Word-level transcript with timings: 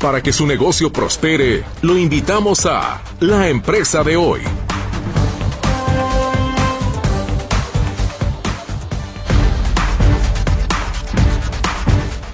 Para 0.00 0.22
que 0.22 0.32
su 0.32 0.46
negocio 0.46 0.92
prospere, 0.92 1.64
lo 1.82 1.98
invitamos 1.98 2.66
a 2.66 3.02
La 3.18 3.48
Empresa 3.48 4.04
de 4.04 4.16
Hoy. 4.16 4.42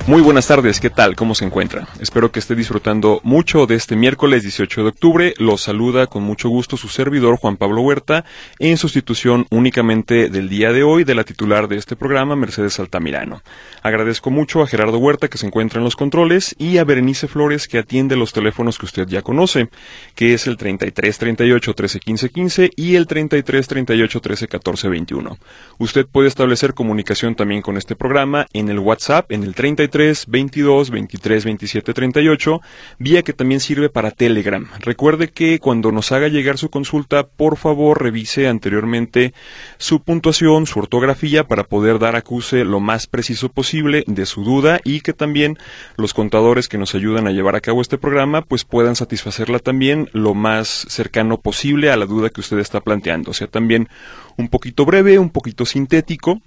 Muy 0.07 0.21
buenas 0.21 0.47
tardes, 0.47 0.81
¿qué 0.81 0.91
tal? 0.91 1.17
¿Cómo 1.17 1.35
se 1.35 1.47
encuentra? 1.47 1.89
Espero 1.99 2.31
que 2.31 2.39
esté 2.39 2.55
disfrutando 2.55 3.23
mucho 3.25 3.65
de 3.65 3.75
este 3.75 3.97
miércoles 3.97 4.43
18 4.43 4.83
de 4.83 4.89
octubre. 4.91 5.35
Los 5.39 5.63
saluda 5.63 6.09
con 6.09 6.23
mucho 6.23 6.51
gusto 6.51 6.77
su 6.77 6.89
servidor 6.89 7.39
Juan 7.39 7.57
Pablo 7.57 7.81
Huerta, 7.81 8.27
en 8.59 8.77
sustitución 8.77 9.47
únicamente 9.51 10.29
del 10.29 10.51
día 10.51 10.75
de 10.75 10.83
hoy 10.83 11.05
de 11.05 11.15
la 11.15 11.25
titular 11.25 11.69
de 11.69 11.77
este 11.77 11.97
programa, 11.97 12.37
Mercedes 12.37 12.79
Altamirano. 12.79 13.41
Agradezco 13.83 14.31
mucho 14.31 14.61
a 14.61 14.67
Gerardo 14.67 14.99
Huerta 14.99 15.29
que 15.29 15.39
se 15.39 15.47
encuentra 15.47 15.79
en 15.79 15.85
los 15.85 15.97
controles 15.97 16.55
y 16.59 16.77
a 16.77 16.85
Berenice 16.85 17.27
Flores 17.27 17.67
que 17.67 17.79
atiende 17.79 18.15
los 18.15 18.35
teléfonos 18.35 18.77
que 18.77 18.85
usted 18.85 19.09
ya 19.09 19.23
conoce, 19.23 19.71
que 20.15 20.35
es 20.35 20.47
el 20.47 20.59
33 20.59 21.17
38 21.17 21.73
13 21.73 22.01
15 22.01 22.29
15 22.29 22.71
y 22.77 22.97
el 22.97 23.07
33 23.07 23.69
38 23.69 24.21
13 24.21 24.49
14 24.49 24.89
21. 24.91 25.39
Usted 25.79 26.07
puede 26.07 26.29
establecer 26.29 26.75
comunicación 26.75 27.37
también 27.37 27.63
con 27.63 27.79
este 27.79 27.97
programa 27.97 28.47
en 28.53 28.69
el 28.69 28.81
WhatsApp 28.81 29.33
en 29.33 29.45
el 29.45 29.55
33 29.55 29.94
22 29.95 30.91
23 30.91 31.45
27 31.45 31.95
38, 31.95 32.61
vía 32.99 33.23
que 33.23 33.33
también 33.33 33.61
sirve 33.61 33.89
para 33.89 34.11
Telegram. 34.11 34.69
Recuerde 34.81 35.29
que 35.29 35.59
cuando 35.61 35.93
nos 35.93 36.11
haga 36.11 36.29
llegar 36.29 36.59
su 36.59 36.69
consulta, 36.69 37.27
por 37.27 37.57
favor 37.57 38.03
revise 38.03 38.49
anteriormente 38.49 39.35
su 39.79 40.03
puntuación, 40.03 40.67
su 40.67 40.81
ortografía, 40.81 41.45
para 41.45 41.65
poder 41.65 41.99
dar 41.99 42.17
acuse 42.17 42.65
lo 42.65 42.81
más 42.81 43.07
preciso 43.07 43.49
posible 43.49 44.05
de 44.07 44.27
su 44.27 44.43
duda 44.43 44.81
y 44.85 45.01
que 45.01 45.13
también 45.13 45.59
los 45.97 46.13
contadores 46.13 46.69
que 46.69 46.79
nos 46.79 46.95
ayudan 46.95 47.29
a 47.29 47.33
llevar 47.33 47.55
a 47.55 47.61
cabo 47.61 47.81
este 47.81 47.99
programa 47.99 48.43
pues 48.43 48.65
puedan 48.65 48.97
satisfacerla 48.97 49.61
también 49.61 50.09
lo 50.13 50.35
más 50.35 50.87
cercano 50.89 51.41
posible 51.41 51.91
a 51.91 51.97
la 51.97 52.07
duda 52.07 52.31
que 52.31 52.41
usted 52.41 52.59
está 52.59 52.81
planteando. 52.81 53.31
O 53.31 53.35
sea, 53.35 53.47
también 53.47 53.89
un 54.37 54.49
poquito 54.49 54.85
breve, 54.85 55.19
un 55.19 55.31
poquito 55.31 55.65
sintético 55.65 56.41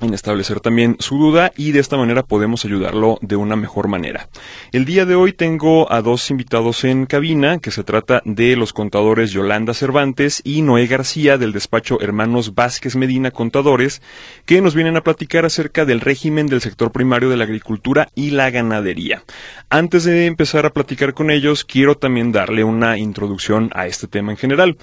en 0.00 0.14
establecer 0.14 0.60
también 0.60 0.96
su 0.98 1.18
duda 1.18 1.52
y 1.56 1.72
de 1.72 1.80
esta 1.80 1.96
manera 1.96 2.22
podemos 2.22 2.64
ayudarlo 2.64 3.18
de 3.20 3.36
una 3.36 3.56
mejor 3.56 3.88
manera. 3.88 4.28
El 4.72 4.84
día 4.84 5.04
de 5.04 5.14
hoy 5.14 5.32
tengo 5.32 5.90
a 5.92 6.02
dos 6.02 6.30
invitados 6.30 6.84
en 6.84 7.06
cabina, 7.06 7.58
que 7.58 7.70
se 7.70 7.84
trata 7.84 8.22
de 8.24 8.56
los 8.56 8.72
contadores 8.72 9.30
Yolanda 9.30 9.74
Cervantes 9.74 10.40
y 10.44 10.62
Noé 10.62 10.86
García 10.86 11.38
del 11.38 11.52
despacho 11.52 12.00
Hermanos 12.00 12.54
Vázquez 12.54 12.96
Medina 12.96 13.30
Contadores, 13.30 14.02
que 14.46 14.60
nos 14.60 14.74
vienen 14.74 14.96
a 14.96 15.02
platicar 15.02 15.44
acerca 15.44 15.84
del 15.84 16.00
régimen 16.00 16.46
del 16.46 16.60
sector 16.60 16.92
primario 16.92 17.30
de 17.30 17.36
la 17.36 17.44
agricultura 17.44 18.08
y 18.14 18.30
la 18.30 18.50
ganadería. 18.50 19.22
Antes 19.70 20.04
de 20.04 20.26
empezar 20.26 20.66
a 20.66 20.72
platicar 20.72 21.14
con 21.14 21.30
ellos, 21.30 21.64
quiero 21.64 21.96
también 21.96 22.32
darle 22.32 22.64
una 22.64 22.98
introducción 22.98 23.70
a 23.74 23.86
este 23.86 24.06
tema 24.06 24.32
en 24.32 24.38
general. 24.38 24.78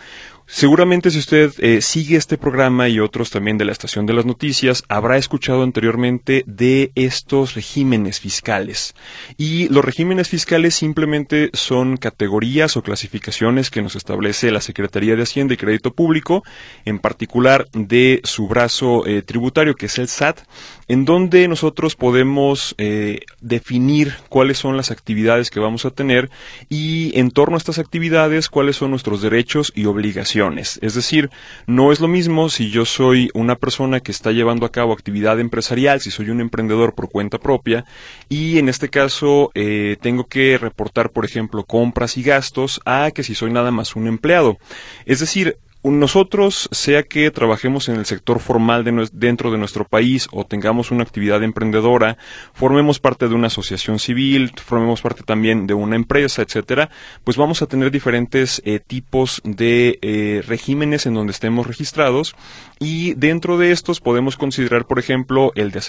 Seguramente 0.47 1.09
si 1.09 1.17
usted 1.17 1.51
eh, 1.57 1.81
sigue 1.81 2.17
este 2.17 2.37
programa 2.37 2.87
y 2.87 2.99
otros 2.99 3.31
también 3.31 3.57
de 3.57 3.65
la 3.65 3.71
estación 3.71 4.05
de 4.05 4.13
las 4.13 4.25
noticias, 4.25 4.83
habrá 4.89 5.17
escuchado 5.17 5.63
anteriormente 5.63 6.43
de 6.45 6.91
estos 6.93 7.55
regímenes 7.55 8.19
fiscales. 8.19 8.93
Y 9.37 9.67
los 9.69 9.83
regímenes 9.83 10.29
fiscales 10.29 10.75
simplemente 10.75 11.49
son 11.53 11.97
categorías 11.97 12.77
o 12.77 12.83
clasificaciones 12.83 13.71
que 13.71 13.81
nos 13.81 13.95
establece 13.95 14.51
la 14.51 14.61
Secretaría 14.61 15.15
de 15.15 15.23
Hacienda 15.23 15.55
y 15.55 15.57
Crédito 15.57 15.93
Público, 15.93 16.43
en 16.85 16.99
particular 16.99 17.67
de 17.73 18.21
su 18.23 18.47
brazo 18.47 19.05
eh, 19.07 19.23
tributario 19.23 19.73
que 19.73 19.87
es 19.87 19.97
el 19.97 20.07
SAT, 20.07 20.41
en 20.87 21.05
donde 21.05 21.47
nosotros 21.47 21.95
podemos 21.95 22.75
eh, 22.77 23.21
definir 23.41 24.13
cuáles 24.29 24.59
son 24.59 24.77
las 24.77 24.91
actividades 24.91 25.49
que 25.49 25.59
vamos 25.59 25.85
a 25.85 25.89
tener 25.89 26.29
y 26.69 27.17
en 27.19 27.31
torno 27.31 27.55
a 27.55 27.57
estas 27.57 27.79
actividades 27.79 28.49
cuáles 28.49 28.75
son 28.75 28.91
nuestros 28.91 29.23
derechos 29.23 29.73
y 29.75 29.85
obligaciones. 29.85 30.34
Es 30.35 30.93
decir, 30.95 31.29
no 31.65 31.93
es 31.93 32.01
lo 32.01 32.09
mismo 32.09 32.49
si 32.49 32.69
yo 32.69 32.83
soy 32.83 33.29
una 33.33 33.55
persona 33.55 34.01
que 34.01 34.11
está 34.11 34.33
llevando 34.33 34.65
a 34.65 34.71
cabo 34.71 34.91
actividad 34.91 35.39
empresarial, 35.39 36.01
si 36.01 36.11
soy 36.11 36.29
un 36.29 36.41
emprendedor 36.41 36.93
por 36.93 37.09
cuenta 37.09 37.37
propia 37.37 37.85
y 38.27 38.57
en 38.57 38.67
este 38.67 38.89
caso 38.89 39.51
eh, 39.55 39.95
tengo 40.01 40.27
que 40.27 40.57
reportar, 40.57 41.11
por 41.11 41.23
ejemplo, 41.23 41.63
compras 41.63 42.17
y 42.17 42.23
gastos 42.23 42.81
a 42.85 43.11
que 43.11 43.23
si 43.23 43.33
soy 43.33 43.51
nada 43.51 43.71
más 43.71 43.95
un 43.95 44.07
empleado. 44.07 44.57
Es 45.05 45.21
decir, 45.21 45.57
nosotros, 45.91 46.67
sea 46.71 47.03
que 47.03 47.29
trabajemos 47.31 47.89
en 47.89 47.95
el 47.95 48.05
sector 48.05 48.39
formal 48.39 48.83
dentro 49.13 49.51
de 49.51 49.57
nuestro 49.57 49.85
país 49.85 50.27
o 50.31 50.45
tengamos 50.45 50.91
una 50.91 51.03
actividad 51.03 51.43
emprendedora, 51.43 52.17
formemos 52.53 52.99
parte 52.99 53.27
de 53.27 53.35
una 53.35 53.47
asociación 53.47 53.99
civil, 53.99 54.51
formemos 54.63 55.01
parte 55.01 55.23
también 55.23 55.67
de 55.67 55.73
una 55.73 55.95
empresa, 55.95 56.41
etcétera, 56.41 56.89
pues 57.23 57.37
vamos 57.37 57.61
a 57.61 57.67
tener 57.67 57.91
diferentes 57.91 58.61
eh, 58.65 58.79
tipos 58.79 59.41
de 59.43 59.99
eh, 60.01 60.43
regímenes 60.47 61.05
en 61.05 61.13
donde 61.13 61.31
estemos 61.31 61.67
registrados 61.67 62.35
y 62.79 63.13
dentro 63.13 63.57
de 63.57 63.71
estos 63.71 64.01
podemos 64.01 64.37
considerar, 64.37 64.85
por 64.85 64.99
ejemplo, 64.99 65.51
el 65.55 65.71
de 65.71 65.79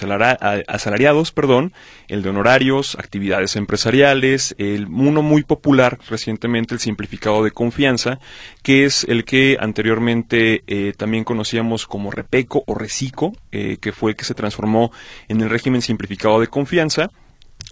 asalariados, 0.67 1.31
perdón, 1.31 1.73
el 2.07 2.23
de 2.23 2.29
honorarios, 2.29 2.95
actividades 2.95 3.55
empresariales, 3.55 4.55
el 4.57 4.85
uno 4.87 5.21
muy 5.21 5.43
popular 5.43 5.99
recientemente, 6.09 6.73
el 6.73 6.79
simplificado 6.79 7.43
de 7.43 7.51
confianza, 7.51 8.19
que 8.67 8.83
es 8.83 9.05
el 9.05 9.23
que 9.23 9.55
anteriormente 9.61 10.61
eh, 10.67 10.91
también 10.97 11.23
conocíamos 11.23 11.87
como 11.87 12.11
Repeco 12.11 12.65
o 12.67 12.75
Recico, 12.75 13.31
eh, 13.53 13.77
que 13.79 13.93
fue 13.93 14.11
el 14.11 14.17
que 14.17 14.25
se 14.25 14.33
transformó 14.33 14.91
en 15.29 15.39
el 15.39 15.49
régimen 15.49 15.81
simplificado 15.81 16.41
de 16.41 16.47
confianza 16.47 17.09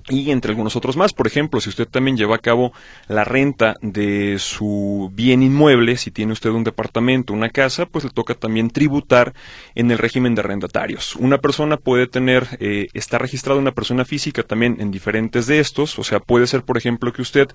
y 0.10 0.32
entre 0.32 0.52
algunos 0.52 0.76
otros 0.76 0.98
más. 0.98 1.14
Por 1.14 1.28
ejemplo, 1.28 1.60
si 1.62 1.70
usted 1.70 1.88
también 1.88 2.18
lleva 2.18 2.36
a 2.36 2.40
cabo 2.40 2.74
la 3.08 3.24
renta 3.24 3.76
de 3.82 4.38
su 4.40 5.12
bien 5.14 5.44
inmueble, 5.44 5.98
si 5.98 6.12
tiene 6.12 6.34
usted 6.34 6.50
un 6.50 6.64
departamento, 6.64 7.34
una 7.34 7.50
casa, 7.50 7.86
pues 7.86 8.04
le 8.04 8.10
toca 8.10 8.36
también 8.36 8.70
tributar 8.70 9.34
en 9.76 9.92
el 9.92 9.98
régimen 9.98 10.36
de 10.36 10.42
arrendatarios. 10.42 11.16
Una 11.16 11.38
persona 11.40 11.78
puede 11.78 12.08
tener, 12.08 12.58
eh, 12.60 12.88
está 12.94 13.18
registrada 13.18 13.60
una 13.60 13.72
persona 13.72 14.06
física 14.06 14.44
también 14.44 14.78
en 14.80 14.92
diferentes 14.92 15.48
de 15.48 15.60
estos, 15.60 15.98
o 16.00 16.04
sea, 16.04 16.20
puede 16.20 16.48
ser, 16.48 16.64
por 16.64 16.78
ejemplo, 16.78 17.14
que 17.14 17.22
usted 17.22 17.48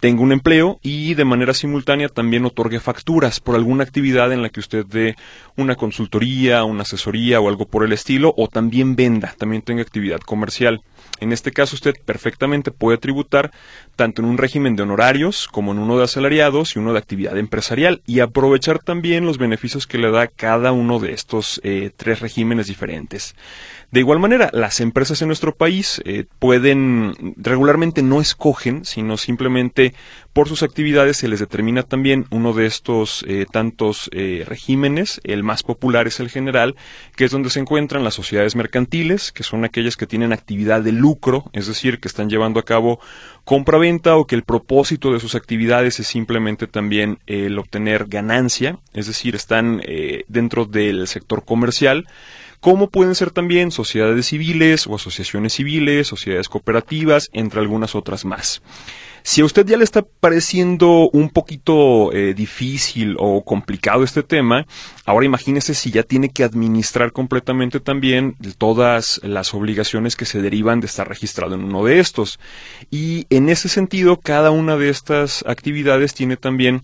tenga 0.00 0.22
un 0.22 0.32
empleo 0.32 0.78
y 0.82 1.14
de 1.14 1.24
manera 1.24 1.54
simultánea 1.54 2.08
también 2.08 2.44
otorgue 2.44 2.80
facturas 2.80 3.40
por 3.40 3.54
alguna 3.54 3.84
actividad 3.84 4.32
en 4.32 4.42
la 4.42 4.48
que 4.48 4.60
usted 4.60 4.86
dé 4.86 5.16
una 5.56 5.76
consultoría, 5.76 6.64
una 6.64 6.82
asesoría 6.82 7.40
o 7.40 7.48
algo 7.48 7.66
por 7.66 7.84
el 7.84 7.92
estilo, 7.92 8.34
o 8.36 8.48
también 8.48 8.96
venda, 8.96 9.34
también 9.38 9.62
tenga 9.62 9.82
actividad 9.82 10.20
comercial. 10.20 10.82
En 11.20 11.32
este 11.32 11.52
caso 11.52 11.76
usted 11.76 11.94
perfectamente 12.04 12.72
puede 12.72 12.98
tributar 12.98 13.52
tanto 13.94 14.20
en 14.20 14.28
un 14.28 14.36
régimen 14.36 14.74
de 14.74 14.82
honorarios 14.82 15.46
como 15.46 15.72
en 15.72 15.78
uno 15.78 15.96
de 15.96 16.04
asalariados 16.04 16.74
y 16.74 16.80
uno 16.80 16.92
de 16.92 16.98
actividad 16.98 17.38
empresarial 17.38 18.02
y 18.04 18.20
aprovechar 18.20 18.80
también 18.80 19.24
los 19.24 19.38
beneficios 19.38 19.86
que 19.86 19.98
le 19.98 20.10
da 20.10 20.26
cada 20.26 20.72
uno 20.72 20.98
de 20.98 21.12
estos 21.12 21.60
eh, 21.62 21.92
tres 21.96 22.20
regímenes 22.20 22.66
diferentes. 22.66 23.36
De 23.92 24.00
igual 24.00 24.18
manera, 24.18 24.50
las 24.52 24.80
empresas 24.80 25.22
en 25.22 25.28
nuestro 25.28 25.54
país 25.54 26.02
eh, 26.04 26.24
pueden, 26.40 27.34
regularmente 27.36 28.02
no 28.02 28.20
escogen, 28.20 28.84
sino 28.84 29.16
simplemente 29.16 29.94
por 30.34 30.48
sus 30.48 30.64
actividades 30.64 31.16
se 31.16 31.28
les 31.28 31.38
determina 31.38 31.84
también 31.84 32.26
uno 32.30 32.52
de 32.52 32.66
estos 32.66 33.24
eh, 33.28 33.46
tantos 33.50 34.10
eh, 34.12 34.44
regímenes. 34.46 35.20
El 35.22 35.44
más 35.44 35.62
popular 35.62 36.08
es 36.08 36.18
el 36.18 36.28
general, 36.28 36.74
que 37.14 37.24
es 37.24 37.30
donde 37.30 37.50
se 37.50 37.60
encuentran 37.60 38.02
las 38.02 38.14
sociedades 38.14 38.56
mercantiles, 38.56 39.30
que 39.30 39.44
son 39.44 39.64
aquellas 39.64 39.96
que 39.96 40.08
tienen 40.08 40.32
actividad 40.32 40.82
de 40.82 40.90
lucro, 40.90 41.44
es 41.52 41.68
decir, 41.68 42.00
que 42.00 42.08
están 42.08 42.28
llevando 42.28 42.58
a 42.58 42.64
cabo 42.64 42.98
compra-venta 43.44 44.16
o 44.16 44.26
que 44.26 44.34
el 44.34 44.42
propósito 44.42 45.12
de 45.12 45.20
sus 45.20 45.36
actividades 45.36 46.00
es 46.00 46.08
simplemente 46.08 46.66
también 46.66 47.20
el 47.26 47.56
obtener 47.56 48.06
ganancia, 48.06 48.80
es 48.92 49.06
decir, 49.06 49.36
están 49.36 49.82
dentro 50.26 50.64
del 50.64 51.06
sector 51.06 51.44
comercial 51.44 52.06
como 52.64 52.88
pueden 52.88 53.14
ser 53.14 53.30
también 53.30 53.70
sociedades 53.70 54.24
civiles 54.24 54.86
o 54.86 54.94
asociaciones 54.94 55.52
civiles, 55.52 56.06
sociedades 56.06 56.48
cooperativas, 56.48 57.28
entre 57.34 57.60
algunas 57.60 57.94
otras 57.94 58.24
más. 58.24 58.62
Si 59.26 59.40
a 59.40 59.46
usted 59.46 59.64
ya 59.64 59.78
le 59.78 59.84
está 59.84 60.02
pareciendo 60.02 61.08
un 61.08 61.30
poquito 61.30 62.12
eh, 62.12 62.34
difícil 62.34 63.16
o 63.18 63.42
complicado 63.42 64.04
este 64.04 64.22
tema, 64.22 64.66
ahora 65.06 65.24
imagínese 65.24 65.72
si 65.72 65.90
ya 65.90 66.02
tiene 66.02 66.28
que 66.28 66.44
administrar 66.44 67.10
completamente 67.10 67.80
también 67.80 68.36
todas 68.58 69.22
las 69.24 69.54
obligaciones 69.54 70.14
que 70.14 70.26
se 70.26 70.42
derivan 70.42 70.80
de 70.80 70.88
estar 70.88 71.08
registrado 71.08 71.54
en 71.54 71.64
uno 71.64 71.86
de 71.86 72.00
estos. 72.00 72.38
Y 72.90 73.26
en 73.30 73.48
ese 73.48 73.70
sentido, 73.70 74.20
cada 74.20 74.50
una 74.50 74.76
de 74.76 74.90
estas 74.90 75.42
actividades 75.48 76.12
tiene 76.12 76.36
también 76.36 76.82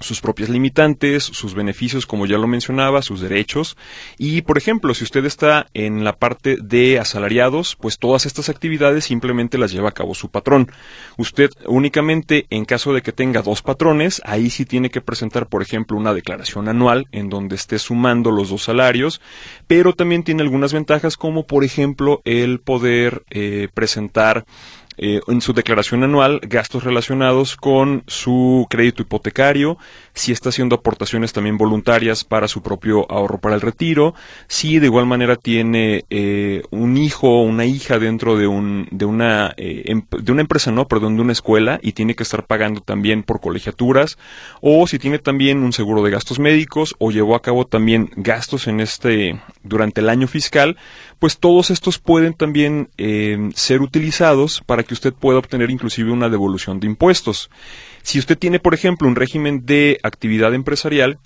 sus 0.00 0.20
propias 0.20 0.48
limitantes, 0.48 1.24
sus 1.24 1.54
beneficios, 1.54 2.06
como 2.06 2.26
ya 2.26 2.38
lo 2.38 2.46
mencionaba, 2.46 3.02
sus 3.02 3.20
derechos. 3.20 3.76
Y, 4.18 4.42
por 4.42 4.58
ejemplo, 4.58 4.94
si 4.94 5.04
usted 5.04 5.24
está 5.26 5.66
en 5.74 6.04
la 6.04 6.16
parte 6.16 6.56
de 6.60 6.98
asalariados, 6.98 7.76
pues 7.76 7.98
todas 7.98 8.26
estas 8.26 8.48
actividades 8.48 9.04
simplemente 9.04 9.58
las 9.58 9.72
lleva 9.72 9.90
a 9.90 9.92
cabo 9.92 10.14
su 10.14 10.30
patrón. 10.30 10.70
Usted 11.16 11.50
únicamente, 11.66 12.46
en 12.50 12.64
caso 12.64 12.92
de 12.94 13.02
que 13.02 13.12
tenga 13.12 13.42
dos 13.42 13.62
patrones, 13.62 14.22
ahí 14.24 14.50
sí 14.50 14.64
tiene 14.64 14.90
que 14.90 15.00
presentar, 15.00 15.46
por 15.46 15.62
ejemplo, 15.62 15.96
una 15.96 16.14
declaración 16.14 16.68
anual 16.68 17.06
en 17.12 17.28
donde 17.28 17.56
esté 17.56 17.78
sumando 17.78 18.30
los 18.30 18.50
dos 18.50 18.64
salarios, 18.64 19.20
pero 19.66 19.94
también 19.94 20.24
tiene 20.24 20.42
algunas 20.42 20.72
ventajas 20.72 21.16
como, 21.16 21.46
por 21.46 21.64
ejemplo, 21.64 22.22
el 22.24 22.60
poder 22.60 23.22
eh, 23.30 23.68
presentar 23.74 24.44
eh, 25.02 25.20
en 25.28 25.40
su 25.40 25.54
declaración 25.54 26.04
anual 26.04 26.40
gastos 26.42 26.84
relacionados 26.84 27.56
con 27.56 28.04
su 28.06 28.66
crédito 28.68 29.00
hipotecario, 29.00 29.78
si 30.12 30.30
está 30.30 30.50
haciendo 30.50 30.76
aportaciones 30.76 31.32
también 31.32 31.56
voluntarias 31.56 32.22
para 32.22 32.48
su 32.48 32.62
propio 32.62 33.10
ahorro 33.10 33.38
para 33.38 33.54
el 33.54 33.62
retiro, 33.62 34.14
si 34.46 34.78
de 34.78 34.86
igual 34.86 35.06
manera 35.06 35.36
tiene 35.36 36.04
eh, 36.10 36.62
un 36.70 36.98
hijo 36.98 37.30
o 37.30 37.42
una 37.44 37.64
hija 37.64 37.98
dentro 37.98 38.36
de, 38.36 38.46
un, 38.46 38.88
de, 38.90 39.06
una, 39.06 39.54
eh, 39.56 39.84
em, 39.86 40.02
de 40.10 40.32
una 40.32 40.42
empresa, 40.42 40.70
no, 40.70 40.86
perdón, 40.86 41.16
de 41.16 41.22
una 41.22 41.32
escuela 41.32 41.80
y 41.82 41.92
tiene 41.92 42.14
que 42.14 42.22
estar 42.22 42.46
pagando 42.46 42.82
también 42.82 43.22
por 43.22 43.40
colegiaturas, 43.40 44.18
o 44.60 44.86
si 44.86 44.98
tiene 44.98 45.18
también 45.18 45.62
un 45.62 45.72
seguro 45.72 46.02
de 46.02 46.10
gastos 46.10 46.38
médicos 46.38 46.94
o 46.98 47.10
llevó 47.10 47.36
a 47.36 47.42
cabo 47.42 47.66
también 47.66 48.10
gastos 48.16 48.66
en 48.66 48.80
este 48.80 49.40
durante 49.62 50.02
el 50.02 50.10
año 50.10 50.28
fiscal, 50.28 50.76
pues 51.20 51.38
todos 51.38 51.70
estos 51.70 51.98
pueden 51.98 52.34
también 52.34 52.88
eh, 52.98 53.50
ser 53.54 53.82
utilizados 53.82 54.62
para 54.66 54.82
que 54.82 54.94
usted 54.94 55.12
pueda 55.12 55.38
obtener 55.38 55.70
inclusive 55.70 56.10
una 56.10 56.28
devolución 56.28 56.80
de 56.80 56.88
impuestos. 56.88 57.50
Si 58.02 58.18
usted 58.18 58.36
tiene, 58.36 58.58
por 58.58 58.74
ejemplo, 58.74 59.06
un 59.06 59.14
régimen 59.14 59.64
de 59.66 60.00
actividad 60.02 60.54
empresarial, 60.54 61.18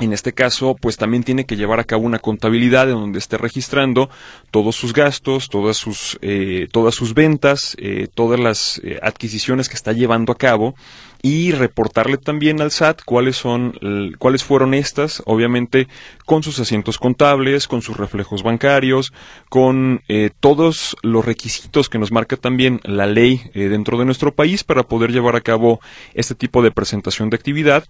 en 0.00 0.14
este 0.14 0.32
caso, 0.32 0.76
pues 0.80 0.96
también 0.96 1.24
tiene 1.24 1.44
que 1.44 1.56
llevar 1.56 1.78
a 1.78 1.84
cabo 1.84 2.04
una 2.04 2.18
contabilidad 2.18 2.88
en 2.88 2.96
donde 2.96 3.18
esté 3.18 3.36
registrando 3.36 4.08
todos 4.50 4.74
sus 4.74 4.94
gastos, 4.94 5.50
todas 5.50 5.76
sus, 5.76 6.18
eh, 6.22 6.68
todas 6.72 6.94
sus 6.94 7.12
ventas, 7.12 7.76
eh, 7.78 8.08
todas 8.12 8.40
las 8.40 8.80
eh, 8.82 8.98
adquisiciones 9.02 9.68
que 9.68 9.74
está 9.74 9.92
llevando 9.92 10.32
a 10.32 10.38
cabo 10.38 10.74
y 11.22 11.52
reportarle 11.52 12.16
también 12.16 12.60
al 12.60 12.70
SAT 12.70 13.02
cuáles 13.04 13.36
son 13.36 13.78
cuáles 14.18 14.44
fueron 14.44 14.74
estas, 14.74 15.22
obviamente 15.26 15.86
con 16.24 16.42
sus 16.42 16.58
asientos 16.60 16.98
contables, 16.98 17.68
con 17.68 17.82
sus 17.82 17.96
reflejos 17.96 18.42
bancarios, 18.42 19.12
con 19.48 20.02
eh, 20.08 20.30
todos 20.40 20.96
los 21.02 21.24
requisitos 21.24 21.88
que 21.88 21.98
nos 21.98 22.12
marca 22.12 22.36
también 22.36 22.80
la 22.84 23.06
ley 23.06 23.42
eh, 23.54 23.68
dentro 23.68 23.98
de 23.98 24.04
nuestro 24.04 24.34
país 24.34 24.64
para 24.64 24.84
poder 24.84 25.12
llevar 25.12 25.36
a 25.36 25.40
cabo 25.40 25.80
este 26.14 26.34
tipo 26.34 26.62
de 26.62 26.70
presentación 26.70 27.28
de 27.30 27.36
actividad 27.36 27.84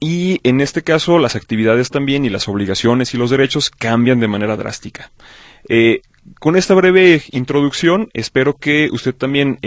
y 0.00 0.40
en 0.42 0.60
este 0.60 0.82
caso 0.82 1.18
las 1.18 1.36
actividades 1.36 1.90
también 1.90 2.24
y 2.24 2.30
las 2.30 2.48
obligaciones 2.48 3.14
y 3.14 3.18
los 3.18 3.30
derechos 3.30 3.70
cambian 3.70 4.20
de 4.20 4.28
manera 4.28 4.56
drástica. 4.56 5.12
Eh, 5.68 6.02
con 6.38 6.56
esta 6.56 6.74
breve 6.74 7.22
introducción, 7.30 8.08
espero 8.12 8.56
que 8.56 8.88
usted 8.92 9.14
también 9.14 9.58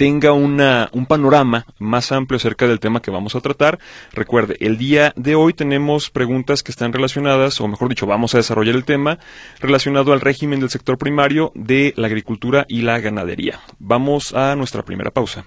tenga 0.00 0.32
una, 0.32 0.88
un 0.94 1.04
panorama 1.04 1.66
más 1.78 2.10
amplio 2.10 2.38
acerca 2.38 2.66
del 2.66 2.80
tema 2.80 3.02
que 3.02 3.10
vamos 3.10 3.34
a 3.34 3.42
tratar. 3.42 3.78
Recuerde, 4.14 4.56
el 4.60 4.78
día 4.78 5.12
de 5.14 5.34
hoy 5.34 5.52
tenemos 5.52 6.08
preguntas 6.08 6.62
que 6.62 6.72
están 6.72 6.94
relacionadas, 6.94 7.60
o 7.60 7.68
mejor 7.68 7.90
dicho, 7.90 8.06
vamos 8.06 8.34
a 8.34 8.38
desarrollar 8.38 8.76
el 8.76 8.86
tema 8.86 9.18
relacionado 9.60 10.14
al 10.14 10.22
régimen 10.22 10.58
del 10.58 10.70
sector 10.70 10.96
primario 10.96 11.52
de 11.54 11.92
la 11.98 12.06
agricultura 12.06 12.64
y 12.66 12.80
la 12.80 12.98
ganadería. 12.98 13.60
Vamos 13.78 14.32
a 14.32 14.56
nuestra 14.56 14.86
primera 14.86 15.10
pausa. 15.10 15.44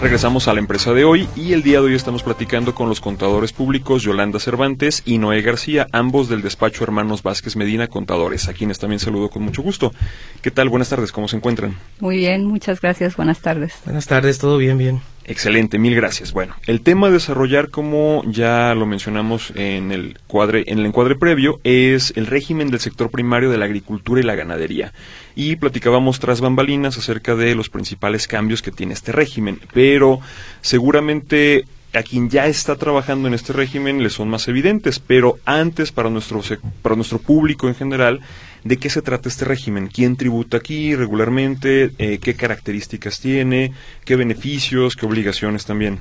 Regresamos 0.00 0.48
a 0.48 0.54
la 0.54 0.60
empresa 0.60 0.94
de 0.94 1.04
hoy 1.04 1.28
y 1.36 1.52
el 1.52 1.62
día 1.62 1.78
de 1.78 1.88
hoy 1.88 1.94
estamos 1.94 2.22
platicando 2.22 2.74
con 2.74 2.88
los 2.88 3.02
contadores 3.02 3.52
públicos 3.52 4.02
Yolanda 4.02 4.40
Cervantes 4.40 5.02
y 5.04 5.18
Noé 5.18 5.42
García, 5.42 5.88
ambos 5.92 6.30
del 6.30 6.40
despacho 6.40 6.84
Hermanos 6.84 7.22
Vázquez 7.22 7.54
Medina 7.54 7.86
Contadores, 7.86 8.48
a 8.48 8.54
quienes 8.54 8.78
también 8.78 8.98
saludo 8.98 9.28
con 9.28 9.42
mucho 9.42 9.60
gusto. 9.60 9.92
¿Qué 10.40 10.50
tal? 10.50 10.70
Buenas 10.70 10.88
tardes, 10.88 11.12
¿cómo 11.12 11.28
se 11.28 11.36
encuentran? 11.36 11.76
Muy 12.00 12.16
bien, 12.16 12.46
muchas 12.46 12.80
gracias, 12.80 13.14
buenas 13.14 13.40
tardes. 13.40 13.74
Buenas 13.84 14.06
tardes, 14.06 14.38
todo 14.38 14.56
bien, 14.56 14.78
bien. 14.78 15.02
Excelente, 15.24 15.78
mil 15.78 15.94
gracias. 15.94 16.32
Bueno, 16.32 16.56
el 16.66 16.80
tema 16.80 17.06
a 17.06 17.10
desarrollar, 17.10 17.70
como 17.70 18.22
ya 18.26 18.74
lo 18.74 18.86
mencionamos 18.86 19.52
en 19.54 19.92
el 19.92 20.18
cuadre, 20.26 20.64
en 20.66 20.78
el 20.78 20.86
encuadre 20.86 21.14
previo, 21.14 21.60
es 21.62 22.12
el 22.16 22.26
régimen 22.26 22.70
del 22.70 22.80
sector 22.80 23.10
primario 23.10 23.50
de 23.50 23.58
la 23.58 23.66
agricultura 23.66 24.20
y 24.20 24.24
la 24.24 24.34
ganadería. 24.34 24.92
Y 25.36 25.56
platicábamos 25.56 26.18
tras 26.18 26.40
bambalinas 26.40 26.98
acerca 26.98 27.36
de 27.36 27.54
los 27.54 27.68
principales 27.68 28.26
cambios 28.26 28.62
que 28.62 28.72
tiene 28.72 28.94
este 28.94 29.12
régimen. 29.12 29.60
Pero 29.72 30.20
seguramente 30.62 31.64
a 31.92 32.02
quien 32.02 32.30
ya 32.30 32.46
está 32.46 32.76
trabajando 32.76 33.28
en 33.28 33.34
este 33.34 33.52
régimen 33.52 34.02
le 34.02 34.10
son 34.10 34.28
más 34.28 34.46
evidentes, 34.48 34.98
pero 35.00 35.38
antes 35.44 35.92
para 35.92 36.10
nuestro, 36.10 36.40
para 36.82 36.96
nuestro 36.96 37.18
público 37.18 37.68
en 37.68 37.74
general, 37.74 38.20
¿de 38.64 38.76
qué 38.76 38.90
se 38.90 39.02
trata 39.02 39.28
este 39.28 39.44
régimen? 39.44 39.88
¿Quién 39.88 40.16
tributa 40.16 40.58
aquí 40.58 40.94
regularmente? 40.94 41.92
Eh, 41.98 42.18
¿Qué 42.22 42.34
características 42.34 43.20
tiene? 43.20 43.72
¿Qué 44.04 44.16
beneficios? 44.16 44.96
¿Qué 44.96 45.06
obligaciones 45.06 45.64
también? 45.64 46.00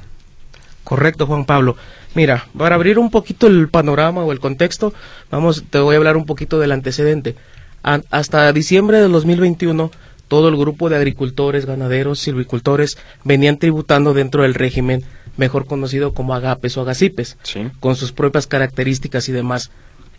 Correcto, 0.83 1.27
Juan 1.27 1.45
Pablo. 1.45 1.75
Mira, 2.15 2.47
para 2.57 2.75
abrir 2.75 2.97
un 2.97 3.11
poquito 3.11 3.47
el 3.47 3.69
panorama 3.69 4.23
o 4.23 4.31
el 4.31 4.39
contexto, 4.39 4.94
vamos, 5.29 5.63
te 5.69 5.79
voy 5.79 5.95
a 5.95 5.97
hablar 5.97 6.17
un 6.17 6.25
poquito 6.25 6.59
del 6.59 6.71
antecedente. 6.71 7.35
hasta 7.83 8.51
diciembre 8.51 8.97
de 8.97 9.07
2021, 9.07 9.91
todo 10.27 10.50
el 10.50 10.57
grupo 10.57 10.89
de 10.89 10.95
agricultores, 10.95 11.65
ganaderos, 11.65 12.19
silvicultores 12.19 12.97
venían 13.23 13.57
tributando 13.57 14.13
dentro 14.13 14.44
del 14.44 14.53
régimen 14.53 15.03
mejor 15.38 15.65
conocido 15.65 16.13
como 16.13 16.35
agapes 16.35 16.77
o 16.77 16.81
agacipes, 16.81 17.38
con 17.79 17.95
sus 17.95 18.11
propias 18.11 18.45
características 18.45 19.29
y 19.29 19.31
demás. 19.31 19.71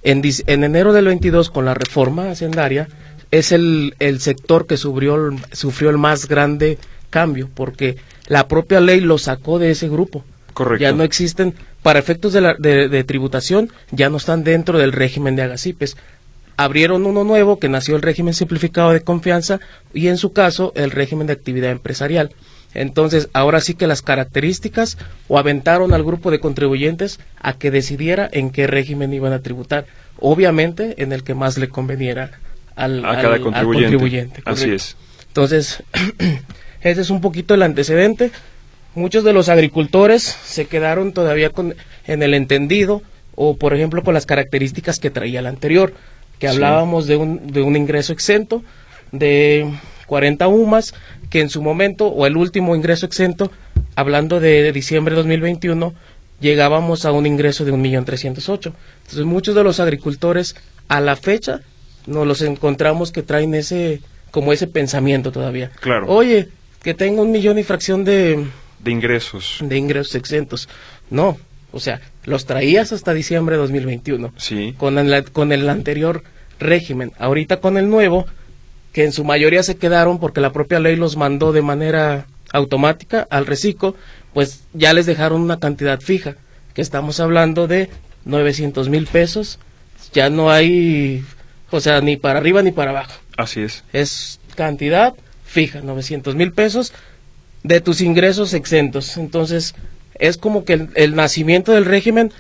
En, 0.03 0.23
en, 0.25 0.65
enero 0.65 0.93
del 0.93 1.07
22, 1.07 1.51
con 1.51 1.65
la 1.65 1.75
reforma 1.75 2.31
hacendaria, 2.31 2.89
es 3.31 3.53
el, 3.53 3.95
el 3.99 4.21
sector 4.21 4.67
que 4.67 4.77
sufrió, 4.77 5.31
sufrió 5.53 5.91
el 5.91 5.99
más 5.99 6.27
grande 6.27 6.79
cambio, 7.11 7.49
porque 7.53 7.97
la 8.27 8.49
propia 8.49 8.81
ley 8.81 9.01
lo 9.01 9.19
sacó 9.19 9.59
de 9.59 9.71
ese 9.71 9.89
grupo. 9.89 10.25
Correcto. 10.55 10.83
Ya 10.83 10.93
no 10.93 11.03
existen, 11.03 11.55
para 11.83 11.99
efectos 11.99 12.33
de, 12.33 12.41
la, 12.41 12.55
de, 12.55 13.05
tributación, 13.05 13.71
ya 13.91 14.09
no 14.09 14.17
están 14.17 14.45
dentro 14.45 14.79
del 14.79 14.93
régimen 14.93 15.37
de 15.37 15.43
agacipes. 15.43 15.97
Abrieron 16.57 17.07
uno 17.07 17.25
nuevo 17.25 17.59
que 17.59 17.69
nació 17.69 17.97
el 17.97 18.03
régimen 18.03 18.35
simplificado 18.35 18.93
de 18.93 19.01
confianza 19.01 19.61
y 19.95 20.09
en 20.09 20.19
su 20.19 20.33
caso 20.33 20.73
el 20.77 20.91
régimen 20.91 21.27
de 21.27 21.33
actividad 21.33 21.71
empresarial. 21.71 22.31
Entonces, 22.75 23.29
ahora 23.33 23.61
sí 23.61 23.75
que 23.75 23.87
las 23.87 24.03
características 24.03 24.97
o 25.29 25.39
aventaron 25.39 25.93
al 25.93 26.05
grupo 26.05 26.31
de 26.31 26.39
contribuyentes 26.39 27.19
a 27.41 27.55
que 27.55 27.71
decidiera 27.71 28.29
en 28.33 28.51
qué 28.51 28.67
régimen 28.67 29.13
iban 29.13 29.33
a 29.33 29.41
tributar. 29.41 29.87
Obviamente, 30.19 31.03
en 31.03 31.13
el 31.13 31.25
que 31.25 31.35
más 31.35 31.59
le 31.59 31.69
conveniera 31.69 32.31
al, 32.77 33.05
a 33.05 33.21
cada 33.21 33.41
contribuyente. 33.41 34.43
Así 34.45 34.71
es. 34.71 34.97
Entonces, 35.29 35.83
ese 36.83 37.01
es 37.01 37.11
un 37.11 37.21
poquito 37.21 37.55
el 37.55 37.63
antecedente. 37.63 38.31
Muchos 38.95 39.25
de 39.25 39.33
los 39.33 39.49
agricultores 39.49 40.23
se 40.23 40.67
quedaron 40.67 41.13
todavía 41.13 41.51
con, 41.51 41.75
en 42.07 42.23
el 42.23 42.35
entendido 42.35 43.03
o, 43.35 43.57
por 43.57 43.75
ejemplo, 43.75 44.03
con 44.03 44.15
las 44.15 44.27
características 44.27 44.99
que 44.99 45.11
traía 45.11 45.41
el 45.41 45.47
anterior, 45.47 45.95
que 46.39 46.49
hablábamos 46.49 47.07
de, 47.07 47.17
un, 47.17 47.53
de 47.53 47.63
un 47.63 47.77
ingreso 47.77 48.13
exento, 48.13 48.63
de 49.13 49.71
40 50.07 50.49
UMAS, 50.49 50.95
que 51.31 51.41
en 51.41 51.49
su 51.49 51.63
momento, 51.63 52.09
o 52.09 52.27
el 52.27 52.37
último 52.37 52.77
ingreso 52.77 53.07
exento, 53.07 53.51
hablando 53.95 54.41
de, 54.41 54.73
diciembre 54.73 55.15
de 55.15 55.19
2021, 55.19 55.95
llegábamos 56.41 57.05
a 57.05 57.13
un 57.13 57.27
ingreso 57.27 57.65
de 57.65 57.73
1.308.000. 57.73 58.73
Entonces 59.03 59.25
muchos 59.25 59.55
de 59.55 59.65
los 59.65 59.81
agricultores 59.81 60.57
a 60.89 61.01
la 61.01 61.17
fecha 61.17 61.61
nos 62.07 62.27
los 62.27 62.43
encontramos 62.43 63.13
que 63.13 63.23
traen 63.23 63.55
ese, 63.55 64.01
como 64.31 64.53
ese 64.53 64.67
pensamiento 64.67 65.31
todavía. 65.33 65.71
Claro. 65.81 66.09
Oye, 66.09 66.49
que 66.83 66.95
tengo 66.95 67.23
un 67.23 67.31
millón 67.31 67.59
y 67.59 67.63
fracción 67.63 68.05
de... 68.05 68.47
De 68.81 68.91
ingresos. 68.91 69.59
De 69.63 69.77
ingresos 69.77 70.15
exentos. 70.15 70.69
No, 71.11 71.39
o 71.73 71.79
sea, 71.79 72.01
los 72.25 72.47
traías 72.47 72.93
hasta 72.93 73.15
diciembre 73.15 73.57
de 73.57 73.63
2021. 73.63 74.33
Sí. 74.37 74.75
Con 74.77 74.99
el, 74.99 75.31
con 75.31 75.53
el 75.53 75.69
anterior 75.69 76.25
régimen. 76.59 77.13
Ahorita 77.19 77.59
con 77.59 77.77
el 77.77 77.89
nuevo, 77.89 78.27
que 78.93 79.05
en 79.05 79.13
su 79.13 79.25
mayoría 79.25 79.63
se 79.63 79.77
quedaron 79.77 80.19
porque 80.19 80.41
la 80.41 80.53
propia 80.53 80.81
ley 80.81 80.97
los 80.97 81.17
mandó 81.17 81.53
de 81.53 81.63
manera 81.63 82.27
automática 82.53 83.27
al 83.31 83.47
reciclo, 83.47 83.95
pues 84.35 84.65
ya 84.73 84.93
les 84.93 85.07
dejaron 85.07 85.41
una 85.41 85.61
cantidad 85.61 86.01
fija, 86.01 86.37
que 86.75 86.83
estamos 86.83 87.21
hablando 87.21 87.67
de 87.67 87.91
900 88.25 88.89
mil 88.89 89.07
pesos, 89.07 89.59
ya 90.13 90.31
no 90.31 90.51
hay, 90.51 91.25
o 91.71 91.81
sea, 91.81 92.01
ni 92.01 92.17
para 92.17 92.39
arriba 92.39 92.63
ni 92.63 92.73
para 92.73 92.91
abajo. 92.91 93.13
Así 93.37 93.61
es. 93.61 93.85
Es 93.93 94.41
cantidad 94.57 95.15
fija, 95.45 95.81
900 95.81 96.35
mil 96.35 96.53
pesos 96.53 96.93
de 97.63 97.81
tus 97.81 98.01
ingresos 98.01 98.55
exentos. 98.55 99.17
Entonces, 99.17 99.75
es 100.19 100.37
como 100.37 100.65
que 100.65 100.89
el, 100.95 101.15
nacimiento 101.15 101.73
del 101.73 101.85
régimen 101.85 102.33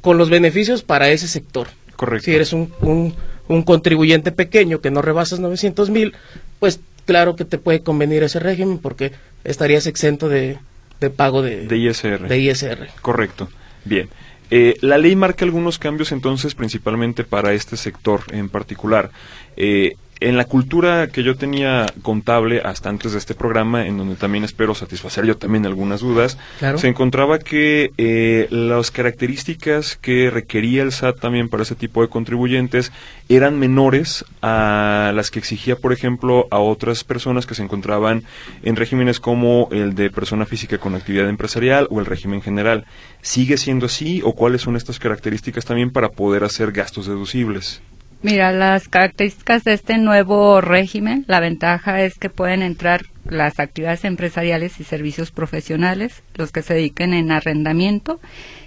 con 0.00 0.18
los 0.18 0.30
beneficios 0.30 0.82
para 0.82 1.10
ese 1.10 1.28
sector. 1.28 1.68
Correcto. 1.96 2.24
Si 2.24 2.34
eres 2.34 2.52
un, 2.52 2.72
un 2.80 3.14
un 3.48 3.62
contribuyente 3.62 4.32
pequeño 4.32 4.80
que 4.80 4.90
no 4.90 5.02
rebasas 5.02 5.40
900 5.40 5.90
mil, 5.90 6.14
pues 6.58 6.80
claro 7.04 7.36
que 7.36 7.44
te 7.44 7.58
puede 7.58 7.82
convenir 7.82 8.22
ese 8.22 8.38
régimen 8.38 8.78
porque 8.78 9.12
estarías 9.44 9.86
exento 9.86 10.28
de, 10.28 10.58
de 11.00 11.10
pago 11.10 11.42
de, 11.42 11.66
de 11.66 11.76
ISR. 11.76 12.28
De 12.28 12.38
ISR. 12.38 12.88
Correcto. 13.00 13.48
Bien. 13.84 14.08
Eh, 14.50 14.76
la 14.82 14.98
ley 14.98 15.16
marca 15.16 15.46
algunos 15.46 15.78
cambios 15.78 16.12
entonces, 16.12 16.54
principalmente 16.54 17.24
para 17.24 17.54
este 17.54 17.76
sector 17.76 18.20
en 18.32 18.50
particular. 18.50 19.10
Eh, 19.56 19.94
en 20.28 20.36
la 20.36 20.44
cultura 20.44 21.08
que 21.08 21.22
yo 21.22 21.36
tenía 21.36 21.86
contable 22.02 22.60
hasta 22.64 22.88
antes 22.88 23.12
de 23.12 23.18
este 23.18 23.34
programa, 23.34 23.86
en 23.86 23.98
donde 23.98 24.16
también 24.16 24.44
espero 24.44 24.74
satisfacer 24.74 25.24
yo 25.24 25.36
también 25.36 25.66
algunas 25.66 26.00
dudas, 26.00 26.38
se 26.76 26.88
encontraba 26.88 27.38
que 27.38 27.92
eh, 27.98 28.46
las 28.50 28.90
características 28.90 29.96
que 29.96 30.30
requería 30.30 30.82
el 30.82 30.92
SAT 30.92 31.20
también 31.20 31.48
para 31.48 31.62
ese 31.62 31.74
tipo 31.74 32.02
de 32.02 32.08
contribuyentes 32.08 32.92
eran 33.28 33.58
menores 33.58 34.24
a 34.42 35.12
las 35.14 35.30
que 35.30 35.38
exigía, 35.38 35.76
por 35.76 35.92
ejemplo, 35.92 36.48
a 36.50 36.58
otras 36.58 37.04
personas 37.04 37.46
que 37.46 37.54
se 37.54 37.62
encontraban 37.62 38.24
en 38.62 38.76
regímenes 38.76 39.20
como 39.20 39.68
el 39.72 39.94
de 39.94 40.10
persona 40.10 40.46
física 40.46 40.78
con 40.78 40.94
actividad 40.94 41.28
empresarial 41.28 41.86
o 41.90 42.00
el 42.00 42.06
régimen 42.06 42.42
general. 42.42 42.84
¿Sigue 43.22 43.56
siendo 43.56 43.86
así 43.86 44.20
o 44.24 44.34
cuáles 44.34 44.62
son 44.62 44.76
estas 44.76 44.98
características 44.98 45.64
también 45.64 45.90
para 45.90 46.10
poder 46.10 46.44
hacer 46.44 46.72
gastos 46.72 47.06
deducibles? 47.06 47.80
Mira, 48.22 48.52
las 48.52 48.86
características 48.86 49.64
de 49.64 49.72
este 49.72 49.98
nuevo 49.98 50.60
régimen, 50.60 51.24
la 51.26 51.40
ventaja 51.40 52.02
es 52.02 52.18
que 52.18 52.30
pueden 52.30 52.62
entrar 52.62 53.06
las 53.24 53.58
actividades 53.58 54.04
empresariales 54.04 54.78
y 54.78 54.84
servicios 54.84 55.32
profesionales, 55.32 56.22
los 56.36 56.52
que 56.52 56.62
se 56.62 56.74
dediquen 56.74 57.14
en 57.14 57.32
arrendamiento 57.32 58.20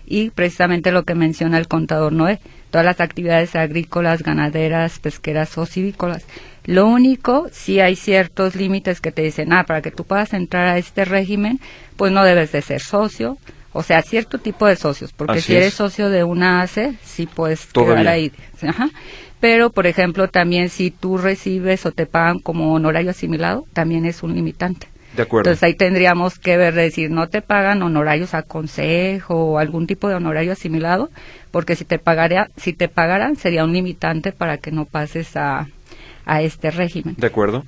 y 0.05 0.29
precisamente 0.29 0.91
lo 0.91 1.03
que 1.03 1.15
menciona 1.15 1.57
el 1.57 1.69
contador 1.69 2.11
Noé, 2.11 2.41
todas 2.69 2.83
las 2.83 2.99
actividades 2.99 3.55
agrícolas, 3.55 4.23
ganaderas, 4.23 4.99
pesqueras 4.99 5.57
o 5.57 5.65
civícolas. 5.65 6.25
Lo 6.65 6.87
único, 6.87 7.47
si 7.53 7.79
hay 7.79 7.95
ciertos 7.95 8.55
límites 8.55 8.99
que 8.99 9.13
te 9.13 9.21
dicen, 9.21 9.53
ah, 9.53 9.63
para 9.63 9.81
que 9.81 9.91
tú 9.91 10.03
puedas 10.03 10.33
entrar 10.33 10.67
a 10.67 10.77
este 10.77 11.05
régimen, 11.05 11.61
pues 11.95 12.11
no 12.11 12.25
debes 12.25 12.51
de 12.51 12.61
ser 12.61 12.81
socio, 12.81 13.37
o 13.71 13.83
sea, 13.83 14.01
cierto 14.01 14.37
tipo 14.37 14.67
de 14.67 14.75
socios, 14.75 15.13
porque 15.13 15.41
si 15.41 15.55
eres 15.55 15.73
socio 15.73 16.09
de 16.09 16.23
una 16.23 16.61
ACE, 16.61 16.95
sí 17.03 17.25
puedes 17.25 17.65
quedar 17.67 18.07
ahí. 18.07 18.31
Ajá 18.61 18.89
pero 19.45 19.69
por 19.69 19.85
ejemplo 19.85 20.27
también 20.27 20.69
si 20.69 20.89
tú 20.89 21.19
recibes 21.19 21.85
o 21.85 21.91
te 21.91 22.07
pagan 22.07 22.39
como 22.39 22.73
honorario 22.73 23.11
asimilado, 23.11 23.67
también 23.73 24.07
es 24.07 24.23
un 24.23 24.33
limitante. 24.33 24.87
De 25.15 25.21
acuerdo. 25.21 25.51
Entonces 25.51 25.61
ahí 25.61 25.75
tendríamos 25.75 26.39
que 26.39 26.57
ver, 26.57 26.73
decir, 26.73 27.11
no 27.11 27.29
te 27.29 27.43
pagan 27.43 27.83
honorarios 27.83 28.33
a 28.33 28.41
consejo 28.41 29.35
o 29.35 29.59
algún 29.59 29.85
tipo 29.85 30.09
de 30.09 30.15
honorario 30.15 30.51
asimilado, 30.51 31.11
porque 31.51 31.75
si 31.75 31.85
te 31.85 31.99
pagaría, 31.99 32.49
si 32.57 32.73
te 32.73 32.87
pagaran 32.87 33.35
sería 33.35 33.63
un 33.65 33.73
limitante 33.73 34.31
para 34.31 34.57
que 34.57 34.71
no 34.71 34.85
pases 34.85 35.37
a, 35.37 35.67
a 36.25 36.41
este 36.41 36.71
régimen. 36.71 37.13
De 37.15 37.27
acuerdo. 37.27 37.63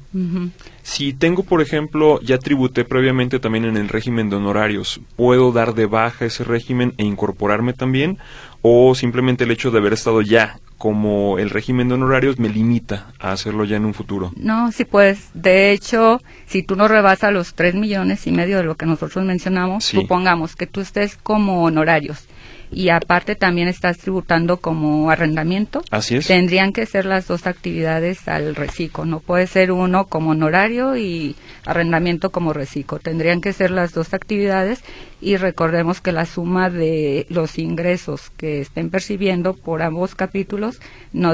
Si 0.81 1.13
tengo, 1.13 1.43
por 1.43 1.61
ejemplo, 1.61 2.19
ya 2.21 2.39
tributé 2.39 2.85
previamente 2.85 3.37
también 3.37 3.65
en 3.65 3.77
el 3.77 3.87
régimen 3.87 4.31
de 4.31 4.37
honorarios, 4.37 4.99
¿puedo 5.15 5.51
dar 5.51 5.75
de 5.75 5.85
baja 5.85 6.25
ese 6.25 6.43
régimen 6.43 6.95
e 6.97 7.03
incorporarme 7.03 7.73
también? 7.73 8.17
¿O 8.63 8.95
simplemente 8.95 9.43
el 9.43 9.51
hecho 9.51 9.69
de 9.69 9.77
haber 9.77 9.93
estado 9.93 10.23
ya 10.23 10.59
como 10.77 11.39
el 11.39 11.49
régimen 11.49 11.87
de 11.87 11.95
honorarios 11.95 12.39
me 12.39 12.49
limita 12.49 13.07
a 13.19 13.31
hacerlo 13.31 13.65
ya 13.65 13.77
en 13.77 13.85
un 13.85 13.93
futuro. 13.93 14.31
No, 14.35 14.71
sí 14.71 14.85
pues, 14.85 15.29
de 15.33 15.71
hecho, 15.71 16.21
si 16.45 16.63
tú 16.63 16.75
no 16.75 16.87
rebasas 16.87 17.33
los 17.33 17.53
tres 17.53 17.75
millones 17.75 18.27
y 18.27 18.31
medio 18.31 18.57
de 18.57 18.63
lo 18.63 18.75
que 18.75 18.85
nosotros 18.85 19.25
mencionamos, 19.25 19.85
supongamos 19.85 20.55
que 20.55 20.67
tú 20.67 20.81
estés 20.81 21.17
como 21.17 21.63
honorarios 21.63 22.27
y 22.71 22.89
aparte 22.89 23.35
también 23.35 23.67
estás 23.67 23.97
tributando 23.97 24.57
como 24.57 25.09
arrendamiento. 25.09 25.83
Así 25.91 26.15
es. 26.15 26.27
Tendrían 26.27 26.73
que 26.73 26.85
ser 26.85 27.05
las 27.05 27.27
dos 27.27 27.47
actividades 27.47 28.27
al 28.27 28.55
reciclo, 28.55 29.05
no 29.05 29.19
puede 29.19 29.47
ser 29.47 29.71
uno 29.71 30.05
como 30.05 30.31
honorario 30.31 30.97
y 30.97 31.35
arrendamiento 31.65 32.31
como 32.31 32.53
reciclo. 32.53 32.99
Tendrían 32.99 33.41
que 33.41 33.53
ser 33.53 33.71
las 33.71 33.93
dos 33.93 34.13
actividades 34.13 34.83
y 35.21 35.37
recordemos 35.37 36.01
que 36.01 36.11
la 36.11 36.25
suma 36.25 36.69
de 36.69 37.25
los 37.29 37.57
ingresos 37.57 38.29
que 38.37 38.61
estén 38.61 38.89
percibiendo 38.89 39.53
por 39.53 39.81
ambos 39.81 40.15
capítulos 40.15 40.79
no, 41.13 41.33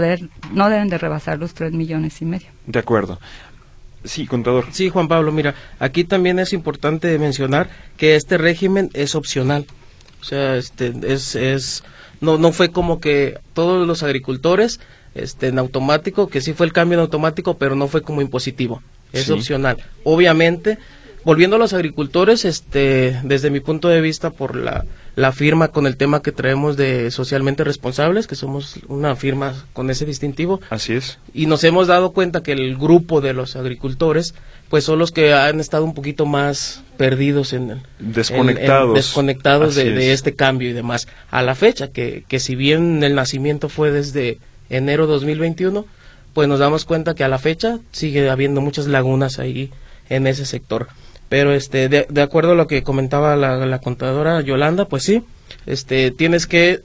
no 0.52 0.70
deben 0.70 0.90
de 0.90 0.98
rebasar 0.98 1.40
los 1.40 1.54
tres 1.54 1.74
millones 1.74 2.22
y 2.22 2.26
medio. 2.26 2.48
De 2.66 2.80
acuerdo. 2.80 3.20
Sí, 4.06 4.28
contador. 4.28 4.66
Sí, 4.72 4.90
Juan 4.90 5.08
Pablo, 5.08 5.32
mira, 5.32 5.56
aquí 5.80 6.04
también 6.04 6.40
es 6.40 6.52
importante 6.52 7.18
mencionar 7.20 7.70
que 7.96 8.16
este 8.16 8.38
régimen 8.38 8.90
es 8.94 9.16
opcional. 9.16 9.66
O 10.24 10.26
sea, 10.26 10.56
este, 10.56 10.94
es, 11.04 11.36
es, 11.36 11.84
no, 12.22 12.38
no 12.38 12.54
fue 12.54 12.72
como 12.72 13.02
que 13.02 13.40
todos 13.54 13.86
los 13.86 14.04
agricultores, 14.04 14.80
este, 15.16 15.50
en 15.50 15.60
automático, 15.60 16.30
que 16.30 16.40
sí 16.40 16.54
fue 16.54 16.66
el 16.66 16.72
cambio 16.72 16.98
en 16.98 17.02
automático, 17.02 17.58
pero 17.58 17.76
no 17.76 17.90
fue 17.90 18.04
como 18.04 18.22
impositivo. 18.22 18.82
Es 19.12 19.30
opcional. 19.30 19.84
Obviamente, 20.06 20.78
volviendo 21.26 21.56
a 21.56 21.60
los 21.60 21.74
agricultores, 21.74 22.46
este, 22.46 23.20
desde 23.24 23.50
mi 23.50 23.60
punto 23.60 23.88
de 23.88 24.02
vista, 24.02 24.30
por 24.30 24.56
la, 24.56 24.86
la 25.16 25.32
firma 25.32 25.70
con 25.70 25.86
el 25.86 25.98
tema 25.98 26.22
que 26.22 26.32
traemos 26.32 26.78
de 26.78 27.12
socialmente 27.12 27.64
responsables, 27.64 28.28
que 28.28 28.36
somos 28.36 28.80
una 28.88 29.16
firma 29.16 29.54
con 29.74 29.90
ese 29.90 30.06
distintivo. 30.06 30.60
Así 30.70 30.94
es. 30.94 31.20
Y 31.34 31.46
nos 31.46 31.64
hemos 31.64 31.88
dado 31.88 32.12
cuenta 32.12 32.42
que 32.44 32.52
el 32.52 32.78
grupo 32.78 33.22
de 33.22 33.34
los 33.34 33.56
agricultores, 33.56 34.34
pues 34.70 34.84
son 34.84 35.00
los 35.00 35.12
que 35.12 35.34
han 35.34 35.60
estado 35.60 35.86
un 35.86 35.94
poquito 35.94 36.26
más 36.26 36.84
perdidos 36.98 37.54
en 37.54 37.82
desconectados, 38.00 38.96
desconectados 38.96 39.76
de, 39.76 40.14
este 40.14 40.36
cambio 40.36 40.70
y 40.70 40.74
demás. 40.74 41.08
A 41.30 41.42
la 41.42 41.56
fecha, 41.56 41.90
que, 41.90 42.24
que 42.28 42.40
si 42.40 42.56
bien 42.56 43.04
el 43.04 43.16
nacimiento 43.16 43.70
fue 43.70 43.92
desde 43.92 44.40
enero 44.70 45.08
2021, 45.08 45.86
pues 46.34 46.48
nos 46.48 46.60
damos 46.60 46.86
cuenta 46.86 47.14
que 47.14 47.24
a 47.24 47.28
la 47.28 47.38
fecha 47.38 47.80
sigue 47.92 48.30
habiendo 48.30 48.62
muchas 48.62 48.88
lagunas 48.88 49.38
ahí 49.38 49.72
en 50.10 50.28
ese 50.28 50.46
sector. 50.46 50.88
Pero 51.30 51.54
este, 51.54 51.90
de, 51.90 52.22
acuerdo 52.22 52.52
a 52.52 52.56
lo 52.56 52.68
que 52.68 52.84
comentaba 52.84 53.36
la, 53.36 53.80
contadora 53.80 54.42
Yolanda, 54.42 54.86
pues 54.86 55.04
sí, 55.04 55.24
este, 55.66 56.12
tienes 56.12 56.46
que 56.48 56.82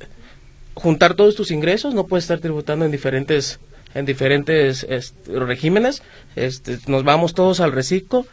juntar 0.75 1.14
todos 1.14 1.35
tus 1.35 1.50
ingresos, 1.50 1.95
no 1.95 2.07
puedes 2.07 2.25
estar 2.25 2.38
tributando 2.38 2.85
en 2.85 2.90
diferentes 2.90 3.61
en 3.95 4.04
diferentes 4.04 4.87
este, 4.88 5.38
regímenes, 5.38 6.02
este, 6.37 6.78
nos 6.87 7.04
vamos 7.04 7.35
todos 7.35 7.61
al 7.61 7.73
reciclo, 7.73 8.26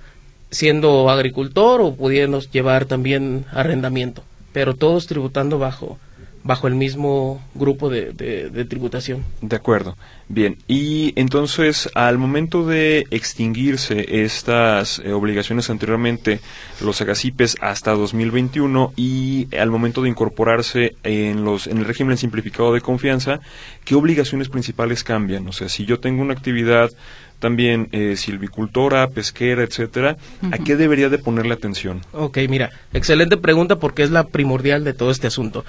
siendo 0.52 1.10
agricultor 1.10 1.82
o 1.82 1.96
pudiendo 1.96 2.40
llevar 2.42 2.86
también 2.86 3.46
arrendamiento, 3.52 4.24
pero 4.54 4.76
todos 4.76 5.08
tributando 5.08 5.58
bajo 5.58 5.98
bajo 6.46 6.68
el 6.68 6.76
mismo 6.76 7.44
grupo 7.56 7.90
de, 7.90 8.14
de, 8.14 8.66
tributación. 8.66 9.26
De 9.42 9.56
acuerdo. 9.56 9.98
Bien, 10.30 10.58
y 10.68 11.12
entonces 11.20 11.90
al 11.96 12.20
momento 12.20 12.68
de 12.68 13.08
extinguirse 13.10 14.24
estas 14.24 15.00
eh, 15.00 15.12
obligaciones 15.12 15.72
anteriormente, 15.72 16.40
los 16.82 17.02
agacipes 17.02 17.58
hasta 17.62 17.94
2021 17.94 18.94
y 18.96 19.48
al 19.58 19.72
momento 19.72 20.04
de 20.04 20.10
incorporarse 20.10 20.96
en, 21.04 21.44
los, 21.44 21.66
en 21.66 21.80
el 21.80 21.86
régimen 21.86 22.16
simplificado 22.16 22.74
de 22.74 22.82
confianza, 22.82 23.40
¿qué 23.84 23.96
obligaciones 23.96 24.48
principales 24.48 25.04
cambian? 25.04 25.48
O 25.48 25.52
sea, 25.52 25.68
si 25.68 25.86
yo 25.86 26.00
tengo 26.00 26.22
una 26.22 26.34
actividad 26.34 26.92
también 27.40 27.90
eh, 27.92 28.16
silvicultora, 28.18 29.08
pesquera, 29.10 29.64
etcétera, 29.64 30.16
¿a 30.52 30.58
qué 30.60 30.76
debería 30.76 31.10
de 31.10 31.18
ponerle 31.18 31.54
atención? 31.54 32.02
Ok, 32.12 32.38
mira, 32.50 32.70
excelente 32.94 33.36
pregunta 33.36 33.78
porque 33.78 34.04
es 34.04 34.12
la 34.12 34.28
primordial 34.28 34.84
de 34.84 34.94
todo 34.94 35.12
este 35.12 35.28
asunto 35.28 35.66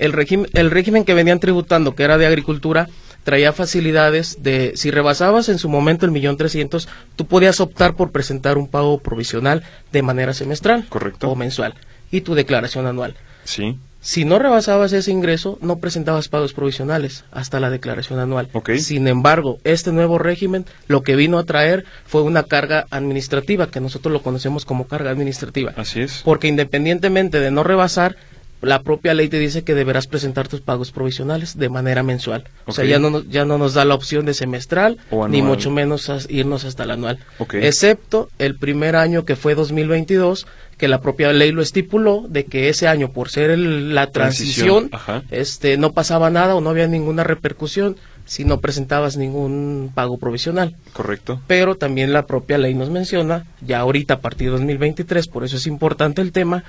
el, 0.00 0.12
régimen, 0.12 0.50
el 0.54 0.70
régimen 0.70 1.04
que 1.04 1.14
venían 1.14 1.40
tributando, 1.40 1.94
que 1.94 2.02
era 2.02 2.18
de 2.18 2.26
agricultura, 2.26 2.88
traía 3.24 3.52
facilidades 3.52 4.42
de, 4.42 4.72
si 4.74 4.90
rebasabas 4.90 5.48
en 5.48 5.58
su 5.58 5.68
momento 5.68 6.06
el 6.06 6.12
millón 6.12 6.36
trescientos, 6.36 6.88
tú 7.16 7.26
podías 7.26 7.60
optar 7.60 7.94
por 7.94 8.10
presentar 8.10 8.58
un 8.58 8.68
pago 8.68 8.98
provisional 8.98 9.62
de 9.92 10.02
manera 10.02 10.34
semestral 10.34 10.86
Correcto. 10.88 11.28
o 11.30 11.36
mensual 11.36 11.74
y 12.10 12.22
tu 12.22 12.34
declaración 12.34 12.86
anual. 12.86 13.14
Sí. 13.44 13.76
Si 14.02 14.24
no 14.24 14.38
rebasabas 14.38 14.94
ese 14.94 15.10
ingreso, 15.10 15.58
no 15.60 15.76
presentabas 15.78 16.28
pagos 16.28 16.54
provisionales 16.54 17.24
hasta 17.32 17.60
la 17.60 17.68
declaración 17.68 18.18
anual. 18.18 18.48
Sin 18.78 19.06
embargo, 19.06 19.58
este 19.62 19.92
nuevo 19.92 20.18
régimen 20.18 20.64
lo 20.88 21.02
que 21.02 21.16
vino 21.16 21.38
a 21.38 21.44
traer 21.44 21.84
fue 22.06 22.22
una 22.22 22.44
carga 22.44 22.86
administrativa, 22.90 23.70
que 23.70 23.80
nosotros 23.80 24.10
lo 24.10 24.22
conocemos 24.22 24.64
como 24.64 24.86
carga 24.86 25.10
administrativa. 25.10 25.74
Así 25.76 26.00
es. 26.00 26.22
Porque 26.24 26.48
independientemente 26.48 27.40
de 27.40 27.50
no 27.50 27.62
rebasar, 27.62 28.16
la 28.62 28.82
propia 28.82 29.14
ley 29.14 29.28
te 29.28 29.38
dice 29.38 29.62
que 29.64 29.74
deberás 29.74 30.06
presentar 30.06 30.48
tus 30.48 30.60
pagos 30.60 30.92
provisionales 30.92 31.56
de 31.58 31.68
manera 31.68 32.02
mensual. 32.02 32.44
O 32.66 32.72
sea, 32.72 32.84
ya 32.84 32.98
no, 32.98 33.22
ya 33.24 33.44
no 33.44 33.58
nos 33.58 33.74
da 33.74 33.84
la 33.84 33.94
opción 33.94 34.26
de 34.26 34.34
semestral, 34.34 34.98
ni 35.28 35.42
mucho 35.42 35.70
menos 35.70 36.10
irnos 36.28 36.64
hasta 36.64 36.84
el 36.84 36.90
anual. 36.92 37.18
Excepto 37.52 38.28
el 38.38 38.56
primer 38.56 38.96
año 38.96 39.24
que 39.24 39.36
fue 39.36 39.54
2022, 39.54 40.46
que 40.76 40.88
la 40.88 41.00
propia 41.00 41.32
ley 41.32 41.52
lo 41.52 41.62
estipuló, 41.62 42.24
de 42.28 42.44
que 42.44 42.68
ese 42.68 42.88
año, 42.88 43.12
por 43.12 43.30
ser 43.30 43.58
la 43.58 44.08
transición, 44.08 44.90
este 45.30 45.76
no 45.76 45.92
pasaba 45.92 46.30
nada 46.30 46.54
o 46.54 46.60
no 46.60 46.70
había 46.70 46.86
ninguna 46.86 47.24
repercusión 47.24 47.96
si 48.24 48.44
no 48.44 48.60
presentabas 48.60 49.16
ningún 49.16 49.90
pago 49.92 50.16
provisional. 50.16 50.76
Correcto. 50.92 51.40
Pero 51.48 51.74
también 51.74 52.12
la 52.12 52.26
propia 52.26 52.58
ley 52.58 52.74
nos 52.74 52.88
menciona, 52.88 53.46
ya 53.60 53.80
ahorita 53.80 54.14
a 54.14 54.20
partir 54.20 54.46
de 54.46 54.52
2023, 54.52 55.26
por 55.26 55.44
eso 55.44 55.56
es 55.56 55.66
importante 55.66 56.22
el 56.22 56.30
tema, 56.30 56.62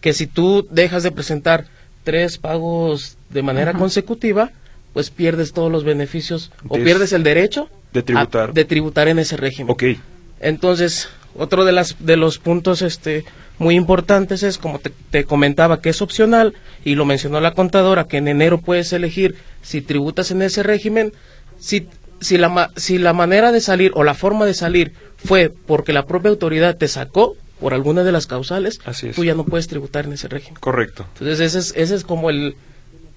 que 0.00 0.12
si 0.12 0.26
tú 0.26 0.66
dejas 0.70 1.02
de 1.02 1.12
presentar 1.12 1.66
tres 2.04 2.38
pagos 2.38 3.18
de 3.30 3.42
manera 3.42 3.74
consecutiva, 3.74 4.50
pues 4.92 5.10
pierdes 5.10 5.52
todos 5.52 5.70
los 5.70 5.84
beneficios 5.84 6.50
o 6.68 6.76
pierdes 6.76 7.12
el 7.12 7.22
derecho 7.22 7.68
de 7.92 8.02
tributar. 8.02 8.52
de 8.52 8.64
tributar 8.64 9.08
en 9.08 9.18
ese 9.18 9.36
régimen. 9.36 9.72
Ok. 9.72 9.84
Entonces, 10.40 11.08
otro 11.36 11.64
de 11.64 11.72
las 11.72 11.96
de 11.98 12.16
los 12.16 12.38
puntos 12.38 12.82
este 12.82 13.24
muy 13.58 13.74
importantes 13.74 14.42
es 14.42 14.56
como 14.56 14.78
te, 14.78 14.92
te, 15.10 15.24
comentaba 15.24 15.80
que 15.80 15.90
es 15.90 16.00
opcional 16.00 16.54
y 16.84 16.94
lo 16.94 17.04
mencionó 17.04 17.40
la 17.40 17.54
contadora 17.54 18.04
que 18.04 18.18
en 18.18 18.28
enero 18.28 18.58
puedes 18.58 18.92
elegir 18.92 19.34
si 19.62 19.82
tributas 19.82 20.30
en 20.30 20.42
ese 20.42 20.62
régimen 20.62 21.12
si 21.58 21.88
si 22.20 22.38
la 22.38 22.70
si 22.76 22.98
la 22.98 23.12
manera 23.12 23.52
de 23.52 23.60
salir 23.60 23.92
o 23.94 24.04
la 24.04 24.14
forma 24.14 24.46
de 24.46 24.54
salir 24.54 24.92
fue 25.16 25.52
porque 25.66 25.92
la 25.92 26.06
propia 26.06 26.30
autoridad 26.30 26.76
te 26.76 26.88
sacó 26.88 27.36
por 27.60 27.74
alguna 27.74 28.04
de 28.04 28.12
las 28.12 28.26
causales 28.26 28.80
tú 29.14 29.24
ya 29.24 29.34
no 29.34 29.44
puedes 29.44 29.68
tributar 29.68 30.06
en 30.06 30.12
ese 30.12 30.28
régimen. 30.28 30.60
Correcto. 30.60 31.06
Entonces 31.14 31.40
ese 31.40 31.58
es 31.58 31.74
ese 31.76 31.94
es 31.94 32.04
como 32.04 32.30
el 32.30 32.56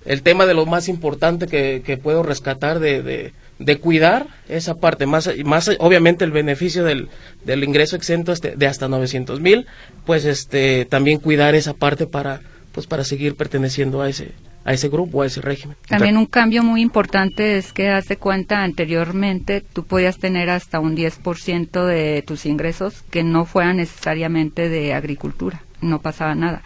el 0.05 0.21
tema 0.23 0.45
de 0.45 0.53
lo 0.53 0.65
más 0.65 0.87
importante 0.87 1.47
que, 1.47 1.81
que 1.85 1.97
puedo 1.97 2.23
rescatar 2.23 2.79
de, 2.79 3.03
de, 3.03 3.33
de, 3.59 3.77
cuidar 3.77 4.27
esa 4.49 4.75
parte, 4.75 5.05
más, 5.05 5.29
más 5.45 5.69
obviamente 5.79 6.25
el 6.25 6.31
beneficio 6.31 6.83
del, 6.83 7.09
del 7.45 7.63
ingreso 7.63 7.95
exento 7.95 8.31
este, 8.31 8.55
de 8.55 8.67
hasta 8.67 8.87
900 8.87 9.39
mil, 9.39 9.67
pues 10.05 10.25
este, 10.25 10.85
también 10.85 11.19
cuidar 11.19 11.55
esa 11.55 11.73
parte 11.73 12.07
para, 12.07 12.41
pues 12.71 12.87
para 12.87 13.03
seguir 13.03 13.35
perteneciendo 13.35 14.01
a 14.01 14.09
ese, 14.09 14.31
a 14.63 14.73
ese 14.73 14.89
grupo, 14.89 15.21
a 15.21 15.25
ese 15.25 15.41
régimen. 15.41 15.77
También 15.87 16.17
un 16.17 16.25
cambio 16.25 16.63
muy 16.63 16.81
importante 16.81 17.57
es 17.57 17.73
que 17.73 17.89
hace 17.89 18.17
cuenta 18.17 18.63
anteriormente 18.63 19.61
tú 19.61 19.85
podías 19.85 20.17
tener 20.17 20.49
hasta 20.49 20.79
un 20.79 20.95
10% 20.95 21.85
de 21.85 22.23
tus 22.25 22.45
ingresos 22.45 23.03
que 23.09 23.23
no 23.23 23.45
fueran 23.45 23.77
necesariamente 23.77 24.69
de 24.69 24.93
agricultura 24.93 25.61
no 25.81 25.99
pasaba 25.99 26.35
nada. 26.35 26.61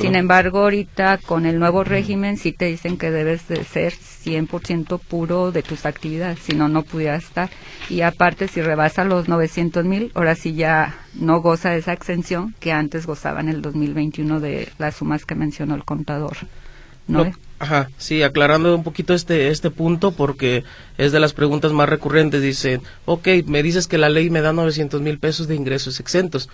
Sin 0.00 0.14
embargo, 0.14 0.60
ahorita 0.60 1.18
con 1.18 1.46
el 1.46 1.58
nuevo 1.58 1.84
régimen 1.84 2.36
sí 2.36 2.52
te 2.52 2.66
dicen 2.66 2.98
que 2.98 3.10
debes 3.10 3.48
de 3.48 3.64
ser 3.64 3.94
100% 3.94 5.00
puro 5.00 5.50
de 5.52 5.62
tus 5.62 5.86
actividades, 5.86 6.38
si 6.40 6.54
no, 6.54 6.68
no 6.68 6.82
pudiera 6.82 7.16
estar. 7.16 7.50
Y 7.88 8.02
aparte, 8.02 8.48
si 8.48 8.60
rebasa 8.60 9.04
los 9.04 9.28
900 9.28 9.84
mil, 9.84 10.12
ahora 10.14 10.34
sí 10.34 10.54
ya 10.54 10.98
no 11.14 11.40
goza 11.40 11.70
de 11.70 11.78
esa 11.78 11.92
exención 11.92 12.54
que 12.60 12.72
antes 12.72 13.06
gozaba 13.06 13.40
en 13.40 13.48
el 13.48 13.62
2021 13.62 14.40
de 14.40 14.68
las 14.78 14.96
sumas 14.96 15.24
que 15.24 15.34
mencionó 15.34 15.74
el 15.74 15.84
contador. 15.84 16.36
¿No? 17.08 17.32
ajá, 17.58 17.90
sí, 17.98 18.22
aclarando 18.22 18.72
un 18.74 18.84
poquito 18.84 19.14
este, 19.14 19.48
este 19.48 19.70
punto 19.70 20.12
porque 20.12 20.62
es 20.96 21.10
de 21.10 21.18
las 21.18 21.32
preguntas 21.32 21.72
más 21.72 21.88
recurrentes. 21.88 22.40
Dicen, 22.40 22.82
ok, 23.04 23.28
me 23.46 23.62
dices 23.64 23.88
que 23.88 23.98
la 23.98 24.08
ley 24.08 24.30
me 24.30 24.40
da 24.40 24.52
900 24.52 25.00
mil 25.00 25.18
pesos 25.18 25.48
de 25.48 25.56
ingresos 25.56 25.98
exentos 25.98 26.48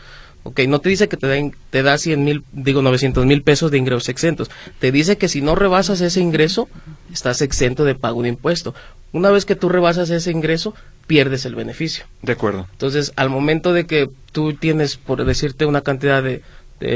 Ok, 0.44 0.61
no 0.68 0.78
te 0.78 0.90
dice 0.90 1.08
que 1.08 1.16
te, 1.16 1.26
den, 1.26 1.56
te 1.70 1.82
da 1.82 1.96
100 1.96 2.23
mil, 2.23 2.44
digo 2.52 2.82
900 2.82 3.25
mil 3.25 3.42
pesos 3.42 3.70
de 3.70 3.78
ingresos 3.78 4.11
exentos. 4.11 4.50
Te 4.78 4.92
dice 4.92 5.16
que 5.16 5.28
si 5.28 5.40
no 5.40 5.54
rebasas 5.54 6.02
ese 6.02 6.20
ingreso, 6.20 6.68
estás 7.12 7.40
exento 7.40 7.84
de 7.84 7.94
pago 7.94 8.23
de 8.23 8.28
impuesto. 8.28 8.75
Una 9.12 9.30
vez 9.30 9.46
que 9.46 9.56
tú 9.56 9.70
rebasas 9.70 10.11
ese 10.11 10.30
ingreso, 10.30 10.75
pierdes 11.06 11.46
el 11.46 11.54
beneficio. 11.54 12.04
De 12.20 12.32
acuerdo. 12.32 12.68
Entonces, 12.73 13.14
al 13.16 13.30
momento 13.30 13.73
de 13.73 13.87
que 13.87 14.11
tú 14.32 14.52
tienes, 14.52 14.99
por 14.99 15.25
decirte, 15.25 15.64
una 15.64 15.80
cantidad 15.80 16.23
de, 16.23 16.42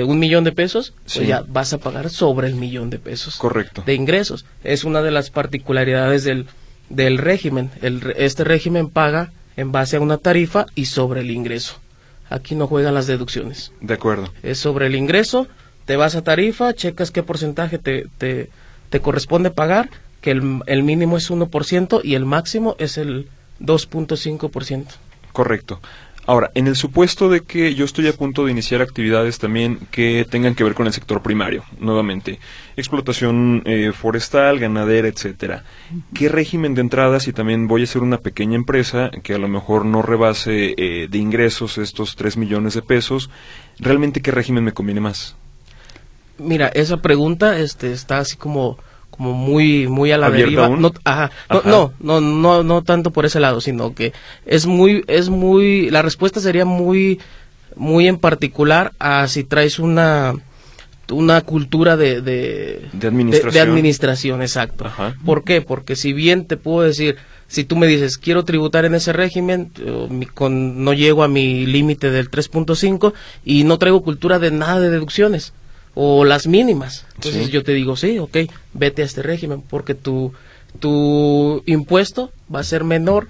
un 0.05 0.19
millón 0.19 0.45
de 0.45 0.53
pesos, 0.53 0.93
pues 1.03 1.27
ya 1.27 1.45
vas 1.47 1.73
a 1.73 1.79
pagar 1.79 2.11
sobre 2.11 2.49
el 2.49 2.55
millón 2.55 2.91
de 2.91 2.99
pesos. 2.99 3.37
Correcto. 3.37 3.83
De 3.87 3.95
ingresos. 3.95 4.45
Es 4.65 4.85
una 4.85 5.03
de 5.03 5.11
las 5.11 5.31
particularidades 5.31 6.25
del, 6.25 6.47
del 6.91 7.19
régimen. 7.19 7.71
El, 7.83 8.15
este 8.17 8.45
régimen 8.45 8.89
paga 8.89 9.33
en 9.57 9.73
base 9.73 9.97
a 9.97 10.01
una 10.01 10.19
tarifa 10.19 10.67
y 10.75 10.87
sobre 10.87 11.21
el 11.21 11.31
ingreso. 11.31 11.77
Aquí 12.31 12.55
no 12.55 12.67
juegan 12.67 12.95
las 12.95 13.07
deducciones. 13.07 13.73
De 13.81 13.95
acuerdo. 13.95 14.33
Es 14.43 14.59
sobre 14.59 14.87
el 14.87 14.95
ingreso, 14.95 15.49
te 15.85 15.97
vas 15.97 16.15
a 16.15 16.23
tarifa, 16.23 16.75
checas 16.75 17.11
qué 17.11 17.23
porcentaje 17.23 17.79
te, 17.79 18.07
te, 18.19 18.51
te 18.91 19.01
corresponde 19.01 19.51
pagar, 19.51 19.91
que 20.21 20.33
el, 20.33 20.61
el 20.67 20.83
mínimo 20.83 21.17
es 21.17 21.31
1% 21.31 22.01
y 22.05 22.15
el 22.15 22.25
máximo 22.25 22.77
es 22.79 22.99
el 22.99 23.29
2.5%. 23.61 24.87
Correcto. 25.33 25.81
Ahora, 26.29 26.51
en 26.55 26.67
el 26.67 26.77
supuesto 26.77 27.31
de 27.31 27.41
que 27.41 27.75
yo 27.75 27.87
estoy 27.87 28.07
a 28.07 28.13
punto 28.13 28.45
de 28.45 28.53
iniciar 28.53 28.83
actividades 28.83 29.39
también 29.39 29.79
que 29.91 30.27
tengan 30.31 30.55
que 30.55 30.63
ver 30.63 30.75
con 30.75 30.87
el 30.87 30.93
sector 30.93 31.23
primario, 31.23 31.65
nuevamente, 31.81 32.39
explotación 32.77 33.63
eh, 33.65 33.93
forestal, 33.95 34.59
ganadera, 34.59 35.09
etcétera, 35.09 35.65
¿qué 36.13 36.29
régimen 36.29 36.75
de 36.75 36.83
entrada 36.83 37.19
si 37.19 37.33
también 37.33 37.67
voy 37.67 37.85
a 37.85 37.87
ser 37.87 38.03
una 38.03 38.19
pequeña 38.19 38.57
empresa 38.57 39.11
que 39.23 39.33
a 39.33 39.39
lo 39.39 39.49
mejor 39.49 39.87
no 39.87 40.03
rebase 40.03 40.75
eh, 40.77 41.09
de 41.09 41.17
ingresos 41.17 41.79
estos 41.79 42.15
3 42.15 42.37
millones 42.37 42.75
de 42.75 42.83
pesos, 42.83 43.31
realmente 43.79 44.21
qué 44.21 44.31
régimen 44.31 44.65
me 44.65 44.73
conviene 44.73 45.01
más? 45.01 45.35
Mira, 46.37 46.69
esa 46.69 46.99
pregunta 46.99 47.59
este, 47.59 47.91
está 47.91 48.19
así 48.19 48.37
como 48.37 48.77
como 49.19 49.35
muy 49.35 49.89
muy 49.89 50.13
a 50.13 50.17
la 50.17 50.31
deriva. 50.31 50.69
no, 50.69 50.93
no, 51.65 51.93
no 52.01 52.21
no 52.21 52.63
no 52.63 52.83
tanto 52.83 53.11
por 53.11 53.27
ese 53.27 53.41
lado 53.41 53.61
sino 53.61 53.95
que 53.95 54.13
es 54.47 54.65
muy 54.65 55.05
es 55.09 55.29
muy 55.29 55.91
la 55.91 56.03
respuesta 56.03 56.41
sería 56.41 56.65
muy 56.65 57.21
muy 57.75 58.07
en 58.07 58.17
particular 58.17 58.93
a 59.01 59.27
si 59.27 59.43
traes 59.43 59.81
una 59.81 60.35
una 61.11 61.41
cultura 61.41 61.97
de 61.97 62.21
de, 62.23 62.89
administración. 63.03 63.53
de, 63.53 63.61
administración 63.61 64.43
exacto. 64.43 64.87
¿por 65.25 65.43
qué? 65.43 65.63
porque 65.63 65.97
si 65.97 66.13
bien 66.13 66.47
te 66.47 66.57
puedo 66.57 66.87
decir 66.87 67.17
si 67.49 67.65
tú 67.65 67.75
me 67.75 67.89
dices 67.89 68.19
quiero 68.19 68.45
tributar 68.45 68.85
en 68.85 68.95
ese 68.95 69.13
régimen 69.13 69.73
con, 70.35 70.85
no 70.85 70.93
llego 70.93 71.25
a 71.25 71.29
mi 71.29 71.67
límite 71.67 72.13
del 72.13 72.31
3.5 72.31 73.15
y 73.45 73.65
no 73.65 73.79
traigo 73.79 74.03
cultura 74.03 74.39
de 74.39 74.53
nada 74.53 74.79
de 74.79 74.91
deducciones 74.91 75.55
o 76.01 76.25
las 76.25 76.47
mínimas. 76.47 77.05
Entonces 77.17 77.49
yo 77.51 77.65
te 77.65 77.73
digo, 77.75 77.97
sí, 77.97 78.21
ok, 78.21 78.37
vete 78.73 79.03
a 79.03 79.05
este 79.05 79.21
régimen 79.21 79.63
porque 79.63 79.97
tu, 79.97 80.33
tu 80.79 81.65
impuesto 81.67 82.31
va 82.55 82.61
a 82.61 82.63
ser 82.63 82.85
menor 82.85 83.27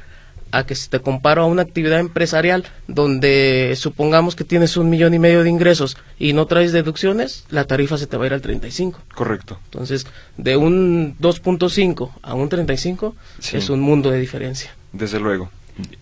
a 0.50 0.66
que 0.66 0.74
si 0.74 0.90
te 0.90 1.00
comparo 1.00 1.42
a 1.42 1.46
una 1.46 1.62
actividad 1.62 1.98
empresarial 1.98 2.66
donde 2.86 3.72
supongamos 3.74 4.36
que 4.36 4.44
tienes 4.44 4.76
un 4.76 4.90
millón 4.90 5.14
y 5.14 5.18
medio 5.18 5.44
de 5.44 5.48
ingresos 5.48 5.96
y 6.18 6.34
no 6.34 6.44
traes 6.44 6.72
deducciones, 6.72 7.46
la 7.48 7.64
tarifa 7.64 7.96
se 7.96 8.06
te 8.06 8.18
va 8.18 8.24
a 8.24 8.26
ir 8.26 8.34
al 8.34 8.42
35. 8.42 9.00
Correcto. 9.14 9.58
Entonces, 9.64 10.06
de 10.36 10.58
un 10.58 11.16
2.5 11.20 12.10
a 12.20 12.34
un 12.34 12.50
35 12.50 13.16
es 13.50 13.70
un 13.70 13.80
mundo 13.80 14.10
de 14.10 14.20
diferencia. 14.20 14.74
Desde 14.92 15.18
luego. 15.18 15.50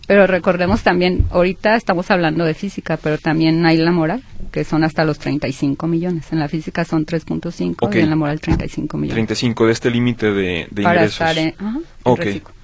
Pero 0.07 0.27
recordemos 0.27 0.83
también, 0.83 1.27
ahorita 1.31 1.75
estamos 1.75 2.11
hablando 2.11 2.45
de 2.45 2.55
física, 2.55 2.97
pero 2.97 3.19
también 3.19 3.67
hay 3.67 3.77
la 3.77 3.91
moral, 3.91 4.23
que 4.53 4.65
son 4.65 4.85
hasta 4.85 5.05
los 5.05 5.19
35 5.19 5.87
millones. 5.89 6.33
En 6.33 6.39
la 6.39 6.49
física 6.49 6.85
son 6.85 7.05
3.5 7.05 7.95
y 7.95 7.99
en 7.99 8.11
la 8.11 8.17
moral 8.17 8.41
35 8.41 8.97
millones. 8.97 9.15
35 9.15 9.67
de 9.67 9.73
este 9.73 9.91
límite 9.91 10.33
de, 10.33 10.69
de 10.71 10.83
Para 10.83 11.07
ingresos. 11.07 11.21
Estar 11.21 11.39
en, 11.39 11.55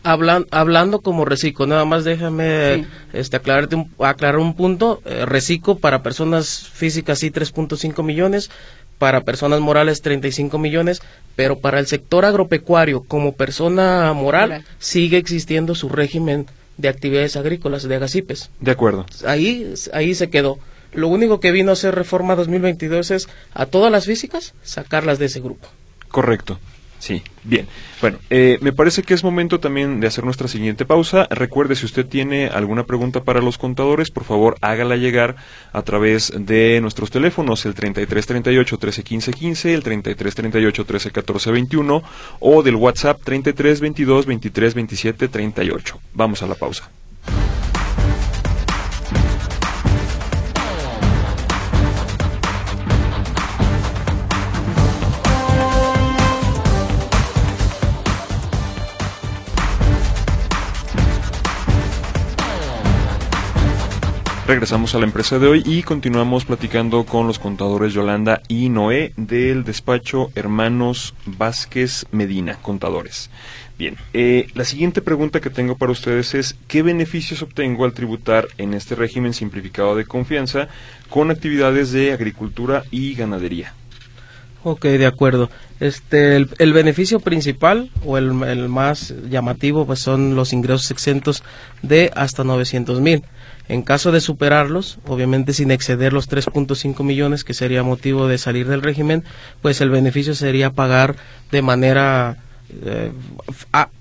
hablando 0.05 1.01
como 1.01 1.25
reciclo, 1.25 1.67
nada 1.67 1.85
más 1.85 2.05
déjame 2.05 2.87
este, 3.13 3.37
aclararte 3.37 3.77
un, 3.77 3.91
aclarar 3.99 4.39
un 4.39 4.55
punto. 4.55 5.03
Eh, 5.05 5.27
reciclo 5.27 5.79
para 5.79 6.03
personas 6.03 6.69
físicas 6.73 7.19
sí 7.19 7.31
3.5 7.31 8.05
millones, 8.05 8.51
para 8.99 9.23
personas 9.23 9.61
morales 9.61 10.01
35 10.01 10.59
millones, 10.59 11.03
pero 11.35 11.59
para 11.59 11.81
el 11.81 11.89
sector 11.89 12.25
agropecuario 12.25 13.03
como 13.03 13.33
persona 13.33 14.13
moral. 14.13 14.65
sigue 14.79 15.19
existiendo 15.19 15.75
su 15.75 15.89
régimen 15.89 16.47
de 16.83 16.89
actividades 16.89 17.37
agrícolas, 17.37 17.85
de 17.85 17.95
agacipes. 17.95 18.51
De 18.61 18.73
acuerdo. 18.73 19.07
Ahí, 19.25 19.73
ahí 19.93 20.15
se 20.15 20.29
quedó. 20.29 20.59
Lo 20.93 21.09
único 21.09 21.41
que 21.41 21.53
vino 21.53 21.71
a 21.71 21.73
hacer 21.75 21.95
Reforma 21.95 22.35
2022 22.35 23.13
es 23.13 23.29
a 23.55 23.67
todas 23.67 23.91
las 23.91 24.05
físicas 24.05 24.53
sacarlas 24.63 25.19
de 25.19 25.27
ese 25.27 25.41
grupo. 25.41 25.69
Correcto. 26.09 26.59
Sí, 27.03 27.21
bien. 27.43 27.67
Bueno, 28.01 28.21
eh, 28.31 28.59
me 28.61 28.73
parece 28.73 29.03
que 29.03 29.13
es 29.13 29.25
momento 29.25 29.59
también 29.59 29.99
de 29.99 30.07
hacer 30.07 30.23
nuestra 30.23 30.47
siguiente 30.47 30.85
pausa. 30.85 31.27
Recuerde, 31.31 31.75
si 31.75 31.85
usted 31.85 32.07
tiene 32.07 32.47
alguna 32.47 32.85
pregunta 32.85 33.25
para 33.25 33.41
los 33.41 33.59
contadores, 33.59 34.13
por 34.13 34.23
favor 34.23 34.57
hágala 34.61 34.95
llegar 34.95 35.35
a 35.73 35.83
través 35.83 36.33
de 36.33 36.79
nuestros 36.81 37.11
teléfonos, 37.11 37.67
el 37.67 37.75
3338 37.75 38.77
1315 38.77 39.33
15, 39.33 39.75
el 39.75 39.83
3338 39.83 40.83
1314 40.83 41.51
21 41.51 42.03
o 42.39 42.63
del 42.63 42.77
WhatsApp 42.77 43.21
3322 43.25 44.25
23 44.27 44.75
27 44.75 45.27
38. 45.27 46.01
Vamos 46.15 46.45
a 46.45 46.47
la 46.47 46.55
pausa. 46.55 46.89
Regresamos 64.53 64.95
a 64.95 64.99
la 64.99 65.07
empresa 65.07 65.39
de 65.39 65.47
hoy 65.47 65.63
y 65.65 65.83
continuamos 65.83 66.45
platicando 66.45 67.05
con 67.05 67.27
los 67.27 67.39
contadores 67.39 67.95
Yolanda 67.95 68.43
y 68.49 68.69
Noé 68.69 69.15
del 69.17 69.65
despacho 69.65 70.31
Hermanos 70.35 71.15
Vázquez 71.25 72.05
Medina, 72.13 72.59
contadores. 72.61 73.31
Bien, 73.79 73.97
eh, 74.13 74.49
la 74.53 74.67
siguiente 74.67 75.01
pregunta 75.01 75.41
que 75.41 75.49
tengo 75.49 75.79
para 75.79 75.93
ustedes 75.93 76.35
es, 76.35 76.55
¿qué 76.69 76.83
beneficios 76.83 77.41
obtengo 77.41 77.87
al 77.87 77.95
tributar 77.95 78.47
en 78.59 78.75
este 78.75 78.95
régimen 78.95 79.33
simplificado 79.33 79.97
de 79.97 80.05
confianza 80.05 80.69
con 81.09 81.31
actividades 81.31 81.91
de 81.91 82.13
agricultura 82.13 82.85
y 82.91 83.15
ganadería? 83.15 83.73
Ok, 84.65 84.83
de 84.83 85.07
acuerdo. 85.07 85.49
Este, 85.81 86.37
el, 86.37 86.73
beneficio 86.75 87.21
principal 87.21 87.91
o 88.05 88.19
el, 88.19 88.43
el, 88.43 88.69
más 88.69 89.15
llamativo 89.31 89.87
pues 89.87 90.01
son 90.01 90.37
los 90.37 90.53
ingresos 90.53 90.91
exentos 90.91 91.43
de 91.81 92.13
hasta 92.15 92.45
900 92.45 93.01
mil. 93.01 93.25
En 93.69 93.83
caso 93.83 94.13
de 94.13 94.21
superarlos, 94.21 94.99
obviamente 95.07 95.53
sin 95.53 95.71
exceder 95.71 96.13
los 96.13 96.29
3.5 96.29 97.03
millones, 97.05 97.45
que 97.45 97.55
sería 97.55 97.83
motivo 97.83 98.27
de 98.29 98.39
salir 98.39 98.69
del 98.69 98.83
régimen, 98.83 99.25
pues 99.61 99.81
el 99.81 99.91
beneficio 99.91 100.35
sería 100.35 100.71
pagar 100.71 101.17
de 101.51 101.63
manera 101.63 102.39
eh, 102.85 103.13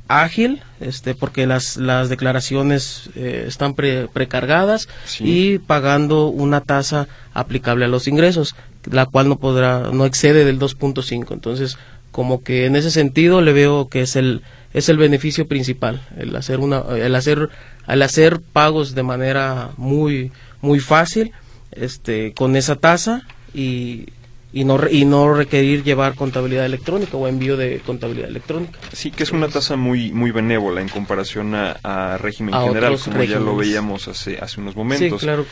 ágil, 0.08 0.62
este, 0.80 1.14
porque 1.14 1.46
las, 1.46 1.78
las 1.78 2.10
declaraciones 2.10 3.10
eh, 3.16 3.46
están 3.48 3.76
precargadas 3.76 4.90
y 5.20 5.60
pagando 5.60 6.28
una 6.28 6.62
tasa 6.62 7.08
aplicable 7.34 7.86
a 7.86 7.90
los 7.90 8.08
ingresos, 8.08 8.56
la 8.90 9.06
cual 9.06 9.30
no 9.30 9.38
podrá, 9.38 9.92
no 9.92 10.06
excede 10.06 10.44
del 10.44 10.60
2.5. 10.60 11.34
Entonces, 11.34 11.78
como 12.12 12.44
que 12.44 12.66
en 12.66 12.76
ese 12.76 12.92
sentido 12.92 13.42
le 13.42 13.54
veo 13.54 13.88
que 13.88 14.02
es 14.02 14.16
el 14.16 14.42
es 14.74 14.90
el 14.90 14.98
beneficio 14.98 15.48
principal, 15.48 16.02
el 16.18 16.36
hacer 16.36 16.60
una, 16.60 16.84
el 16.96 17.14
hacer, 17.16 17.50
al 17.86 18.02
hacer 18.02 18.42
pagos 18.42 18.96
de 18.96 19.04
manera 19.04 19.72
muy 19.78 20.32
muy 20.62 20.80
fácil, 20.80 21.32
este, 21.72 22.34
con 22.34 22.56
esa 22.56 22.76
tasa 22.76 23.24
y 23.54 24.08
y 24.54 24.66
no, 24.66 24.80
y 24.90 25.06
no 25.06 25.34
requerir 25.34 25.84
llevar 25.84 26.16
contabilidad 26.16 26.66
electrónica 26.66 27.16
o 27.16 27.28
envío 27.28 27.56
de 27.56 27.80
contabilidad 27.80 28.30
electrónica. 28.30 28.78
Sí, 28.92 29.12
que 29.12 29.24
es 29.24 29.32
una 29.32 29.48
tasa 29.48 29.78
muy 29.78 30.12
muy 30.12 30.32
benévola 30.32 30.82
en 30.82 30.90
comparación 30.90 31.56
a, 31.56 32.18
régimen 32.18 32.54
general, 32.54 33.00
como 33.00 33.24
ya 33.24 33.40
lo 33.40 33.56
veíamos 33.56 34.08
hace, 34.08 34.38
hace 34.40 34.60
unos 34.60 34.76
momentos. 34.76 35.22
Sí, 35.22 35.26
claro, 35.26 35.46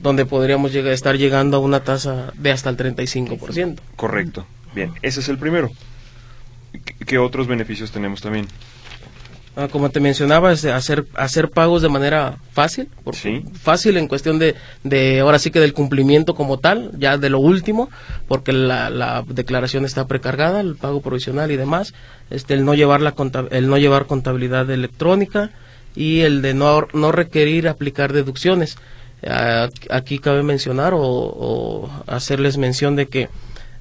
donde 0.00 0.24
podríamos 0.24 0.72
llegar, 0.72 0.92
estar 0.92 1.16
llegando 1.16 1.56
a 1.56 1.60
una 1.60 1.80
tasa 1.80 2.32
de 2.36 2.52
hasta 2.52 2.70
el 2.70 2.76
35%. 2.76 3.78
Correcto. 3.96 4.46
Bien, 4.74 4.92
ese 5.02 5.20
es 5.20 5.28
el 5.28 5.38
primero. 5.38 5.70
¿Qué 7.06 7.18
otros 7.18 7.46
beneficios 7.46 7.90
tenemos 7.90 8.20
también? 8.20 8.46
Ah, 9.56 9.68
como 9.70 9.90
te 9.90 10.00
mencionaba, 10.00 10.50
es 10.50 10.64
hacer, 10.64 11.06
hacer 11.14 11.48
pagos 11.48 11.80
de 11.80 11.88
manera 11.88 12.38
fácil, 12.50 12.88
fácil 13.52 13.96
en 13.96 14.08
cuestión 14.08 14.40
de, 14.40 14.56
de, 14.82 15.20
ahora 15.20 15.38
sí 15.38 15.52
que 15.52 15.60
del 15.60 15.72
cumplimiento 15.72 16.34
como 16.34 16.58
tal, 16.58 16.90
ya 16.98 17.18
de 17.18 17.30
lo 17.30 17.38
último, 17.38 17.88
porque 18.26 18.52
la, 18.52 18.90
la 18.90 19.24
declaración 19.28 19.84
está 19.84 20.08
precargada, 20.08 20.60
el 20.60 20.74
pago 20.74 21.02
provisional 21.02 21.52
y 21.52 21.56
demás, 21.56 21.94
este, 22.30 22.54
el 22.54 22.64
no 22.64 22.74
llevar 22.74 23.00
la 23.00 23.14
el 23.52 23.68
no 23.68 23.78
llevar 23.78 24.06
contabilidad 24.06 24.68
electrónica 24.68 25.50
y 25.94 26.22
el 26.22 26.42
de 26.42 26.52
no, 26.52 26.88
no 26.92 27.12
requerir 27.12 27.68
aplicar 27.68 28.12
deducciones. 28.12 28.76
Ah, 29.24 29.68
aquí 29.88 30.18
cabe 30.18 30.42
mencionar 30.42 30.94
o, 30.94 31.00
o 31.00 31.90
hacerles 32.08 32.58
mención 32.58 32.96
de 32.96 33.06
que 33.06 33.28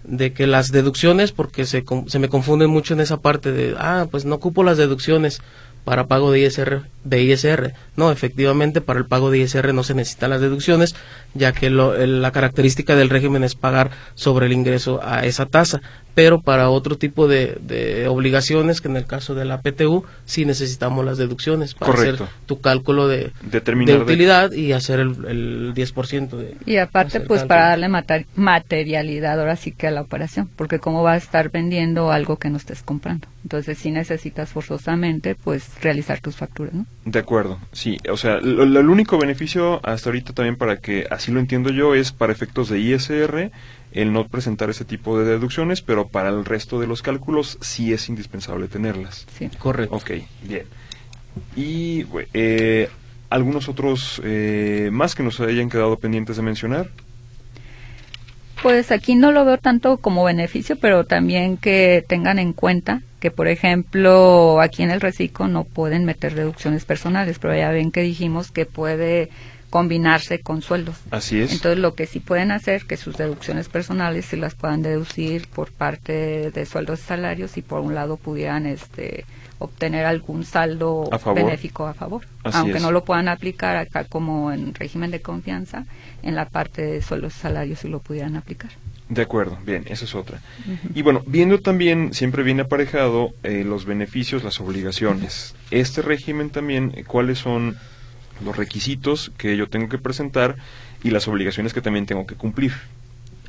de 0.04 0.34
que 0.34 0.48
las 0.48 0.72
deducciones, 0.72 1.32
porque 1.32 1.66
se, 1.66 1.84
se 2.08 2.20
me 2.20 2.30
confunden 2.30 2.70
mucho 2.70 2.94
en 2.94 3.00
esa 3.00 3.22
parte 3.22 3.52
de, 3.52 3.76
ah, 3.78 4.08
pues 4.12 4.26
no 4.26 4.36
ocupo 4.36 4.64
las 4.64 4.78
deducciones 4.78 5.42
para 5.84 6.08
pago 6.08 6.32
de 6.32 6.40
ISR, 6.40 6.84
de 7.04 7.24
ISR. 7.24 7.74
No, 7.96 8.12
efectivamente, 8.12 8.82
para 8.82 9.00
el 9.00 9.06
pago 9.06 9.30
de 9.32 9.40
ISR 9.40 9.74
no 9.74 9.84
se 9.84 9.94
necesitan 9.94 10.30
las 10.30 10.42
deducciones, 10.42 10.96
ya 11.34 11.52
que 11.52 11.70
la 11.70 12.32
característica 12.32 12.96
del 12.96 13.10
régimen 13.10 13.44
es 13.44 13.56
pagar 13.56 13.92
sobre 14.16 14.46
el 14.46 14.54
ingreso 14.54 15.00
a 15.04 15.26
esa 15.26 15.46
tasa. 15.46 15.82
Pero 16.16 16.42
para 16.42 16.70
otro 16.70 16.98
tipo 16.98 17.28
de, 17.28 18.06
obligaciones, 18.08 18.82
que 18.82 18.88
en 18.88 18.98
el 18.98 19.06
caso 19.06 19.36
de 19.36 19.46
la 19.46 19.62
PTU, 19.62 20.06
sí 20.26 20.46
necesitamos 20.46 21.04
las 21.06 21.18
deducciones 21.18 21.74
para 21.74 21.94
hacer 21.94 22.20
tu 22.46 22.62
cálculo 22.62 23.08
de, 23.08 23.32
de 23.42 23.98
utilidad 23.98 24.52
y 24.52 24.74
hacer 24.74 25.00
el, 25.00 25.74
10% 25.74 26.30
de... 26.30 26.56
Y 26.66 26.78
aparte, 26.78 27.20
pues 27.22 27.44
para 27.46 27.70
darle 27.70 27.90
materialidad 28.36 29.40
ahora 29.40 29.56
sí 29.56 29.72
que 29.72 29.88
a 29.88 29.92
la 29.92 30.02
operación, 30.02 30.50
porque 30.56 30.80
cómo 30.80 31.04
va 31.04 31.14
a 31.14 31.18
estar 31.18 31.50
vendiendo 31.50 32.12
algo 32.12 32.38
que 32.38 32.50
no 32.50 32.58
estés 32.58 32.84
comprando. 32.84 33.28
Entonces, 33.44 33.78
si 33.78 33.92
necesitas 33.92 34.50
forzosamente, 34.50 35.36
pues 35.36 35.70
realizar 35.82 36.22
tus 36.22 36.36
facturas, 36.36 36.74
¿no? 36.74 36.86
De 37.06 37.20
acuerdo, 37.20 37.60
sí. 37.72 37.98
O 38.10 38.18
sea, 38.18 38.38
el 38.38 38.90
único 38.90 39.18
beneficio 39.18 39.82
hasta 39.84 40.10
ahorita 40.10 40.34
también 40.34 40.56
para 40.56 40.78
que 40.78 41.06
así 41.10 41.32
lo 41.32 41.40
entiendo 41.40 41.70
yo 41.70 41.96
es 41.96 42.12
para 42.12 42.32
efectos 42.32 42.70
de 42.70 42.80
ISR 42.80 43.52
el 43.94 44.12
no 44.12 44.28
presentar 44.28 44.70
ese 44.70 44.86
tipo 44.86 45.18
de 45.18 45.26
deducciones, 45.26 45.82
pero 45.82 46.08
para 46.08 46.30
el 46.30 46.46
resto 46.46 46.80
de 46.80 46.88
los 46.88 47.02
cálculos 47.02 47.58
sí 47.62 47.94
es 47.94 48.10
indispensable 48.10 48.68
tenerlas. 48.68 49.26
Sí, 49.38 49.50
correcto. 49.58 49.96
Ok, 49.96 50.12
bien. 50.44 50.66
Y 51.56 52.06
eh, 52.34 52.90
algunos 53.30 53.70
otros 53.70 54.22
eh, 54.24 54.90
más 54.92 55.16
que 55.16 55.24
nos 55.24 55.40
hayan 55.40 55.70
quedado 55.70 55.98
pendientes 55.98 56.36
de 56.36 56.42
mencionar. 56.42 56.90
Pues 58.62 58.92
aquí 58.92 59.16
no 59.16 59.32
lo 59.32 59.44
veo 59.44 59.58
tanto 59.58 59.98
como 59.98 60.24
beneficio, 60.24 60.78
pero 60.78 61.04
también 61.04 61.58
que 61.58 62.06
tengan 62.08 62.40
en 62.40 62.54
cuenta 62.54 63.02
que, 63.20 63.30
por 63.30 63.48
ejemplo, 63.48 64.62
aquí 64.62 64.84
en 64.84 64.92
el 64.92 65.02
reciclo 65.02 65.48
no 65.48 65.66
pueden 65.66 66.06
meter 66.06 66.34
deducciones 66.34 66.86
personales, 66.86 67.40
pero 67.40 67.56
ya 67.56 67.72
ven 67.72 67.92
que 67.92 68.02
dijimos 68.02 68.52
que 68.52 68.66
puede 68.66 69.30
combinarse 69.74 70.40
con 70.40 70.62
sueldos. 70.62 70.98
Así 71.10 71.42
es. 71.42 71.52
Entonces, 71.52 71.80
lo 71.80 71.96
que 71.96 72.06
sí 72.06 72.20
pueden 72.20 72.52
hacer, 72.52 72.86
que 72.86 72.96
sus 72.96 73.18
deducciones 73.18 73.70
personales 73.70 74.26
se 74.26 74.38
las 74.38 74.54
puedan 74.54 74.84
deducir 74.84 75.48
por 75.48 75.72
parte 75.72 76.52
de 76.52 76.66
sueldos 76.68 77.00
y 77.00 77.04
salarios 77.06 77.58
y 77.58 77.64
por 77.64 77.80
un 77.80 77.96
lado 77.96 78.18
pudieran 78.18 78.68
este 78.68 79.26
obtener 79.58 80.06
algún 80.06 80.46
saldo 80.46 81.10
benéfico 81.34 81.88
a 81.88 81.96
favor. 81.96 82.22
Aunque 82.44 82.80
no 82.80 82.92
lo 82.92 83.04
puedan 83.04 83.28
aplicar 83.28 83.76
acá 83.78 84.04
como 84.04 84.52
en 84.52 84.76
régimen 84.76 85.10
de 85.10 85.24
confianza, 85.24 85.88
en 86.22 86.36
la 86.36 86.46
parte 86.46 86.84
de 86.84 87.02
sueldos 87.02 87.34
y 87.36 87.40
salarios 87.40 87.80
sí 87.80 87.88
lo 87.88 87.98
pudieran 87.98 88.36
aplicar. 88.36 88.70
De 89.10 89.24
acuerdo, 89.24 89.58
bien, 89.66 89.86
esa 89.88 90.06
es 90.06 90.14
otra. 90.14 90.40
Y 90.94 91.02
bueno, 91.02 91.24
viendo 91.26 91.62
también, 91.62 92.14
siempre 92.14 92.44
viene 92.44 92.62
aparejado 92.62 93.34
eh, 93.42 93.64
los 93.66 93.86
beneficios, 93.86 94.44
las 94.44 94.60
obligaciones. 94.60 95.56
Este 95.72 96.04
régimen 96.04 96.52
también, 96.52 96.92
eh, 96.96 97.04
¿cuáles 97.06 97.40
son 97.40 97.76
los 98.44 98.56
requisitos 98.56 99.32
que 99.38 99.58
yo 99.58 99.68
tengo 99.68 99.90
que 99.90 99.98
presentar 99.98 100.56
y 101.04 101.12
las 101.12 101.28
obligaciones 101.28 101.74
que 101.74 101.82
también 101.82 102.06
tengo 102.06 102.26
que 102.26 102.36
cumplir. 102.36 102.74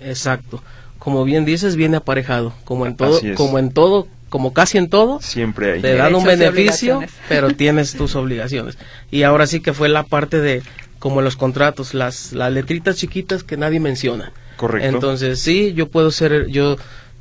Exacto. 0.01 0.63
Como 0.99 1.25
bien 1.25 1.45
dices, 1.45 1.77
viene 1.77 1.97
aparejado, 1.97 2.55
como 2.65 2.87
en 2.87 2.97
todo, 2.97 3.21
como 3.37 3.59
en 3.59 3.73
todo, 3.73 4.09
como 4.29 4.53
casi 4.53 4.79
en 4.79 4.89
todo. 4.89 5.21
Siempre 5.21 5.73
hay. 5.73 5.83
Te 5.83 5.95
dan 5.95 6.15
un 6.15 6.25
beneficio, 6.25 7.03
pero 7.29 7.51
tienes 7.51 7.95
tus 7.95 8.17
obligaciones. 8.17 8.79
Y 9.11 9.23
ahora 9.23 9.47
sí 9.47 9.61
que 9.61 9.73
fue 9.73 9.89
la 9.89 10.05
parte 10.05 10.41
de 10.41 10.63
como 10.99 11.21
en 11.21 11.25
los 11.25 11.37
contratos, 11.37 11.93
las 11.95 12.33
las 12.33 12.53
letritas 12.53 12.97
chiquitas 12.97 13.45
que 13.45 13.57
nadie 13.57 13.81
menciona. 13.81 14.33
Correcto. 14.57 14.89
Entonces, 14.89 15.41
sí, 15.41 15.75
yo 15.75 15.89
puedo 15.89 16.11
ser 16.11 16.47
yo 16.49 16.77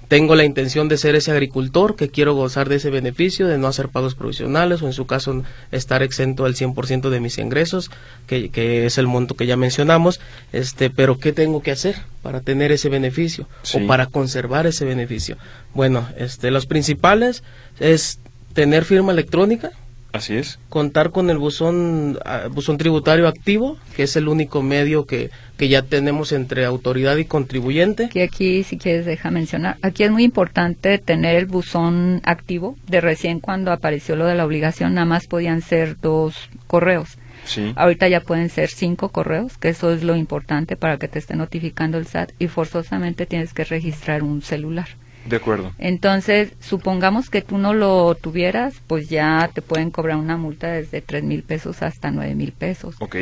tengo 0.07 0.35
la 0.35 0.43
intención 0.43 0.87
de 0.87 0.97
ser 0.97 1.15
ese 1.15 1.31
agricultor 1.31 1.95
que 1.95 2.09
quiero 2.09 2.33
gozar 2.33 2.69
de 2.69 2.75
ese 2.75 2.89
beneficio, 2.89 3.47
de 3.47 3.57
no 3.57 3.67
hacer 3.67 3.89
pagos 3.89 4.15
provisionales 4.15 4.81
o 4.81 4.87
en 4.87 4.93
su 4.93 5.05
caso 5.05 5.43
estar 5.71 6.03
exento 6.03 6.45
al 6.45 6.55
100% 6.55 7.09
de 7.09 7.19
mis 7.19 7.37
ingresos, 7.37 7.91
que, 8.27 8.49
que, 8.49 8.85
es 8.85 8.97
el 8.97 9.07
monto 9.07 9.35
que 9.35 9.45
ya 9.45 9.57
mencionamos, 9.57 10.19
este, 10.51 10.89
pero 10.89 11.17
¿qué 11.17 11.33
tengo 11.33 11.61
que 11.61 11.71
hacer 11.71 11.95
para 12.21 12.41
tener 12.41 12.71
ese 12.71 12.89
beneficio 12.89 13.47
o 13.73 13.87
para 13.87 14.07
conservar 14.07 14.67
ese 14.67 14.85
beneficio? 14.85 15.37
Bueno, 15.73 16.07
este, 16.17 16.51
los 16.51 16.65
principales 16.65 17.43
es 17.79 18.19
tener 18.53 18.85
firma 18.85 19.11
electrónica, 19.11 19.71
Así 20.13 20.35
es. 20.35 20.59
Contar 20.69 21.09
con 21.09 21.31
el 21.31 21.39
buzón, 21.39 22.19
ah, 22.23 22.47
buzón 22.49 22.77
tributario 22.77 23.27
activo, 23.27 23.77
que 23.95 24.03
es 24.03 24.15
el 24.15 24.27
único 24.27 24.61
medio 24.61 25.07
que, 25.07 25.31
que 25.57 25.69
ya 25.69 25.81
tenemos 25.81 26.31
entre 26.31 26.65
autoridad 26.65 27.17
y 27.17 27.25
contribuyente. 27.25 28.09
Que 28.09 28.21
aquí, 28.21 28.63
si 28.63 28.77
quieres, 28.77 29.07
deja 29.07 29.31
mencionar. 29.31 29.77
Aquí 29.81 30.03
es 30.03 30.11
muy 30.11 30.23
importante 30.23 30.99
tener 30.99 31.35
el 31.35 31.47
buzón 31.47 32.21
activo. 32.25 32.77
De 32.87 33.01
recién 33.01 33.39
cuando 33.39 33.71
apareció 33.71 34.15
lo 34.15 34.27
de 34.27 34.35
la 34.35 34.45
obligación, 34.45 34.93
nada 34.93 35.05
más 35.05 35.25
podían 35.25 35.63
ser 35.63 35.99
dos 35.99 36.35
correos. 36.67 37.17
Sí. 37.45 37.73
Ahorita 37.75 38.07
ya 38.07 38.21
pueden 38.21 38.49
ser 38.49 38.69
cinco 38.69 39.09
correos, 39.09 39.57
que 39.57 39.69
eso 39.69 39.91
es 39.91 40.03
lo 40.03 40.15
importante 40.15 40.77
para 40.77 40.97
que 40.97 41.07
te 41.07 41.17
esté 41.17 41.35
notificando 41.35 41.97
el 41.97 42.05
SAT 42.05 42.33
y 42.37 42.47
forzosamente 42.47 43.25
tienes 43.25 43.53
que 43.55 43.63
registrar 43.63 44.21
un 44.21 44.43
celular. 44.43 44.89
De 45.25 45.37
acuerdo. 45.37 45.71
Entonces, 45.77 46.53
supongamos 46.59 47.29
que 47.29 47.41
tú 47.41 47.57
no 47.57 47.73
lo 47.73 48.15
tuvieras, 48.15 48.75
pues 48.87 49.09
ya 49.09 49.49
te 49.53 49.61
pueden 49.61 49.89
cobrar 49.89 50.17
una 50.17 50.37
multa 50.37 50.67
desde 50.67 51.01
tres 51.01 51.23
mil 51.23 51.43
pesos 51.43 51.81
hasta 51.81 52.11
nueve 52.11 52.35
mil 52.35 52.51
pesos. 52.51 52.95
Ok. 52.99 53.17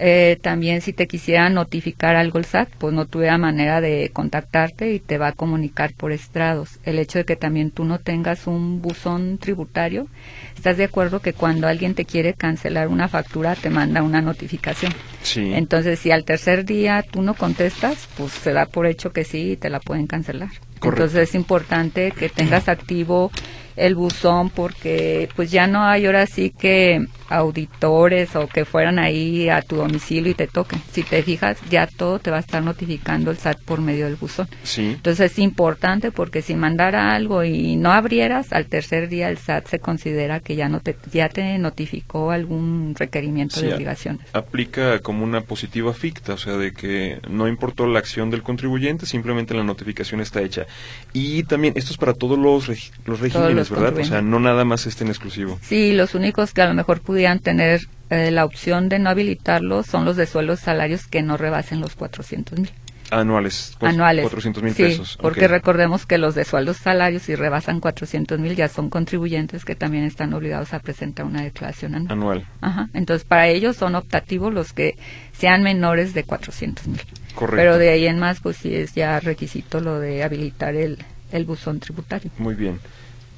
Eh, 0.00 0.38
también 0.42 0.80
si 0.80 0.92
te 0.92 1.08
quisiera 1.08 1.50
notificar 1.50 2.14
algo 2.14 2.38
el 2.38 2.44
SAT, 2.44 2.68
pues 2.78 2.94
no 2.94 3.06
tuviera 3.06 3.36
manera 3.36 3.80
de 3.80 4.10
contactarte 4.12 4.92
y 4.92 5.00
te 5.00 5.18
va 5.18 5.28
a 5.28 5.32
comunicar 5.32 5.92
por 5.92 6.12
estrados. 6.12 6.78
El 6.84 7.00
hecho 7.00 7.18
de 7.18 7.24
que 7.24 7.34
también 7.34 7.72
tú 7.72 7.84
no 7.84 7.98
tengas 7.98 8.46
un 8.46 8.80
buzón 8.80 9.38
tributario, 9.38 10.06
¿estás 10.54 10.76
de 10.76 10.84
acuerdo 10.84 11.20
que 11.20 11.32
cuando 11.32 11.66
alguien 11.66 11.94
te 11.94 12.04
quiere 12.04 12.34
cancelar 12.34 12.86
una 12.86 13.08
factura 13.08 13.56
te 13.56 13.70
manda 13.70 14.02
una 14.02 14.22
notificación? 14.22 14.92
Sí. 15.22 15.52
Entonces, 15.52 15.98
si 15.98 16.12
al 16.12 16.24
tercer 16.24 16.64
día 16.64 17.02
tú 17.02 17.22
no 17.22 17.34
contestas, 17.34 18.08
pues 18.16 18.32
se 18.32 18.52
da 18.52 18.66
por 18.66 18.86
hecho 18.86 19.12
que 19.12 19.24
sí 19.24 19.52
y 19.52 19.56
te 19.56 19.68
la 19.68 19.80
pueden 19.80 20.06
cancelar. 20.06 20.50
Entonces 20.82 21.28
es 21.28 21.34
importante 21.34 22.12
que 22.12 22.28
tengas 22.28 22.68
activo 22.68 23.30
el 23.78 23.94
buzón 23.94 24.50
porque 24.50 25.28
pues 25.36 25.50
ya 25.50 25.66
no 25.66 25.84
hay 25.84 26.06
ahora 26.06 26.26
sí 26.26 26.50
que 26.50 27.06
auditores 27.28 28.34
o 28.36 28.46
que 28.46 28.64
fueran 28.64 28.98
ahí 28.98 29.48
a 29.48 29.62
tu 29.62 29.76
domicilio 29.76 30.32
y 30.32 30.34
te 30.34 30.46
toquen. 30.46 30.80
Si 30.92 31.02
te 31.02 31.22
fijas, 31.22 31.58
ya 31.70 31.86
todo 31.86 32.18
te 32.18 32.30
va 32.30 32.38
a 32.38 32.40
estar 32.40 32.62
notificando 32.62 33.30
el 33.30 33.36
SAT 33.36 33.60
por 33.62 33.80
medio 33.80 34.06
del 34.06 34.16
buzón. 34.16 34.48
Sí. 34.62 34.92
Entonces 34.96 35.32
es 35.32 35.38
importante 35.38 36.10
porque 36.10 36.42
si 36.42 36.54
mandara 36.54 37.14
algo 37.14 37.44
y 37.44 37.76
no 37.76 37.92
abrieras, 37.92 38.52
al 38.52 38.66
tercer 38.66 39.08
día 39.08 39.28
el 39.28 39.38
SAT 39.38 39.68
se 39.68 39.78
considera 39.78 40.40
que 40.40 40.56
ya 40.56 40.68
no 40.68 40.80
te 40.80 40.96
ya 41.12 41.28
te 41.28 41.58
notificó 41.58 42.30
algún 42.30 42.94
requerimiento 42.98 43.56
Sí, 43.60 43.66
de 43.66 43.74
obligaciones. 43.74 44.26
Aplica 44.32 45.00
como 45.00 45.24
una 45.24 45.42
positiva 45.42 45.92
ficta, 45.92 46.34
o 46.34 46.38
sea, 46.38 46.56
de 46.56 46.72
que 46.72 47.20
no 47.28 47.48
importó 47.48 47.86
la 47.86 47.98
acción 47.98 48.30
del 48.30 48.42
contribuyente, 48.42 49.06
simplemente 49.06 49.54
la 49.54 49.64
notificación 49.64 50.20
está 50.20 50.42
hecha. 50.42 50.66
Y 51.12 51.42
también, 51.44 51.74
esto 51.76 51.92
es 51.92 51.96
para 51.96 52.14
todos 52.14 52.38
los, 52.38 52.68
los 53.04 53.20
regímenes, 53.20 53.67
los 53.70 53.80
¿verdad? 53.80 54.00
O 54.00 54.04
sea, 54.04 54.22
no 54.22 54.38
nada 54.40 54.64
más 54.64 54.86
este 54.86 55.04
en 55.04 55.10
exclusivo. 55.10 55.58
Sí, 55.62 55.92
los 55.92 56.14
únicos 56.14 56.52
que 56.52 56.62
a 56.62 56.68
lo 56.68 56.74
mejor 56.74 57.00
pudieran 57.00 57.38
tener 57.40 57.82
eh, 58.10 58.30
la 58.30 58.44
opción 58.44 58.88
de 58.88 58.98
no 58.98 59.10
habilitarlo 59.10 59.82
son 59.82 60.04
los 60.04 60.16
de 60.16 60.26
sueldos 60.26 60.60
salarios 60.60 61.06
que 61.06 61.22
no 61.22 61.36
rebasen 61.36 61.80
los 61.80 61.94
400 61.94 62.58
mil. 62.58 62.70
Anuales. 63.10 63.74
anuales. 63.80 64.24
400 64.24 64.62
mil 64.62 64.74
Sí, 64.74 64.82
pesos. 64.82 65.16
porque 65.20 65.48
recordemos 65.48 66.04
que 66.04 66.18
los 66.18 66.34
de 66.34 66.44
sueldos 66.44 66.76
salarios, 66.76 67.22
si 67.22 67.34
rebasan 67.36 67.80
400 67.80 68.38
mil, 68.38 68.54
ya 68.54 68.68
son 68.68 68.90
contribuyentes 68.90 69.64
que 69.64 69.74
también 69.74 70.04
están 70.04 70.34
obligados 70.34 70.74
a 70.74 70.80
presentar 70.80 71.24
una 71.24 71.42
declaración 71.42 71.94
anual. 71.94 72.12
Anual. 72.12 72.46
Ajá. 72.60 72.88
Entonces, 72.92 73.24
para 73.26 73.48
ellos 73.48 73.76
son 73.76 73.94
optativos 73.94 74.52
los 74.52 74.74
que 74.74 74.98
sean 75.32 75.62
menores 75.62 76.12
de 76.12 76.24
400 76.24 76.86
mil. 76.86 77.00
Correcto. 77.34 77.56
Pero 77.56 77.78
de 77.78 77.88
ahí 77.88 78.06
en 78.06 78.18
más, 78.18 78.40
pues 78.40 78.58
sí 78.58 78.74
es 78.74 78.94
ya 78.94 79.18
requisito 79.20 79.80
lo 79.80 79.98
de 80.00 80.22
habilitar 80.22 80.74
el, 80.74 80.98
el 81.32 81.44
buzón 81.46 81.80
tributario. 81.80 82.30
Muy 82.36 82.56
bien. 82.56 82.78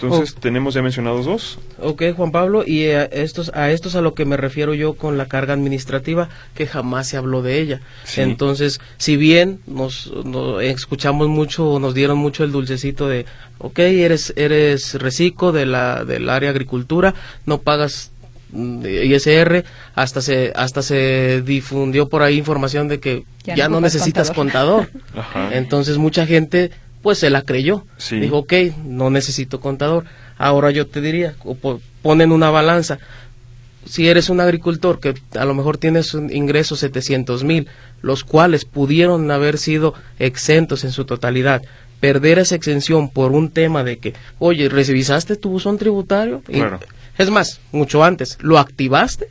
Entonces, 0.03 0.35
Oh. 0.37 0.41
tenemos 0.41 0.75
ya 0.75 0.83
mencionados 0.83 1.27
dos. 1.27 1.59
Ok, 1.81 2.03
Juan 2.17 2.33
Pablo, 2.33 2.65
y 2.67 2.87
a 2.87 3.05
estos, 3.05 3.51
a 3.55 3.71
estos 3.71 3.95
a 3.97 4.01
lo 4.01 4.15
que 4.15 4.25
me 4.25 4.37
refiero 4.37 4.73
yo 4.75 4.95
con 4.95 5.19
la 5.19 5.27
carga 5.27 5.53
administrativa, 5.55 6.29
que 6.55 6.67
jamás 6.67 7.09
se 7.09 7.17
habló 7.17 7.43
de 7.43 7.61
ella. 7.61 7.81
Sí. 8.05 8.21
Entonces, 8.23 8.81
si 8.97 9.17
bien 9.17 9.61
nos, 9.67 10.11
no- 10.25 10.61
escuchamos 10.61 11.29
mucho, 11.29 11.79
nos 11.81 11.93
dieron 11.95 12.17
mucho 12.19 12.45
el 12.45 12.53
dulcecito 12.53 13.09
de, 13.09 13.27
ok, 13.59 13.79
eres, 13.81 14.33
eres 14.37 14.95
reciclo 14.95 15.53
de 15.53 15.67
la, 15.67 16.05
del 16.05 16.29
área 16.31 16.51
agricultura, 16.51 17.15
no 17.45 17.59
pagas 17.59 18.11
mm, 18.53 18.85
ISR, 18.87 19.65
hasta 19.95 20.23
se, 20.23 20.53
hasta 20.57 20.83
se 20.83 21.43
difundió 21.45 22.09
por 22.09 22.23
ahí 22.23 22.39
información 22.39 22.89
de 22.89 23.01
que 23.01 23.25
Ya 23.45 23.55
ya, 23.55 23.69
no 23.69 23.81
necesitas 23.81 24.31
contador. 24.31 24.89
contador. 24.89 25.03
Ajá. 25.21 25.51
Entonces 25.57 25.99
mucha 25.99 26.27
gente 26.27 26.71
pues 27.03 27.19
se 27.19 27.31
la 27.31 27.43
creyó. 27.43 27.85
Sí. 27.97 28.19
Dijo, 28.21 28.39
ok, 28.39 28.53
no 28.85 29.11
necesito 29.11 29.61
contador. 29.61 30.05
Ahora 30.39 30.71
yo 30.71 30.87
te 30.87 31.01
diría, 31.01 31.35
ponen 32.03 32.33
una 32.33 32.51
balanza. 32.51 32.99
Si 33.87 34.09
eres 34.09 34.29
un 34.29 34.41
agricultor 34.41 35.01
que 35.01 35.15
a 35.39 35.45
lo 35.45 35.55
mejor 35.55 35.79
tienes 35.79 36.13
un 36.15 36.31
ingreso 36.35 36.77
700 36.77 37.45
mil, 37.45 37.67
los 38.03 38.25
cuales 38.25 38.65
pudieron 38.65 39.31
haber 39.31 39.57
sido 39.59 39.95
exentos 40.19 40.85
en 40.85 40.93
su 40.93 41.05
totalidad, 41.07 41.63
perder 41.99 42.39
esa 42.39 42.55
exención 42.55 43.09
por 43.11 43.33
un 43.33 43.51
tema 43.51 43.83
de 43.85 43.99
que, 43.99 44.15
oye, 44.39 44.69
¿revisaste 44.69 45.37
tu 45.37 45.51
buzón 45.51 45.79
tributario? 45.79 46.43
Y- 46.49 46.61
es 47.19 47.31
más, 47.31 47.61
mucho 47.73 48.03
antes, 48.05 48.39
¿lo 48.41 48.59
activaste? 48.59 49.29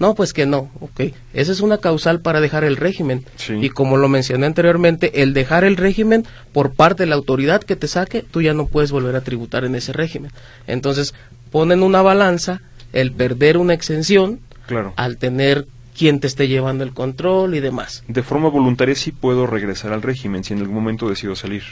No, 0.00 0.14
pues 0.16 0.32
que 0.32 0.46
no, 0.46 0.70
ok. 0.80 1.12
Esa 1.34 1.52
es 1.52 1.60
una 1.60 1.78
causal 1.78 2.20
para 2.20 2.40
dejar 2.40 2.64
el 2.64 2.76
régimen. 2.76 3.24
Sí. 3.36 3.54
Y 3.60 3.68
como 3.68 3.96
lo 3.98 4.08
mencioné 4.08 4.46
anteriormente, 4.46 5.22
el 5.22 5.34
dejar 5.34 5.62
el 5.62 5.76
régimen 5.76 6.24
por 6.52 6.72
parte 6.72 7.04
de 7.04 7.08
la 7.08 7.14
autoridad 7.16 7.62
que 7.62 7.76
te 7.76 7.86
saque, 7.86 8.22
tú 8.28 8.40
ya 8.42 8.54
no 8.54 8.66
puedes 8.66 8.90
volver 8.90 9.14
a 9.14 9.20
tributar 9.20 9.64
en 9.64 9.74
ese 9.76 9.92
régimen. 9.92 10.32
Entonces, 10.66 11.14
ponen 11.52 11.82
una 11.82 12.00
balanza 12.02 12.62
el 12.92 13.12
perder 13.12 13.56
una 13.58 13.74
exención 13.74 14.40
Claro. 14.66 14.92
al 14.96 15.16
tener 15.18 15.66
quien 15.96 16.18
te 16.20 16.28
esté 16.28 16.48
llevando 16.48 16.82
el 16.82 16.94
control 16.94 17.54
y 17.54 17.60
demás. 17.60 18.02
De 18.08 18.22
forma 18.22 18.48
voluntaria 18.48 18.94
sí 18.94 19.12
puedo 19.12 19.46
regresar 19.46 19.92
al 19.92 20.00
régimen 20.00 20.44
si 20.44 20.54
en 20.54 20.60
algún 20.60 20.76
momento 20.76 21.08
decido 21.10 21.36
salir. 21.36 21.62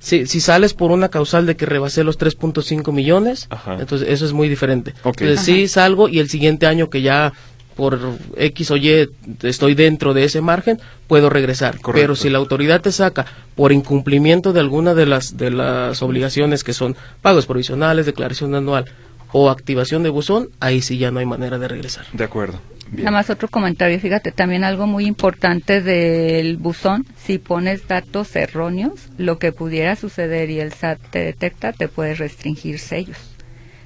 Si, 0.00 0.26
si 0.26 0.40
sales 0.40 0.72
por 0.74 0.90
una 0.92 1.10
causal 1.10 1.44
de 1.46 1.56
que 1.56 1.66
rebasé 1.66 2.04
los 2.04 2.18
3.5 2.18 2.90
millones, 2.92 3.46
Ajá. 3.50 3.76
entonces 3.80 4.08
eso 4.08 4.24
es 4.24 4.32
muy 4.32 4.48
diferente. 4.48 4.94
Entonces 5.04 5.40
sí 5.40 5.68
salgo 5.68 6.08
y 6.08 6.18
el 6.20 6.28
siguiente 6.30 6.66
año 6.66 6.88
que 6.90 7.02
ya 7.02 7.32
por 7.76 7.98
X 8.36 8.70
o 8.70 8.76
Y 8.76 9.08
estoy 9.42 9.74
dentro 9.74 10.14
de 10.14 10.24
ese 10.24 10.40
margen, 10.40 10.78
puedo 11.06 11.30
regresar. 11.30 11.80
Correcto. 11.80 12.02
Pero 12.02 12.16
si 12.16 12.28
la 12.28 12.38
autoridad 12.38 12.80
te 12.80 12.92
saca 12.92 13.26
por 13.54 13.72
incumplimiento 13.72 14.52
de 14.52 14.60
alguna 14.60 14.94
de 14.94 15.06
las, 15.06 15.36
de 15.36 15.50
las 15.50 16.02
obligaciones 16.02 16.64
que 16.64 16.72
son 16.72 16.96
pagos 17.22 17.46
provisionales, 17.46 18.06
declaración 18.06 18.54
anual 18.54 18.86
o 19.32 19.50
activación 19.50 20.02
de 20.02 20.10
buzón, 20.10 20.48
ahí 20.60 20.82
sí 20.82 20.98
ya 20.98 21.10
no 21.10 21.20
hay 21.20 21.26
manera 21.26 21.58
de 21.58 21.68
regresar. 21.68 22.06
De 22.12 22.24
acuerdo. 22.24 22.60
Bien. 22.90 23.04
Nada 23.04 23.18
más 23.18 23.30
otro 23.30 23.46
comentario, 23.46 24.00
fíjate, 24.00 24.32
también 24.32 24.64
algo 24.64 24.88
muy 24.88 25.06
importante 25.06 25.80
del 25.80 26.56
buzón, 26.56 27.06
si 27.24 27.38
pones 27.38 27.86
datos 27.86 28.34
erróneos, 28.34 29.08
lo 29.16 29.38
que 29.38 29.52
pudiera 29.52 29.94
suceder 29.94 30.50
y 30.50 30.58
el 30.58 30.72
SAT 30.72 30.98
te 31.10 31.20
detecta, 31.20 31.72
te 31.72 31.86
puede 31.86 32.14
restringir 32.16 32.80
sellos. 32.80 33.29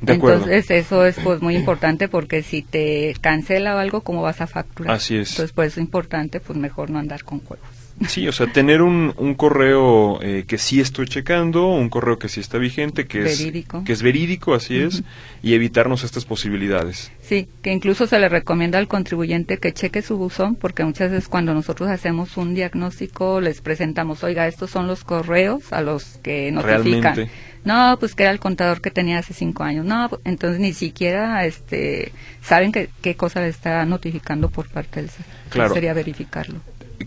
De 0.04 0.14
acuerdo. 0.14 0.44
Entonces 0.44 0.70
eso 0.70 1.04
es 1.04 1.16
pues 1.22 1.40
muy 1.40 1.56
importante 1.56 2.08
porque 2.08 2.42
si 2.42 2.62
te 2.62 3.14
cancela 3.20 3.74
o 3.74 3.78
algo, 3.78 4.02
¿cómo 4.02 4.22
vas 4.22 4.40
a 4.40 4.46
facturar? 4.46 4.94
Así 4.94 5.16
es. 5.16 5.30
Entonces 5.30 5.52
por 5.52 5.64
eso 5.64 5.80
es 5.80 5.84
importante 5.84 6.40
pues 6.40 6.58
mejor 6.58 6.90
no 6.90 6.98
andar 6.98 7.24
con 7.24 7.40
juegos. 7.40 7.73
Sí, 8.08 8.26
o 8.26 8.32
sea, 8.32 8.46
tener 8.48 8.82
un, 8.82 9.14
un 9.16 9.34
correo 9.34 10.20
eh, 10.20 10.44
que 10.46 10.58
sí 10.58 10.80
estoy 10.80 11.06
checando, 11.06 11.68
un 11.68 11.88
correo 11.88 12.18
que 12.18 12.28
sí 12.28 12.40
está 12.40 12.58
vigente, 12.58 13.06
que 13.06 13.20
Verídico. 13.20 13.78
es 13.78 13.84
que 13.84 13.92
es 13.92 14.02
verídico, 14.02 14.54
así 14.54 14.78
es, 14.78 15.04
y 15.42 15.54
evitarnos 15.54 16.02
estas 16.02 16.24
posibilidades. 16.24 17.12
Sí, 17.22 17.48
que 17.62 17.72
incluso 17.72 18.06
se 18.06 18.18
le 18.18 18.28
recomienda 18.28 18.78
al 18.78 18.88
contribuyente 18.88 19.58
que 19.58 19.72
cheque 19.72 20.02
su 20.02 20.16
buzón, 20.16 20.56
porque 20.56 20.84
muchas 20.84 21.12
veces 21.12 21.28
cuando 21.28 21.54
nosotros 21.54 21.88
hacemos 21.88 22.36
un 22.36 22.54
diagnóstico 22.54 23.40
les 23.40 23.60
presentamos, 23.60 24.24
oiga, 24.24 24.48
estos 24.48 24.70
son 24.70 24.86
los 24.88 25.04
correos 25.04 25.72
a 25.72 25.80
los 25.80 26.18
que 26.22 26.50
notifican. 26.50 27.16
Realmente. 27.16 27.30
No, 27.64 27.96
pues 27.98 28.14
que 28.14 28.24
era 28.24 28.32
el 28.32 28.40
contador 28.40 28.82
que 28.82 28.90
tenía 28.90 29.18
hace 29.18 29.32
cinco 29.32 29.62
años. 29.62 29.86
No, 29.86 30.08
pues, 30.10 30.20
entonces 30.24 30.60
ni 30.60 30.74
siquiera 30.74 31.46
este, 31.46 32.12
saben 32.42 32.72
que, 32.72 32.90
qué 33.00 33.14
cosa 33.14 33.40
le 33.40 33.48
está 33.48 33.86
notificando 33.86 34.50
por 34.50 34.68
parte 34.68 35.00
del 35.00 35.10
SAT. 35.10 35.26
Claro. 35.48 35.74
Sería 35.74 35.94
verificarlo. 35.94 36.60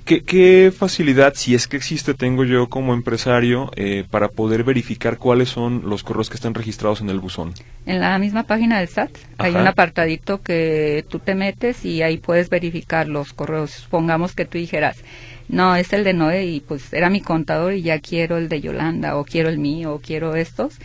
¿Qué, 0.06 0.22
qué 0.24 0.72
facilidad, 0.76 1.34
si 1.36 1.56
es 1.56 1.68
que 1.68 1.78
existe, 1.78 2.14
tengo 2.14 2.44
yo 2.44 2.68
como 2.68 2.94
empresario 2.94 3.72
eh, 3.76 4.06
para 4.10 4.30
poder 4.30 4.64
verificar 4.64 5.18
cuáles 5.18 5.50
son 5.50 5.84
los 5.86 6.04
correos 6.04 6.30
que 6.30 6.36
están 6.36 6.54
registrados 6.54 7.02
en 7.02 7.10
el 7.10 7.20
buzón? 7.20 7.54
En 7.86 8.02
la 8.02 8.18
misma 8.20 8.44
página 8.44 8.80
del 8.80 8.90
SAT 8.90 9.12
hay 9.38 9.56
un 9.56 9.68
apartadito 9.68 10.42
que 10.42 11.06
tú 11.10 11.20
te 11.20 11.36
metes 11.36 11.86
y 11.86 12.02
ahí 12.02 12.18
puedes 12.18 12.50
verificar 12.50 13.08
los 13.08 13.34
correos. 13.34 13.72
Supongamos 13.72 14.34
que 14.34 14.46
tú 14.46 14.58
dijeras, 14.58 14.98
no, 15.48 15.76
es 15.76 15.94
el 15.94 16.04
de 16.04 16.14
Noé 16.14 16.46
y 16.46 16.60
pues 16.60 16.92
era 16.94 17.10
mi 17.10 17.22
contador 17.22 17.74
y 17.74 17.82
ya 17.82 18.00
quiero 18.00 18.38
el 18.38 18.50
de 18.50 18.60
Yolanda 18.60 19.16
o 19.16 19.24
quiero 19.24 19.48
el 19.50 19.58
mío 19.58 19.94
o 19.94 20.00
quiero 20.00 20.36
estos. 20.36 20.76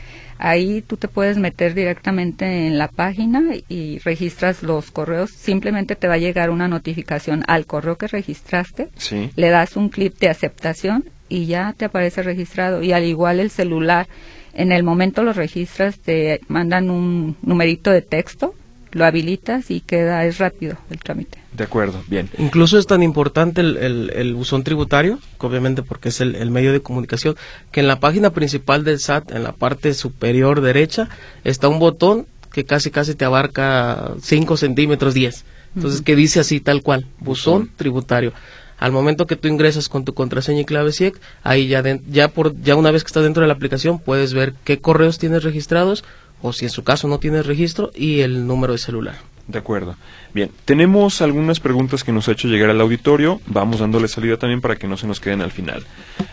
Ahí 0.44 0.82
tú 0.82 0.96
te 0.96 1.06
puedes 1.06 1.38
meter 1.38 1.72
directamente 1.72 2.66
en 2.66 2.76
la 2.76 2.88
página 2.88 3.40
y 3.68 3.98
registras 4.00 4.64
los 4.64 4.90
correos. 4.90 5.30
Simplemente 5.30 5.94
te 5.94 6.08
va 6.08 6.14
a 6.14 6.18
llegar 6.18 6.50
una 6.50 6.66
notificación 6.66 7.44
al 7.46 7.64
correo 7.64 7.96
que 7.96 8.08
registraste 8.08 8.88
Sí. 8.96 9.30
le 9.36 9.50
das 9.50 9.76
un 9.76 9.88
clip 9.88 10.18
de 10.18 10.28
aceptación 10.28 11.04
y 11.28 11.46
ya 11.46 11.74
te 11.76 11.84
aparece 11.84 12.24
registrado. 12.24 12.82
Y 12.82 12.90
al 12.92 13.04
igual 13.04 13.38
el 13.38 13.50
celular, 13.50 14.08
en 14.52 14.72
el 14.72 14.82
momento 14.82 15.22
lo 15.22 15.32
registras, 15.32 16.00
te 16.00 16.40
mandan 16.48 16.90
un 16.90 17.36
numerito 17.42 17.92
de 17.92 18.02
texto, 18.02 18.54
lo 18.92 19.04
habilitas 19.04 19.70
y 19.70 19.80
queda, 19.80 20.24
es 20.24 20.38
rápido 20.38 20.76
el 20.90 20.98
trámite. 20.98 21.38
De 21.52 21.64
acuerdo, 21.64 22.02
bien. 22.08 22.30
Incluso 22.38 22.78
es 22.78 22.86
tan 22.86 23.02
importante 23.02 23.60
el, 23.60 23.76
el, 23.76 24.10
el 24.14 24.34
buzón 24.34 24.64
tributario, 24.64 25.18
que 25.38 25.46
obviamente 25.46 25.82
porque 25.82 26.08
es 26.10 26.20
el, 26.20 26.34
el 26.34 26.50
medio 26.50 26.72
de 26.72 26.80
comunicación, 26.80 27.36
que 27.70 27.80
en 27.80 27.88
la 27.88 28.00
página 28.00 28.30
principal 28.30 28.84
del 28.84 29.00
SAT, 29.00 29.32
en 29.32 29.42
la 29.42 29.52
parte 29.52 29.92
superior 29.94 30.60
derecha, 30.62 31.08
está 31.44 31.68
un 31.68 31.78
botón 31.78 32.26
que 32.52 32.64
casi 32.64 32.90
casi 32.90 33.14
te 33.14 33.24
abarca 33.24 34.12
5 34.20 34.56
centímetros 34.56 35.14
10. 35.14 35.44
Entonces, 35.74 36.02
que 36.02 36.14
dice 36.16 36.40
así 36.40 36.60
tal 36.60 36.82
cual, 36.82 37.06
buzón 37.18 37.70
tributario. 37.76 38.32
Al 38.78 38.90
momento 38.92 39.26
que 39.26 39.36
tú 39.36 39.46
ingresas 39.48 39.88
con 39.88 40.04
tu 40.04 40.12
contraseña 40.12 40.60
y 40.62 40.64
clave 40.64 40.90
SIEC, 40.92 41.18
ahí 41.44 41.68
ya, 41.68 41.82
den- 41.82 42.02
ya, 42.10 42.28
por, 42.28 42.60
ya 42.62 42.74
una 42.76 42.90
vez 42.90 43.04
que 43.04 43.06
estás 43.08 43.22
dentro 43.22 43.40
de 43.42 43.46
la 43.46 43.54
aplicación, 43.54 43.98
puedes 44.00 44.34
ver 44.34 44.54
qué 44.64 44.80
correos 44.80 45.18
tienes 45.18 45.44
registrados, 45.44 46.02
o 46.42 46.52
si 46.52 46.66
en 46.66 46.70
su 46.70 46.84
caso 46.84 47.08
no 47.08 47.18
tienes 47.18 47.46
registro, 47.46 47.90
y 47.94 48.20
el 48.20 48.46
número 48.46 48.72
de 48.72 48.78
celular. 48.78 49.32
De 49.48 49.58
acuerdo. 49.58 49.96
Bien, 50.32 50.50
tenemos 50.64 51.20
algunas 51.20 51.58
preguntas 51.58 52.04
que 52.04 52.12
nos 52.12 52.28
ha 52.28 52.32
hecho 52.32 52.46
llegar 52.46 52.70
al 52.70 52.80
auditorio. 52.80 53.40
Vamos 53.46 53.80
dándole 53.80 54.06
salida 54.06 54.36
también 54.36 54.60
para 54.60 54.76
que 54.76 54.86
no 54.86 54.96
se 54.96 55.06
nos 55.06 55.18
queden 55.18 55.42
al 55.42 55.50
final. 55.50 55.84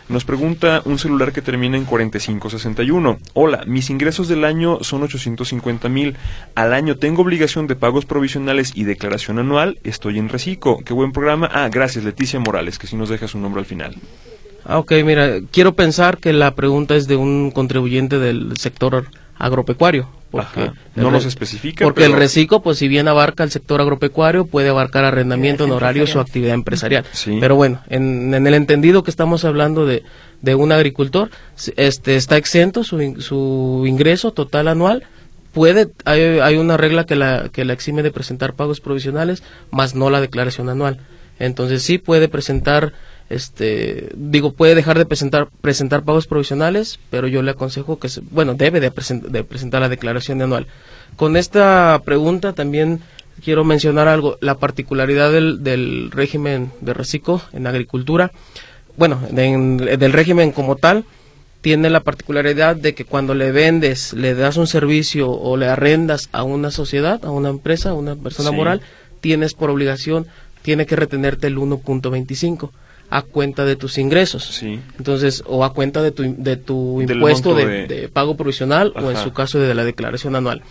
Nos 0.10 0.26
pregunta 0.26 0.82
un 0.86 1.00
celular 1.00 1.34
que 1.34 1.42
termina 1.42 1.76
en 1.76 1.86
4561. 1.86 3.20
Hola, 3.34 3.64
mis 3.66 3.90
ingresos 3.90 4.28
del 4.28 4.46
año 4.46 4.84
son 4.84 5.04
850 5.04 5.90
mil. 5.90 6.16
Al 6.54 6.72
año 6.72 6.98
tengo 6.98 7.24
obligación 7.24 7.66
de 7.66 7.76
pagos 7.76 8.06
provisionales 8.06 8.74
y 8.76 8.84
declaración 8.84 9.40
anual. 9.40 9.80
Estoy 9.84 10.20
en 10.20 10.30
reciclo. 10.30 10.78
Qué 10.86 10.94
buen 10.94 11.12
programa. 11.12 11.50
Ah, 11.52 11.68
gracias, 11.70 12.06
Leticia 12.06 12.40
Morales, 12.40 12.78
que 12.78 12.88
si 12.88 12.96
nos 12.96 13.10
deja 13.10 13.28
su 13.28 13.40
nombre 13.40 13.60
al 13.60 13.66
final. 13.66 13.96
Ah, 14.66 14.78
ok, 14.78 14.94
mira, 15.04 15.40
quiero 15.52 15.74
pensar 15.74 16.20
que 16.20 16.32
la 16.32 16.54
pregunta 16.54 16.96
es 16.96 17.08
de 17.08 17.16
un 17.16 17.50
contribuyente 17.50 18.20
del 18.20 18.56
sector 18.58 19.08
agropecuario, 19.40 20.08
porque 20.30 20.62
Ajá. 20.62 20.74
No 20.96 21.10
nos 21.12 21.26
especifica, 21.26 21.86
Porque 21.86 22.02
pero- 22.02 22.14
el 22.14 22.20
reciclo, 22.20 22.62
pues 22.62 22.78
si 22.78 22.88
bien 22.88 23.08
abarca 23.08 23.44
el 23.44 23.52
sector 23.52 23.82
agropecuario, 23.82 24.46
puede 24.46 24.70
abarcar 24.70 25.06
arrendamiento, 25.06 25.64
Actividades 25.64 25.82
honorarios 25.82 26.16
o 26.16 26.20
actividad 26.20 26.54
empresarial. 26.54 27.06
Sí. 27.14 27.38
Pero 27.40 27.56
bueno, 27.56 27.82
en, 27.90 28.34
en 28.34 28.46
el 28.46 28.54
entendido 28.54 29.02
que 29.04 29.10
estamos 29.12 29.46
hablando 29.46 29.86
de, 29.86 30.04
de 30.42 30.56
un 30.56 30.72
agricultor, 30.72 31.30
este 31.78 32.16
está 32.18 32.38
exento 32.38 32.84
su, 32.84 33.16
su 33.20 33.86
ingreso 33.88 34.32
total 34.34 34.68
anual. 34.68 35.04
Puede, 35.54 35.88
hay, 36.06 36.22
hay 36.40 36.58
una 36.58 36.78
regla 36.78 37.06
que 37.06 37.16
la, 37.16 37.50
que 37.52 37.66
la 37.66 37.74
exime 37.74 38.04
de 38.04 38.12
presentar 38.12 38.54
pagos 38.54 38.82
provisionales, 38.82 39.42
más 39.72 39.96
no 39.96 40.10
la 40.12 40.22
declaración 40.22 40.70
anual. 40.70 41.00
Entonces 41.40 41.82
sí 41.82 41.98
puede 41.98 42.28
presentar, 42.28 42.94
este, 43.30 44.10
digo, 44.16 44.54
puede 44.54 44.76
dejar 44.76 44.98
de 44.98 45.06
presentar, 45.06 45.48
presentar 45.62 46.04
pagos 46.04 46.28
provisionales, 46.28 47.00
pero 47.10 47.28
yo 47.28 47.42
le 47.42 47.52
aconsejo 47.52 48.00
que, 48.00 48.10
se- 48.10 48.22
bueno, 48.32 48.56
debe 48.56 48.80
de, 48.80 48.92
presen- 48.92 49.22
de 49.22 49.44
presentar 49.44 49.82
la 49.82 49.90
declaración 49.90 50.42
anual. 50.42 50.68
Con 51.16 51.38
esta 51.38 52.02
pregunta 52.06 52.54
también 52.54 53.02
quiero 53.44 53.64
mencionar 53.64 54.08
algo, 54.08 54.38
la 54.42 54.56
particularidad 54.56 55.32
del, 55.32 55.64
del 55.64 56.12
régimen 56.12 56.72
de 56.82 56.94
reciclo 56.94 57.42
en 57.54 57.68
agricultura, 57.68 58.32
bueno, 58.98 59.20
en- 59.36 59.78
del 59.78 60.12
régimen 60.14 60.52
como 60.52 60.76
tal, 60.76 61.06
tiene 61.62 61.90
la 61.90 62.00
particularidad 62.00 62.76
de 62.78 62.96
que 62.96 63.04
cuando 63.06 63.34
le 63.36 63.52
vendes, 63.52 64.14
le 64.14 64.34
das 64.34 64.56
un 64.58 64.66
servicio 64.66 65.30
o 65.30 65.58
le 65.58 65.68
arrendas 65.68 66.30
a 66.32 66.44
una 66.44 66.72
sociedad, 66.72 67.24
a 67.26 67.32
una 67.32 67.50
empresa, 67.50 67.90
a 67.90 67.94
una 67.94 68.16
persona 68.16 68.50
Sí. 68.50 68.56
moral, 68.56 68.82
tienes 69.22 69.54
por 69.54 69.70
obligación, 69.70 70.26
tiene 70.62 70.86
que 70.86 70.96
retenerte 70.96 71.48
el 71.48 71.58
1.25 71.58 72.72
a 73.10 73.22
cuenta 73.24 73.66
de 73.66 73.76
tus 73.76 73.98
ingresos. 73.98 74.44
Sí. 74.46 74.80
Entonces, 74.98 75.44
o 75.48 75.64
a 75.64 75.74
cuenta 75.74 76.02
de 76.02 76.12
tu, 76.12 76.24
de 76.38 76.58
tu 76.58 77.00
Del 77.06 77.18
impuesto 77.18 77.54
de, 77.56 77.66
de- 77.66 77.88
de 77.88 78.10
pago 78.10 78.36
provisional 78.38 78.94
o 78.96 79.10
en 79.10 79.18
su 79.18 79.34
caso 79.34 79.60
de 79.60 79.74
la 79.74 79.84
declaración 79.84 80.36
anual. 80.36 80.62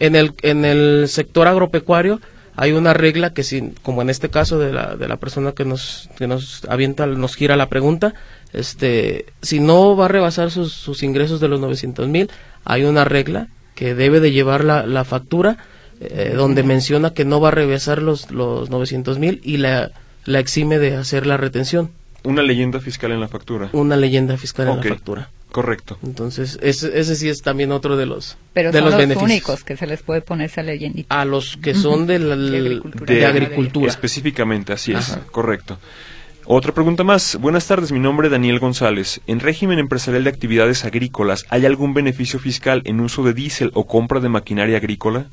En 0.00 0.16
el, 0.16 0.32
en 0.42 0.64
el 0.64 1.06
sector 1.08 1.46
agropecuario 1.46 2.20
hay 2.56 2.72
una 2.72 2.94
regla 2.94 3.32
que, 3.34 3.42
si, 3.42 3.72
como 3.82 4.00
en 4.02 4.10
este 4.10 4.28
caso 4.30 4.58
de 4.58 4.72
la, 4.72 4.96
de 4.96 5.08
la 5.08 5.16
persona 5.16 5.52
que 5.52 5.64
nos, 5.64 6.08
que 6.16 6.26
nos 6.26 6.64
avienta, 6.68 7.06
nos 7.06 7.34
gira 7.36 7.56
la 7.56 7.68
pregunta, 7.68 8.14
este, 8.52 9.26
si 9.42 9.60
no 9.60 9.96
va 9.96 10.06
a 10.06 10.08
rebasar 10.08 10.50
sus, 10.50 10.72
sus 10.72 11.02
ingresos 11.02 11.40
de 11.40 11.48
los 11.48 11.60
900 11.60 12.08
mil, 12.08 12.30
hay 12.64 12.84
una 12.84 13.04
regla 13.04 13.48
que 13.74 13.94
debe 13.94 14.20
de 14.20 14.30
llevar 14.32 14.64
la, 14.64 14.86
la 14.86 15.04
factura 15.04 15.58
eh, 16.00 16.32
donde 16.36 16.62
menciona 16.62 17.12
que 17.12 17.24
no 17.24 17.40
va 17.40 17.48
a 17.48 17.52
rebasar 17.52 18.00
los, 18.00 18.30
los 18.30 18.70
900 18.70 19.18
mil 19.18 19.40
y 19.44 19.56
la, 19.56 19.90
la 20.24 20.38
exime 20.40 20.78
de 20.78 20.96
hacer 20.96 21.26
la 21.26 21.36
retención. 21.36 21.90
Una 22.22 22.42
leyenda 22.42 22.80
fiscal 22.80 23.12
en 23.12 23.20
la 23.20 23.28
factura. 23.28 23.68
Una 23.72 23.96
leyenda 23.96 24.36
fiscal 24.36 24.68
en 24.68 24.76
la 24.78 24.82
factura. 24.82 25.30
Correcto. 25.52 25.98
Entonces, 26.02 26.58
ese, 26.62 26.98
ese 26.98 27.14
sí 27.14 27.28
es 27.28 27.42
también 27.42 27.70
otro 27.70 27.96
de 27.96 28.06
los, 28.06 28.36
Pero 28.54 28.72
de 28.72 28.78
son 28.78 28.86
los 28.86 28.94
los, 28.94 28.98
beneficios. 29.00 29.30
únicos 29.30 29.62
que 29.64 29.76
se 29.76 29.86
les 29.86 30.02
puede 30.02 30.20
poner 30.20 30.46
esa 30.50 30.62
leyendita. 30.64 31.20
A 31.20 31.24
los 31.24 31.56
que 31.58 31.74
son 31.74 32.06
de, 32.08 32.18
la- 32.18 32.34
De 32.36 32.56
agricultura. 32.58 33.06
de 33.06 33.14
De- 33.20 33.26
agricultura. 33.26 33.86
Específicamente, 33.88 34.72
así 34.72 34.90
es, 34.92 35.10
Ajá. 35.10 35.20
correcto. 35.30 35.78
Otra 36.46 36.72
pregunta 36.74 37.04
más. 37.04 37.36
Buenas 37.36 37.66
tardes, 37.68 37.92
mi 37.92 38.00
nombre 38.00 38.26
es 38.26 38.32
Daniel 38.32 38.58
González. 38.58 39.20
¿En 39.28 39.38
régimen 39.40 39.78
empresarial 39.78 40.24
de 40.24 40.30
actividades 40.30 40.84
agrícolas 40.84 41.46
hay 41.50 41.64
algún 41.66 41.94
beneficio 41.94 42.38
fiscal 42.40 42.82
en 42.84 42.98
uso 43.00 43.22
de 43.22 43.32
diésel 43.32 43.70
o 43.74 43.86
compra 43.86 44.18
de 44.20 44.28
maquinaria 44.30 44.76
agrícola? 44.78 45.26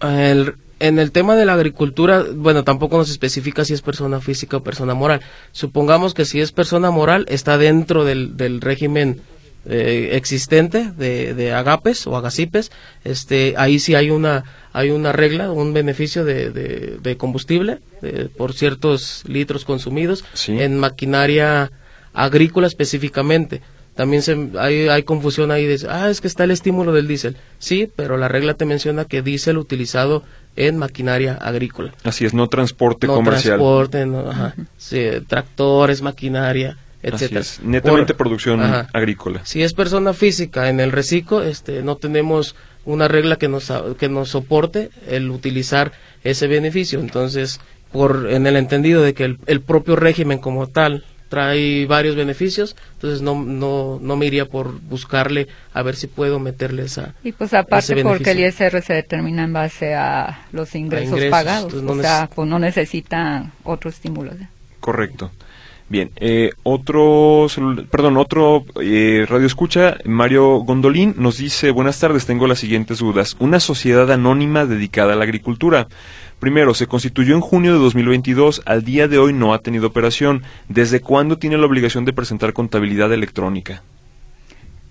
El- 0.00 0.54
en 0.80 0.98
el 0.98 1.10
tema 1.12 1.34
de 1.36 1.44
la 1.44 1.54
agricultura, 1.54 2.24
bueno, 2.34 2.64
tampoco 2.64 2.96
nos 2.98 3.10
especifica 3.10 3.64
si 3.64 3.74
es 3.74 3.82
persona 3.82 4.20
física 4.20 4.58
o 4.58 4.62
persona 4.62 4.94
moral. 4.94 5.20
Supongamos 5.52 6.14
que 6.14 6.24
si 6.24 6.40
es 6.40 6.52
persona 6.52 6.90
moral, 6.90 7.24
está 7.28 7.58
dentro 7.58 8.04
del, 8.04 8.36
del 8.36 8.60
régimen 8.60 9.20
eh, 9.66 10.10
existente 10.12 10.92
de, 10.96 11.34
de 11.34 11.52
agapes 11.52 12.06
o 12.06 12.16
agacipes. 12.16 12.70
Este, 13.04 13.54
ahí 13.58 13.78
sí 13.80 13.94
hay 13.94 14.10
una, 14.10 14.44
hay 14.72 14.90
una 14.90 15.12
regla, 15.12 15.50
un 15.52 15.72
beneficio 15.74 16.24
de, 16.24 16.50
de- 16.50 16.98
de 17.02 17.16
combustible 17.16 17.78
de- 18.00 18.28
por 18.28 18.52
ciertos 18.54 19.24
litros 19.26 19.64
consumidos 19.64 20.24
Sí. 20.32 20.58
en 20.60 20.78
maquinaria 20.78 21.70
agrícola 22.14 22.66
específicamente. 22.66 23.60
También 23.98 24.22
se, 24.22 24.50
hay, 24.60 24.86
hay 24.86 25.02
confusión 25.02 25.50
ahí 25.50 25.66
de, 25.66 25.84
ah, 25.90 26.08
es 26.08 26.20
que 26.20 26.28
está 26.28 26.44
el 26.44 26.52
estímulo 26.52 26.92
del 26.92 27.08
diésel. 27.08 27.36
Sí, 27.58 27.90
pero 27.96 28.16
la 28.16 28.28
regla 28.28 28.54
te 28.54 28.64
menciona 28.64 29.06
que 29.06 29.22
diésel 29.22 29.58
utilizado 29.58 30.22
en 30.54 30.76
maquinaria 30.76 31.34
agrícola. 31.34 31.92
Así 32.04 32.24
es, 32.24 32.32
no 32.32 32.46
transporte 32.48 33.08
no 33.08 33.16
comercial. 33.16 33.56
transporte, 33.56 34.06
no, 34.06 34.30
ajá, 34.30 34.54
sí, 34.76 35.04
tractores, 35.26 36.00
maquinaria, 36.00 36.76
Así 37.02 37.08
etcétera. 37.12 37.40
es, 37.40 37.60
netamente 37.64 38.14
Por- 38.14 38.18
producción 38.28 38.60
ajá. 38.62 38.88
agrícola. 38.92 39.40
Si 39.44 39.64
es 39.64 39.74
persona 39.74 40.12
física 40.12 40.68
en 40.68 40.78
el 40.78 40.92
reciclo, 40.92 41.42
este, 41.42 41.82
no 41.82 41.96
tenemos 41.96 42.54
una 42.84 43.08
regla 43.08 43.34
que 43.34 43.48
nos, 43.48 43.72
que 43.98 44.08
nos 44.08 44.28
soporte 44.28 44.90
el 45.08 45.28
utilizar 45.32 45.90
ese 46.22 46.46
beneficio. 46.46 47.00
Entonces, 47.00 47.60
por 47.90 48.28
en 48.30 48.46
el 48.46 48.54
entendido 48.54 49.02
de 49.02 49.12
que 49.12 49.24
el, 49.24 49.38
el 49.46 49.60
propio 49.60 49.96
régimen 49.96 50.38
como 50.38 50.68
tal 50.68 51.04
trae 51.28 51.86
varios 51.86 52.16
beneficios, 52.16 52.76
entonces 52.94 53.22
no, 53.22 53.42
no, 53.42 53.98
no 54.00 54.16
me 54.16 54.26
iría 54.26 54.46
por 54.46 54.80
buscarle 54.80 55.48
a 55.72 55.82
ver 55.82 55.96
si 55.96 56.06
puedo 56.06 56.38
meterle 56.38 56.84
esa... 56.84 57.14
Y 57.22 57.32
pues 57.32 57.54
aparte 57.54 57.94
ese 57.94 58.02
porque 58.02 58.32
el. 58.32 58.40
ISR 58.40 58.82
se 58.82 58.94
determina 58.94 59.44
en 59.44 59.52
base 59.52 59.94
a 59.94 60.46
los 60.52 60.74
ingresos, 60.74 61.08
ingresos, 61.08 61.30
pagados. 61.30 61.74
no 61.74 61.92
o 61.92 62.00
sea, 62.00 62.28
pues 62.34 62.48
no 62.48 62.58
necesita 62.58 63.52
otro 63.64 63.90
estímulo. 63.90 64.32
Correcto. 64.80 65.30
Bien, 65.90 66.10
eh, 66.16 66.50
otro, 66.64 67.46
perdón, 67.90 68.18
otro 68.18 68.66
eh, 68.82 69.24
radio 69.26 69.46
escucha, 69.46 69.96
Mario 70.04 70.58
Gondolín, 70.58 71.14
nos 71.16 71.38
dice, 71.38 71.70
buenas 71.70 71.98
tardes, 71.98 72.26
tengo 72.26 72.46
las 72.46 72.58
siguientes 72.58 72.98
dudas. 72.98 73.36
Una 73.38 73.58
sociedad 73.58 74.10
anónima 74.12 74.66
dedicada 74.66 75.14
a 75.14 75.16
la 75.16 75.24
agricultura. 75.24 75.88
Primero, 76.38 76.72
se 76.74 76.86
constituyó 76.86 77.34
en 77.34 77.40
junio 77.40 77.72
de 77.72 77.78
2022, 77.80 78.62
al 78.64 78.84
día 78.84 79.08
de 79.08 79.18
hoy 79.18 79.32
no 79.32 79.54
ha 79.54 79.58
tenido 79.58 79.88
operación. 79.88 80.44
¿Desde 80.68 81.00
cuándo 81.00 81.38
tiene 81.38 81.58
la 81.58 81.66
obligación 81.66 82.04
de 82.04 82.12
presentar 82.12 82.52
contabilidad 82.52 83.12
electrónica? 83.12 83.82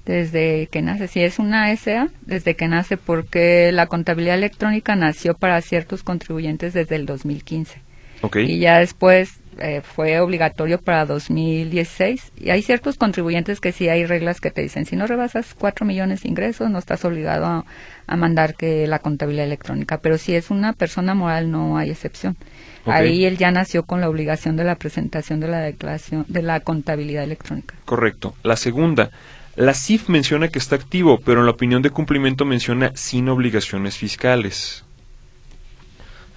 Desde 0.06 0.68
que 0.68 0.82
nace, 0.82 1.08
si 1.08 1.22
es 1.22 1.40
una 1.40 1.74
SA, 1.76 2.10
desde 2.22 2.56
que 2.56 2.68
nace, 2.68 2.98
porque 2.98 3.72
la 3.72 3.88
contabilidad 3.88 4.36
electrónica 4.36 4.96
nació 4.96 5.36
para 5.36 5.62
ciertos 5.62 6.04
contribuyentes 6.04 6.74
desde 6.74 6.96
el 6.96 7.06
2015. 7.06 7.82
¿Ok? 8.22 8.38
Y 8.38 8.60
ya 8.60 8.80
después 8.80 9.40
eh, 9.60 9.82
fue 9.82 10.20
obligatorio 10.20 10.80
para 10.80 11.06
2016. 11.06 12.32
Y 12.38 12.50
hay 12.50 12.62
ciertos 12.62 12.98
contribuyentes 12.98 13.60
que 13.60 13.72
sí 13.72 13.90
hay 13.90 14.06
reglas 14.06 14.42
que 14.42 14.52
te 14.52 14.62
dicen, 14.62 14.86
si 14.86 14.96
no 14.96 15.08
rebasas 15.08 15.54
4 15.54 15.86
millones 15.86 16.24
de 16.24 16.30
ingresos, 16.30 16.70
no 16.70 16.80
estás 16.80 17.06
obligado 17.06 17.46
a, 17.46 17.66
a 18.08 18.16
mandar 18.16 18.56
que 18.56 18.88
la 18.88 19.00
contabilidad 19.00 19.46
electrónica. 19.46 20.00
Pero 20.00 20.18
si 20.18 20.36
es 20.36 20.50
una 20.50 20.74
persona 20.74 21.14
moral, 21.14 21.52
no 21.52 21.78
hay 21.78 21.92
excepción. 21.92 22.38
Ahí 22.86 23.26
él 23.26 23.38
ya 23.38 23.52
nació 23.52 23.84
con 23.84 24.02
la 24.02 24.10
obligación 24.10 24.56
de 24.56 24.64
la 24.64 24.76
presentación 24.76 25.40
de 25.40 25.48
la 25.48 25.60
declaración 25.60 26.26
de 26.28 26.42
la 26.42 26.62
contabilidad 26.62 27.24
electrónica. 27.24 27.76
Correcto. 27.86 28.34
La 28.44 28.56
segunda, 28.56 29.12
la 29.58 29.74
CIF 29.74 30.08
menciona 30.08 30.48
que 30.48 30.60
está 30.60 30.76
activo, 30.76 31.20
pero 31.20 31.42
en 31.42 31.48
la 31.48 31.52
opinión 31.52 31.82
de 31.82 31.90
cumplimiento 31.90 32.46
menciona 32.46 32.92
sin 32.96 33.28
obligaciones 33.28 33.98
fiscales. 33.98 34.86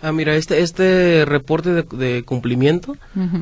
Ah, 0.02 0.12
mira, 0.12 0.34
este, 0.34 0.60
este 0.62 1.24
reporte 1.26 1.72
de, 1.74 1.82
de 1.82 2.22
cumplimiento, 2.22 2.96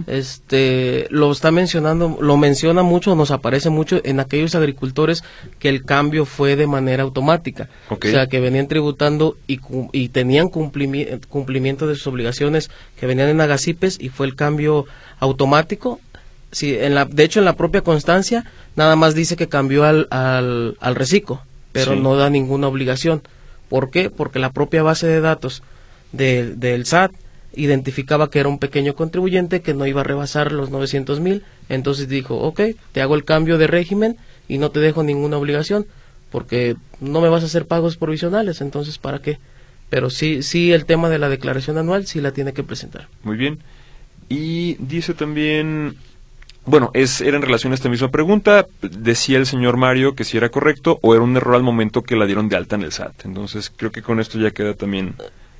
este, 0.08 1.06
lo 1.10 1.30
está 1.30 1.50
mencionando, 1.52 2.18
lo 2.20 2.36
menciona 2.36 2.82
mucho, 2.82 3.14
nos 3.14 3.30
aparece 3.30 3.70
mucho 3.70 4.00
en 4.04 4.18
aquellos 4.18 4.54
agricultores 4.54 5.22
que 5.60 5.68
el 5.68 5.84
cambio 5.84 6.24
fue 6.24 6.56
de 6.56 6.66
manera 6.66 7.04
automática. 7.04 7.68
O 7.88 7.98
sea, 8.00 8.26
que 8.26 8.40
venían 8.40 8.66
tributando 8.66 9.36
y, 9.46 9.58
cu- 9.58 9.90
y 9.92 10.08
tenían 10.08 10.48
cumplimi- 10.48 11.20
cumplimiento 11.28 11.86
de 11.86 11.94
sus 11.94 12.08
obligaciones 12.08 12.70
que 12.98 13.06
venían 13.06 13.28
en 13.28 13.40
agacipes 13.40 13.96
y 14.00 14.08
fue 14.08 14.26
el 14.26 14.34
cambio 14.34 14.86
automático. 15.20 16.00
Sí, 16.50 16.74
en 16.76 16.94
la, 16.94 17.04
de 17.04 17.24
hecho, 17.24 17.38
en 17.40 17.44
la 17.44 17.56
propia 17.56 17.82
constancia, 17.82 18.44
nada 18.74 18.96
más 18.96 19.14
dice 19.14 19.36
que 19.36 19.48
cambió 19.48 19.84
al, 19.84 20.08
al, 20.10 20.76
al 20.80 20.94
reciclo, 20.94 21.42
pero 21.72 21.92
Sí. 21.92 22.00
no 22.00 22.16
da 22.16 22.30
ninguna 22.30 22.66
obligación. 22.68 23.22
¿Por 23.68 23.90
qué? 23.90 24.08
Porque 24.10 24.38
la 24.38 24.50
propia 24.52 24.82
base 24.82 25.06
de 25.06 25.20
datos 25.20 25.62
de- 26.12 26.54
del 26.56 26.86
SAT 26.86 27.12
identificaba 27.54 28.30
que 28.30 28.38
era 28.38 28.48
un 28.48 28.58
pequeño 28.58 28.94
contribuyente 28.94 29.62
que 29.62 29.74
no 29.74 29.86
iba 29.86 30.02
a 30.02 30.04
rebasar 30.04 30.52
los 30.52 30.70
900 30.70 31.18
mil, 31.20 31.42
entonces 31.68 32.08
dijo, 32.08 32.36
ok, 32.38 32.60
te 32.92 33.00
hago 33.02 33.14
el 33.14 33.24
cambio 33.24 33.58
de 33.58 33.66
régimen 33.66 34.16
y 34.48 34.58
no 34.58 34.70
te 34.70 34.80
dejo 34.80 35.02
ninguna 35.02 35.38
obligación, 35.38 35.86
porque 36.30 36.76
no 37.00 37.20
me 37.20 37.28
vas 37.28 37.42
a 37.42 37.46
hacer 37.46 37.66
pagos 37.66 37.96
provisionales, 37.96 38.60
entonces 38.60 38.98
¿para 38.98 39.20
qué? 39.20 39.38
Pero 39.90 40.10
sí, 40.10 40.42
sí 40.42 40.72
el 40.72 40.84
tema 40.84 41.08
de 41.08 41.18
la 41.18 41.28
declaración 41.28 41.78
anual 41.78 42.06
sí 42.06 42.20
la 42.20 42.32
tiene 42.32 42.52
que 42.52 42.62
presentar. 42.62 43.08
Muy 43.24 43.36
bien. 43.36 43.58
Y 44.28 44.74
dice 44.74 45.14
también, 45.14 45.96
bueno, 46.66 46.90
es, 46.92 47.22
era 47.22 47.36
en 47.38 47.42
relación 47.42 47.72
a 47.72 47.74
esta 47.76 47.88
misma 47.88 48.10
pregunta, 48.10 48.66
decía 48.82 49.38
el 49.38 49.46
señor 49.46 49.78
Mario 49.78 50.14
que 50.14 50.24
si 50.24 50.36
era 50.36 50.50
correcto 50.50 50.98
o 51.02 51.14
era 51.14 51.24
un 51.24 51.34
error 51.36 51.54
al 51.54 51.62
momento 51.62 52.02
que 52.02 52.14
la 52.16 52.26
dieron 52.26 52.50
de 52.50 52.56
alta 52.56 52.76
en 52.76 52.82
el 52.82 52.92
SAT. 52.92 53.24
Entonces 53.24 53.72
creo 53.74 53.90
que 53.90 54.02
con 54.02 54.20
esto 54.20 54.38
ya 54.38 54.50
queda 54.50 54.74
también. 54.74 55.14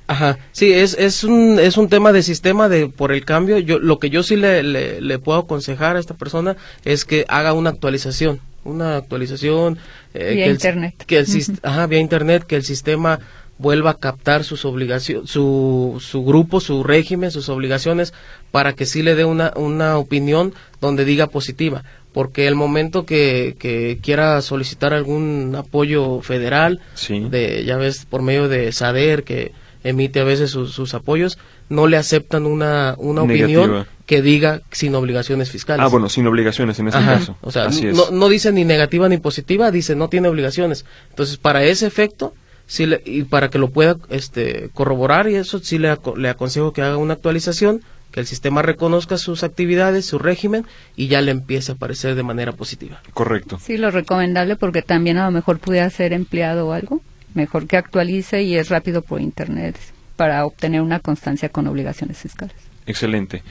Ajá, 0.09 0.39
sí, 0.53 0.73
es, 0.73 0.95
es, 0.97 1.23
un, 1.23 1.59
es 1.59 1.77
un 1.77 1.87
tema 1.87 2.11
de 2.11 2.23
sistema 2.23 2.67
de 2.67 2.87
por 2.87 3.11
el 3.11 3.25
cambio. 3.25 3.59
Yo, 3.59 3.77
lo 3.77 3.99
que 3.99 4.09
yo 4.09 4.23
sí 4.23 4.35
le, 4.35 4.63
le, 4.63 5.01
le 5.01 5.19
puedo 5.19 5.37
aconsejar 5.37 5.95
a 5.95 5.99
esta 5.99 6.15
persona 6.15 6.57
es 6.83 7.05
que 7.05 7.25
haga 7.27 7.53
una 7.53 7.69
actualización 7.69 8.41
una 8.63 8.97
actualización. 8.97 9.77
eh, 10.13 10.33
vía 10.35 10.47
internet. 10.47 10.95
que 11.05 11.19
el, 11.19 11.27
ajá, 11.63 11.87
vía 11.87 11.99
internet, 11.99 12.43
que 12.43 12.55
el 12.55 12.63
sistema 12.63 13.19
vuelva 13.57 13.91
a 13.91 13.97
captar 13.99 14.43
sus 14.43 14.65
obligaciones, 14.65 15.29
su, 15.29 15.97
su 15.99 16.23
grupo, 16.23 16.59
su 16.61 16.83
régimen, 16.83 17.29
sus 17.29 17.49
obligaciones, 17.49 18.13
para 18.51 18.73
que 18.73 18.85
sí 18.85 19.03
le 19.03 19.15
dé 19.15 19.25
una, 19.25 19.53
una 19.55 19.97
opinión 19.97 20.53
donde 20.81 21.05
diga 21.05 21.27
positiva. 21.27 21.83
Porque 22.13 22.47
el 22.47 22.55
momento 22.55 23.05
que, 23.05 23.55
que 23.59 23.99
quiera 24.01 24.41
solicitar 24.41 24.93
algún 24.93 25.55
apoyo 25.55 26.21
federal, 26.21 26.79
de, 27.07 27.63
ya 27.65 27.77
ves, 27.77 28.05
por 28.05 28.23
medio 28.23 28.47
de 28.47 28.71
SADER, 28.71 29.23
que 29.23 29.51
emite 29.83 30.19
a 30.19 30.23
veces 30.23 30.51
sus, 30.51 30.93
apoyos, 30.93 31.37
no 31.69 31.87
le 31.87 31.97
aceptan 31.97 32.45
una, 32.45 32.95
una 32.97 33.23
opinión 33.23 33.85
que 34.05 34.21
diga 34.21 34.61
sin 34.71 34.95
obligaciones 34.95 35.51
fiscales. 35.51 35.85
Ah, 35.85 35.87
bueno, 35.87 36.09
sin 36.09 36.25
obligaciones 36.27 36.79
en 36.79 36.87
ese 36.87 36.97
caso. 36.97 37.37
O 37.41 37.51
sea, 37.51 37.69
no, 37.69 38.11
no 38.11 38.29
dice 38.29 38.51
ni 38.51 38.65
negativa 38.65 39.07
ni 39.07 39.17
positiva, 39.17 39.71
dice 39.71 39.95
no 39.95 40.09
tiene 40.09 40.27
obligaciones. 40.27 40.85
Entonces, 41.09 41.37
para 41.37 41.63
ese 41.63 41.85
efecto, 41.85 42.33
sí 42.65 42.87
y 43.05 43.23
para 43.23 43.49
que 43.49 43.59
lo 43.59 43.69
pueda 43.69 43.97
este, 44.09 44.69
corroborar 44.73 45.29
y 45.29 45.35
eso 45.35 45.59
sí 45.59 45.77
le, 45.77 45.95
le 46.17 46.29
aconsejo 46.29 46.73
que 46.73 46.81
haga 46.81 46.97
una 46.97 47.13
actualización, 47.13 47.81
que 48.11 48.19
el 48.19 48.25
sistema 48.25 48.61
reconozca 48.61 49.17
sus 49.17 49.43
actividades, 49.43 50.05
su 50.05 50.17
régimen 50.17 50.65
y 50.95 51.07
ya 51.07 51.21
le 51.21 51.31
empiece 51.31 51.71
a 51.71 51.75
aparecer 51.75 52.15
de 52.15 52.23
manera 52.23 52.53
positiva. 52.53 53.01
Correcto. 53.13 53.59
Sí, 53.61 53.77
lo 53.77 53.91
recomendable 53.91 54.55
porque 54.55 54.81
también 54.81 55.17
a 55.17 55.25
lo 55.25 55.31
mejor 55.31 55.59
pudiera 55.59 55.89
ser 55.89 56.13
empleado 56.13 56.67
o 56.67 56.73
algo, 56.73 57.01
mejor 57.33 57.67
que 57.67 57.77
actualice 57.77 58.43
y 58.43 58.55
es 58.55 58.69
rápido 58.69 59.01
por 59.01 59.21
internet 59.21 59.77
para 60.15 60.45
obtener 60.45 60.81
una 60.81 60.99
constancia 60.99 61.49
con 61.49 61.67
obligaciones 61.67 62.17
fiscales. 62.17 62.55
Excelente. 62.85 63.43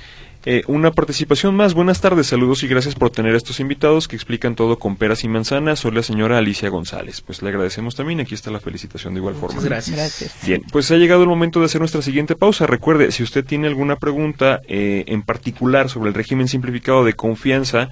Eh, 0.44 0.62
una 0.66 0.92
participación 0.92 1.54
más. 1.56 1.74
Buenas 1.74 2.00
tardes, 2.00 2.28
saludos 2.28 2.62
y 2.62 2.68
gracias 2.68 2.94
por 2.94 3.10
tener 3.10 3.34
estos 3.34 3.60
invitados 3.60 4.06
que 4.06 4.16
explican 4.16 4.54
todo 4.54 4.78
con 4.78 4.96
peras 4.96 5.24
y 5.24 5.28
manzanas. 5.28 5.80
Soy 5.80 5.90
la 5.90 6.02
señora 6.02 6.38
Alicia 6.38 6.68
González. 6.68 7.20
Pues 7.20 7.42
le 7.42 7.48
agradecemos 7.48 7.96
también. 7.96 8.20
Aquí 8.20 8.34
está 8.34 8.50
la 8.50 8.60
felicitación 8.60 9.14
de 9.14 9.18
igual 9.18 9.34
forma. 9.34 9.60
Gracias. 9.60 10.36
Bien, 10.46 10.62
pues 10.72 10.90
ha 10.90 10.96
llegado 10.96 11.22
el 11.22 11.28
momento 11.28 11.58
de 11.60 11.66
hacer 11.66 11.80
nuestra 11.80 12.02
siguiente 12.02 12.36
pausa. 12.36 12.66
Recuerde, 12.66 13.10
si 13.10 13.22
usted 13.24 13.44
tiene 13.44 13.66
alguna 13.66 13.96
pregunta 13.96 14.60
eh, 14.68 15.04
en 15.08 15.22
particular 15.22 15.90
sobre 15.90 16.08
el 16.08 16.14
régimen 16.14 16.48
simplificado 16.48 17.04
de 17.04 17.14
confianza, 17.14 17.90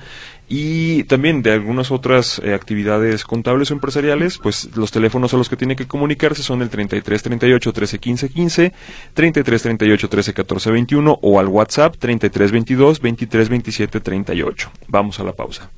y 0.48 1.04
también 1.04 1.42
de 1.42 1.52
algunas 1.52 1.90
otras 1.90 2.40
eh, 2.44 2.54
actividades 2.54 3.24
contables 3.24 3.70
o 3.70 3.74
empresariales, 3.74 4.38
pues 4.38 4.76
los 4.76 4.92
teléfonos 4.92 5.34
a 5.34 5.36
los 5.36 5.48
que 5.48 5.56
tiene 5.56 5.76
que 5.76 5.86
comunicarse 5.86 6.42
son 6.42 6.62
el 6.62 6.70
33 6.70 7.22
38 7.22 7.72
13 7.72 7.98
15 7.98 8.28
15, 8.28 8.72
33 9.14 9.62
38 9.62 10.08
13 10.08 10.34
14 10.34 10.70
21 10.70 11.18
o 11.20 11.40
al 11.40 11.48
WhatsApp 11.48 11.96
33 11.98 12.52
22 12.52 13.00
23 13.00 13.48
27 13.48 14.00
38. 14.00 14.70
Vamos 14.88 15.18
a 15.18 15.24
la 15.24 15.32
pausa. 15.32 15.70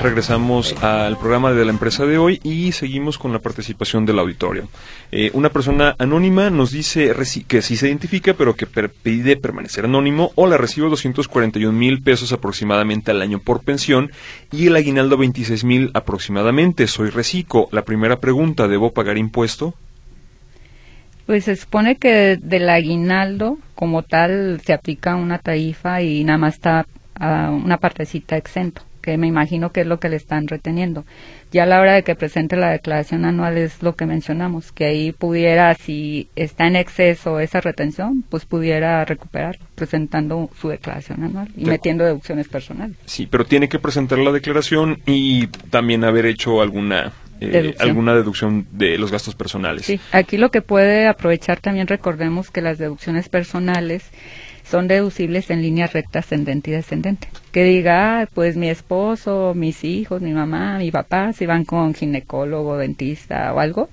Regresamos 0.00 0.74
al 0.82 1.16
programa 1.18 1.52
de 1.52 1.64
la 1.64 1.72
empresa 1.72 2.06
de 2.06 2.18
hoy 2.18 2.40
y 2.42 2.72
seguimos 2.72 3.18
con 3.18 3.32
la 3.32 3.38
participación 3.38 4.06
del 4.06 4.18
auditorio. 4.18 4.68
Eh, 5.10 5.30
una 5.34 5.50
persona 5.50 5.94
anónima 5.98 6.50
nos 6.50 6.70
dice 6.70 7.14
que 7.46 7.62
sí 7.62 7.76
se 7.76 7.88
identifica, 7.88 8.34
pero 8.34 8.54
que 8.54 8.66
pide 8.66 9.36
permanecer 9.36 9.84
anónimo. 9.84 10.32
o 10.34 10.46
la 10.46 10.56
recibo 10.56 10.88
241 10.88 11.72
mil 11.72 12.02
pesos 12.02 12.32
aproximadamente 12.32 13.10
al 13.10 13.22
año 13.22 13.40
por 13.40 13.62
pensión 13.62 14.10
y 14.52 14.68
el 14.68 14.76
aguinaldo 14.76 15.16
26 15.16 15.64
mil 15.64 15.90
aproximadamente. 15.94 16.86
Soy 16.86 17.10
reciclo. 17.10 17.68
La 17.72 17.82
primera 17.82 18.20
pregunta, 18.20 18.68
¿debo 18.68 18.92
pagar 18.92 19.18
impuesto? 19.18 19.74
Pues 21.26 21.44
se 21.44 21.56
supone 21.56 21.96
que 21.96 22.38
del 22.40 22.68
aguinaldo 22.70 23.58
como 23.74 24.02
tal 24.02 24.60
se 24.64 24.72
aplica 24.72 25.16
una 25.16 25.38
tarifa 25.38 26.02
y 26.02 26.24
nada 26.24 26.38
más 26.38 26.54
está 26.54 26.86
ah, 27.16 27.50
una 27.52 27.78
partecita 27.78 28.36
exento 28.36 28.87
que 29.08 29.16
me 29.16 29.26
imagino 29.26 29.72
que 29.72 29.80
es 29.80 29.86
lo 29.86 29.98
que 29.98 30.10
le 30.10 30.16
están 30.16 30.48
reteniendo. 30.48 31.06
Ya 31.50 31.62
a 31.62 31.66
la 31.66 31.80
hora 31.80 31.94
de 31.94 32.02
que 32.02 32.14
presente 32.14 32.56
la 32.56 32.68
declaración 32.68 33.24
anual 33.24 33.56
es 33.56 33.82
lo 33.82 33.96
que 33.96 34.04
mencionamos, 34.04 34.70
que 34.70 34.84
ahí 34.84 35.12
pudiera, 35.12 35.74
si 35.74 36.28
está 36.36 36.66
en 36.66 36.76
exceso 36.76 37.40
esa 37.40 37.62
retención, 37.62 38.22
pues 38.28 38.44
pudiera 38.44 39.02
recuperar 39.06 39.58
presentando 39.74 40.50
su 40.60 40.68
declaración 40.68 41.24
anual 41.24 41.48
y 41.56 41.64
metiendo 41.64 42.04
deducciones 42.04 42.48
personales. 42.48 42.98
Sí, 43.06 43.26
pero 43.26 43.46
tiene 43.46 43.70
que 43.70 43.78
presentar 43.78 44.18
la 44.18 44.30
declaración 44.30 45.00
y 45.06 45.46
también 45.70 46.04
haber 46.04 46.26
hecho 46.26 46.60
alguna 46.60 47.14
eh, 47.40 47.76
alguna 47.78 48.14
deducción 48.14 48.66
de 48.72 48.98
los 48.98 49.10
gastos 49.10 49.34
personales. 49.34 49.86
Sí, 49.86 49.98
aquí 50.12 50.36
lo 50.36 50.50
que 50.50 50.60
puede 50.60 51.06
aprovechar 51.06 51.60
también 51.60 51.86
recordemos 51.86 52.50
que 52.50 52.60
las 52.60 52.76
deducciones 52.76 53.30
personales 53.30 54.02
son 54.68 54.88
deducibles 54.88 55.50
en 55.50 55.62
línea 55.62 55.86
recta 55.86 56.18
ascendente 56.18 56.70
y 56.70 56.74
descendente. 56.74 57.28
Que 57.52 57.64
diga, 57.64 58.20
ah, 58.20 58.28
pues 58.32 58.56
mi 58.56 58.68
esposo, 58.68 59.52
mis 59.54 59.84
hijos, 59.84 60.20
mi 60.20 60.32
mamá, 60.32 60.78
mi 60.78 60.90
papá, 60.90 61.32
si 61.32 61.46
van 61.46 61.64
con 61.64 61.94
ginecólogo, 61.94 62.76
dentista 62.76 63.52
o 63.54 63.60
algo, 63.60 63.88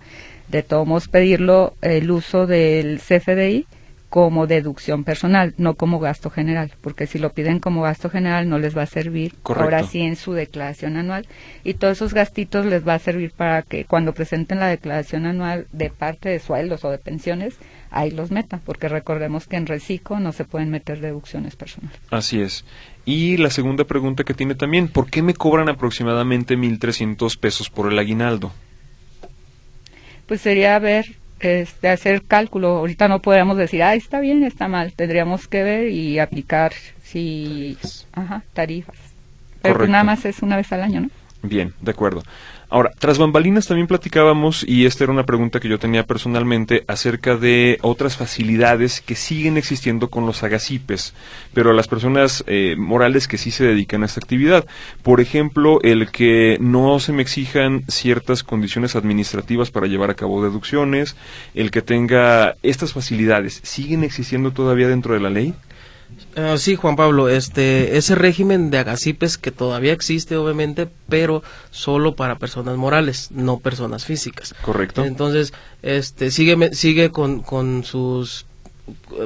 de 0.50 0.64
todos 0.64 0.86
modos 0.86 1.08
pedirlo 1.08 1.74
el 1.82 2.12
uso 2.12 2.46
del 2.46 3.00
CFDI 3.00 3.66
como 4.10 4.48
deducción 4.48 5.04
personal, 5.04 5.54
no 5.58 5.74
como 5.74 6.00
gasto 6.00 6.30
general, 6.30 6.72
porque 6.80 7.06
si 7.06 7.20
lo 7.20 7.34
piden 7.34 7.60
como 7.60 7.82
gasto 7.82 8.10
general 8.10 8.48
no 8.48 8.60
les 8.60 8.78
va 8.78 8.84
a 8.84 8.86
servir 8.86 9.34
ahora 9.44 9.84
sí 9.84 10.00
en 10.02 10.16
su 10.16 10.32
declaración 10.32 10.96
anual 10.96 11.28
y 11.66 11.74
todos 11.74 11.98
esos 11.98 12.14
gastitos 12.14 12.66
les 12.66 12.88
va 12.88 12.94
a 12.94 13.00
servir 13.00 13.32
para 13.32 13.62
que 13.64 13.84
cuando 13.84 14.14
presenten 14.14 14.60
la 14.62 14.68
declaración 14.68 15.26
anual 15.26 15.68
de 15.74 15.90
parte 15.90 16.30
de 16.30 16.40
sueldos 16.40 16.86
o 16.86 16.92
de 16.92 16.98
pensiones, 16.98 17.58
ahí 17.96 18.12
los 18.12 18.30
metan, 18.30 18.62
porque 18.64 18.90
recordemos 18.90 19.48
que 19.48 19.56
en 19.56 19.66
reciclo 19.66 20.20
no 20.20 20.32
se 20.34 20.44
pueden 20.46 20.70
meter 20.70 21.00
deducciones 21.00 21.56
personales. 21.56 21.98
Así 22.12 22.42
es. 22.42 22.66
Y 23.06 23.38
la 23.38 23.50
segunda 23.50 23.86
pregunta 23.86 24.24
que 24.24 24.34
tiene 24.34 24.54
también, 24.54 24.90
¿por 24.90 25.10
qué 25.10 25.22
me 25.22 25.34
cobran 25.34 25.70
aproximadamente 25.70 26.58
1.300 26.58 27.40
pesos 27.40 27.70
por 27.70 27.92
el 27.92 27.98
aguinaldo? 27.98 28.52
Pues 30.28 30.42
sería 30.42 30.78
ver 30.80 31.16
este, 31.40 31.90
hacer 31.90 32.24
cálculo. 32.24 32.70
Ahorita 32.78 33.08
no 33.08 33.22
podríamos 33.22 33.58
decir, 33.58 33.82
ah, 33.82 33.96
está 33.96 34.20
bien, 34.20 34.44
está 34.44 34.68
mal. 34.68 34.94
Tendríamos 34.94 35.48
que 35.48 35.64
ver 35.64 35.90
y 35.90 36.20
aplicar 36.20 36.74
si, 37.04 37.78
ajá, 38.12 38.44
tarifas. 38.54 38.98
Pero 39.62 39.78
pues 39.78 39.90
nada 39.90 40.04
más 40.04 40.26
es 40.26 40.42
una 40.42 40.58
vez 40.58 40.72
al 40.74 40.84
año, 40.84 41.02
¿no? 41.02 41.10
Bien, 41.48 41.74
de 41.82 41.92
acuerdo. 41.92 42.24
Ahora, 42.70 42.92
tras 42.98 43.20
bambalinas 43.20 43.68
también 43.68 43.88
platicábamos, 43.88 44.66
y 44.68 44.86
esta 44.86 45.04
era 45.04 45.14
una 45.14 45.26
pregunta 45.26 45.60
que 45.60 45.70
yo 45.70 45.78
tenía 45.78 46.06
personalmente, 46.06 46.84
acerca 46.88 47.38
de 47.38 47.78
otras 47.84 48.18
facilidades 48.18 49.02
que 49.02 49.16
siguen 49.16 49.58
existiendo 49.58 50.10
con 50.10 50.26
los 50.26 50.42
agacipes, 50.42 51.14
pero 51.54 51.70
a 51.70 51.74
las 51.74 51.88
personas 51.88 52.44
eh, 52.48 52.76
morales 52.78 53.28
que 53.28 53.38
sí 53.38 53.52
se 53.52 53.66
dedican 53.66 54.02
a 54.02 54.08
esta 54.08 54.20
actividad. 54.20 54.66
Por 55.04 55.22
ejemplo, 55.22 55.80
el 55.84 56.10
que 56.10 56.58
no 56.60 57.00
se 57.00 57.14
me 57.14 57.22
exijan 57.22 57.84
ciertas 57.88 58.44
condiciones 58.44 58.96
administrativas 58.96 59.70
para 59.70 59.88
llevar 59.88 60.10
a 60.10 60.16
cabo 60.16 60.44
deducciones, 60.44 61.16
el 61.54 61.70
que 61.70 61.84
tenga 61.84 62.56
estas 62.64 62.94
facilidades, 62.94 63.62
¿siguen 63.64 64.04
existiendo 64.04 64.52
todavía 64.52 64.88
dentro 64.88 65.14
de 65.14 65.20
la 65.20 65.30
ley? 65.30 65.54
Ah, 66.36 66.58
sí, 66.58 66.76
Juan 66.76 66.96
Pablo, 66.96 67.30
este, 67.30 67.98
ese 67.98 68.14
régimen 68.14 68.70
de 68.70 68.80
agacipes 68.80 69.38
que 69.38 69.52
todavía 69.52 69.94
existe, 69.94 70.36
obviamente, 70.36 70.90
pero 71.08 71.44
solo 71.72 72.16
para 72.16 72.38
personas 72.38 72.76
morales, 72.76 73.30
no 73.32 73.60
personas 73.60 74.06
físicas. 74.06 74.54
Correcto. 74.62 75.06
Entonces, 75.06 75.54
este, 75.82 76.32
sigue, 76.32 76.74
sigue 76.74 77.12
con, 77.12 77.42
con 77.42 77.86
sus, 77.86 78.46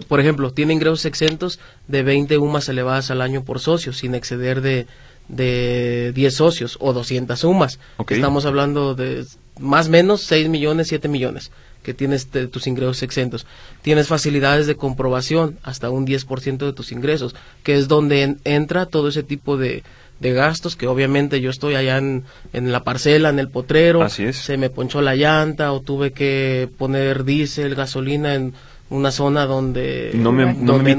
por 0.08 0.20
ejemplo, 0.20 0.52
tiene 0.52 0.74
ingresos 0.74 1.06
exentos 1.06 1.60
de 1.88 2.04
20 2.04 2.38
UMAS 2.38 2.70
elevadas 2.70 3.10
al 3.10 3.22
año 3.22 3.44
por 3.44 3.60
socio, 3.60 3.92
sin 3.92 4.14
exceder 4.14 4.62
de, 4.62 4.86
de 5.30 6.12
10 6.14 6.36
socios 6.36 6.78
o 6.80 6.94
200 6.94 7.44
UMAS. 7.44 7.80
Estamos 8.08 8.46
hablando 8.46 8.94
de 8.94 9.26
más 9.60 9.88
o 9.88 9.92
menos 9.92 10.22
6 10.22 10.48
millones, 10.48 10.88
7 10.90 11.08
millones 11.08 11.52
que 11.84 11.94
tienes 11.94 12.28
tus 12.28 12.68
ingresos 12.68 13.04
exentos. 13.04 13.46
Tienes 13.82 14.08
facilidades 14.08 14.68
de 14.68 14.76
comprobación, 14.76 15.58
hasta 15.64 15.90
un 15.90 16.06
10% 16.06 16.58
de 16.58 16.74
tus 16.74 16.92
ingresos, 16.92 17.36
que 17.64 17.78
es 17.78 17.88
donde 17.88 18.38
entra 18.44 18.86
todo 18.86 19.08
ese 19.10 19.24
tipo 19.24 19.58
de, 19.58 19.84
de 20.20 20.34
gastos, 20.34 20.76
que 20.76 20.88
obviamente 20.88 21.42
yo 21.42 21.50
estoy 21.50 21.76
allá 21.76 21.98
en, 21.98 22.24
en 22.54 22.72
la 22.72 22.84
parcela, 22.84 23.30
en 23.30 23.40
el 23.40 23.50
potrero, 23.50 24.08
se 24.10 24.58
me 24.58 24.70
ponchó 24.70 25.02
la 25.02 25.16
llanta 25.16 25.72
o 25.72 25.82
tuve 25.82 26.12
que 26.12 26.70
poner 26.78 27.24
diésel, 27.24 27.76
gasolina 27.76 28.36
en 28.36 28.54
una 28.90 29.12
zona 29.12 29.46
donde 29.46 30.12
no, 30.16 30.32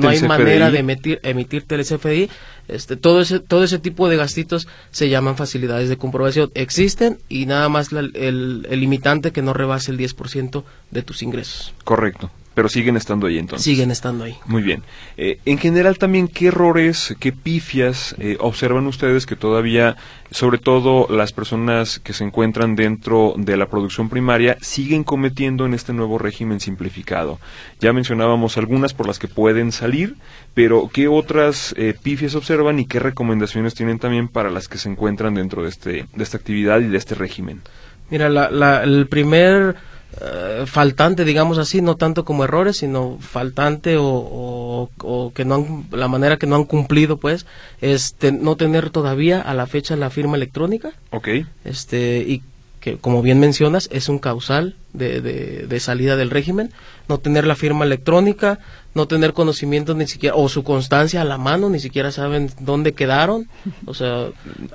hay 0.08 0.22
manera 0.22 0.70
de 0.70 0.78
emitir, 0.78 1.20
emitirte 1.22 1.74
el 1.74 1.84
CFDI, 1.84 2.30
este, 2.72 2.96
todo 2.96 3.20
ese 3.20 3.40
todo 3.40 3.64
ese 3.64 3.78
tipo 3.78 4.08
de 4.08 4.16
gastitos 4.16 4.68
se 4.90 5.08
llaman 5.08 5.36
facilidades 5.36 5.88
de 5.88 5.96
comprobación. 5.96 6.50
Existen 6.54 7.18
y 7.28 7.46
nada 7.46 7.68
más 7.68 7.92
el, 7.92 8.12
el, 8.14 8.80
limitante 8.80 9.32
que 9.32 9.42
no 9.42 9.52
rebase 9.52 9.90
el 9.90 9.98
10% 9.98 10.64
de 10.90 11.02
tus 11.02 11.22
ingresos. 11.22 11.74
Correcto. 11.84 12.30
Pero 12.60 12.68
siguen 12.68 12.98
estando 12.98 13.26
ahí 13.26 13.38
entonces. 13.38 13.64
Siguen 13.64 13.90
estando 13.90 14.24
ahí. 14.24 14.36
Muy 14.44 14.60
bien. 14.60 14.82
Eh, 15.16 15.38
en 15.46 15.56
general 15.56 15.96
también, 15.96 16.28
¿qué 16.28 16.48
errores, 16.48 17.16
qué 17.18 17.32
pifias 17.32 18.14
eh, 18.18 18.36
observan 18.38 18.86
ustedes 18.86 19.24
que 19.24 19.34
todavía, 19.34 19.96
sobre 20.30 20.58
todo 20.58 21.06
las 21.08 21.32
personas 21.32 22.00
que 22.00 22.12
se 22.12 22.22
encuentran 22.22 22.76
dentro 22.76 23.32
de 23.38 23.56
la 23.56 23.70
producción 23.70 24.10
primaria, 24.10 24.58
siguen 24.60 25.04
cometiendo 25.04 25.64
en 25.64 25.72
este 25.72 25.94
nuevo 25.94 26.18
régimen 26.18 26.60
simplificado? 26.60 27.38
Ya 27.80 27.94
mencionábamos 27.94 28.58
algunas 28.58 28.92
por 28.92 29.06
las 29.06 29.18
que 29.18 29.26
pueden 29.26 29.72
salir, 29.72 30.16
pero 30.52 30.90
¿qué 30.92 31.08
otras 31.08 31.74
eh, 31.78 31.94
pifias 32.02 32.34
observan 32.34 32.78
y 32.78 32.84
qué 32.84 32.98
recomendaciones 32.98 33.72
tienen 33.72 33.98
también 33.98 34.28
para 34.28 34.50
las 34.50 34.68
que 34.68 34.76
se 34.76 34.90
encuentran 34.90 35.32
dentro 35.32 35.62
de, 35.62 35.70
este, 35.70 36.04
de 36.14 36.22
esta 36.22 36.36
actividad 36.36 36.80
y 36.80 36.88
de 36.88 36.98
este 36.98 37.14
régimen? 37.14 37.62
Mira, 38.10 38.28
la, 38.28 38.82
el 38.82 39.06
primer 39.06 39.76
eh, 40.20 40.64
faltante, 40.66 41.24
digamos 41.24 41.58
así, 41.58 41.80
no 41.80 41.96
tanto 41.96 42.24
como 42.24 42.44
errores, 42.44 42.78
sino 42.78 43.18
faltante 43.20 43.96
o, 43.98 44.90
que 45.34 45.44
no 45.44 45.54
han, 45.54 45.86
la 45.92 46.08
manera 46.08 46.36
que 46.36 46.46
no 46.46 46.56
han 46.56 46.64
cumplido, 46.64 47.18
pues, 47.18 47.46
es 47.80 48.16
no 48.20 48.56
tener 48.56 48.90
todavía 48.90 49.40
a 49.40 49.54
la 49.54 49.66
fecha 49.66 49.96
la 49.96 50.10
firma 50.10 50.36
electrónica. 50.36 50.92
Ok. 51.10 51.28
Este, 51.64 52.24
y 52.26 52.42
que, 52.80 52.96
como 52.96 53.22
bien 53.22 53.38
mencionas, 53.38 53.88
es 53.92 54.08
un 54.08 54.18
causal 54.18 54.74
de, 54.92 55.20
de, 55.20 55.80
salida 55.80 56.16
del 56.16 56.30
régimen, 56.30 56.72
no 57.08 57.18
tener 57.18 57.46
la 57.46 57.54
firma 57.54 57.84
electrónica, 57.84 58.58
no 58.94 59.06
tener 59.06 59.34
conocimiento 59.34 59.94
ni 59.94 60.06
siquiera, 60.08 60.34
o 60.34 60.48
su 60.48 60.64
constancia 60.64 61.20
a 61.20 61.24
la 61.24 61.38
mano, 61.38 61.68
ni 61.68 61.78
siquiera 61.78 62.10
saben 62.10 62.50
dónde 62.58 62.94
quedaron, 62.94 63.48
o 63.86 63.94
sea, 63.94 64.28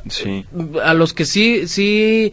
sí. 0.08 0.46
a 0.84 0.94
los 0.94 1.14
que 1.14 1.26
sí, 1.26 1.68
sí 1.68 2.32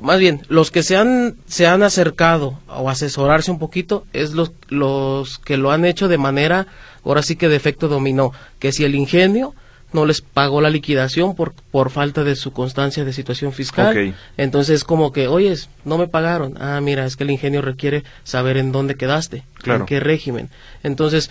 más 0.00 0.18
bien, 0.18 0.42
los 0.48 0.70
que 0.70 0.82
se 0.82 0.96
han, 0.96 1.36
se 1.46 1.66
han 1.66 1.82
acercado 1.82 2.58
o 2.68 2.90
asesorarse 2.90 3.50
un 3.50 3.58
poquito 3.58 4.06
es 4.12 4.32
los, 4.32 4.52
los 4.68 5.38
que 5.38 5.56
lo 5.56 5.70
han 5.70 5.84
hecho 5.84 6.08
de 6.08 6.18
manera, 6.18 6.66
ahora 7.04 7.22
sí 7.22 7.36
que 7.36 7.48
de 7.48 7.56
efecto 7.56 7.88
dominó, 7.88 8.32
que 8.58 8.72
si 8.72 8.84
el 8.84 8.94
ingenio 8.94 9.54
no 9.92 10.04
les 10.04 10.20
pagó 10.20 10.60
la 10.60 10.70
liquidación 10.70 11.34
por, 11.34 11.54
por 11.70 11.90
falta 11.90 12.24
de 12.24 12.36
su 12.36 12.52
constancia 12.52 13.04
de 13.04 13.12
situación 13.12 13.52
fiscal, 13.52 14.14
entonces 14.36 14.84
como 14.84 15.12
que, 15.12 15.28
oye, 15.28 15.54
no 15.84 15.96
me 15.96 16.08
pagaron, 16.08 16.54
ah, 16.60 16.80
mira, 16.80 17.06
es 17.06 17.16
que 17.16 17.24
el 17.24 17.30
ingenio 17.30 17.62
requiere 17.62 18.04
saber 18.24 18.56
en 18.56 18.72
dónde 18.72 18.96
quedaste, 18.96 19.44
en 19.64 19.86
qué 19.86 20.00
régimen. 20.00 20.50
Entonces, 20.82 21.30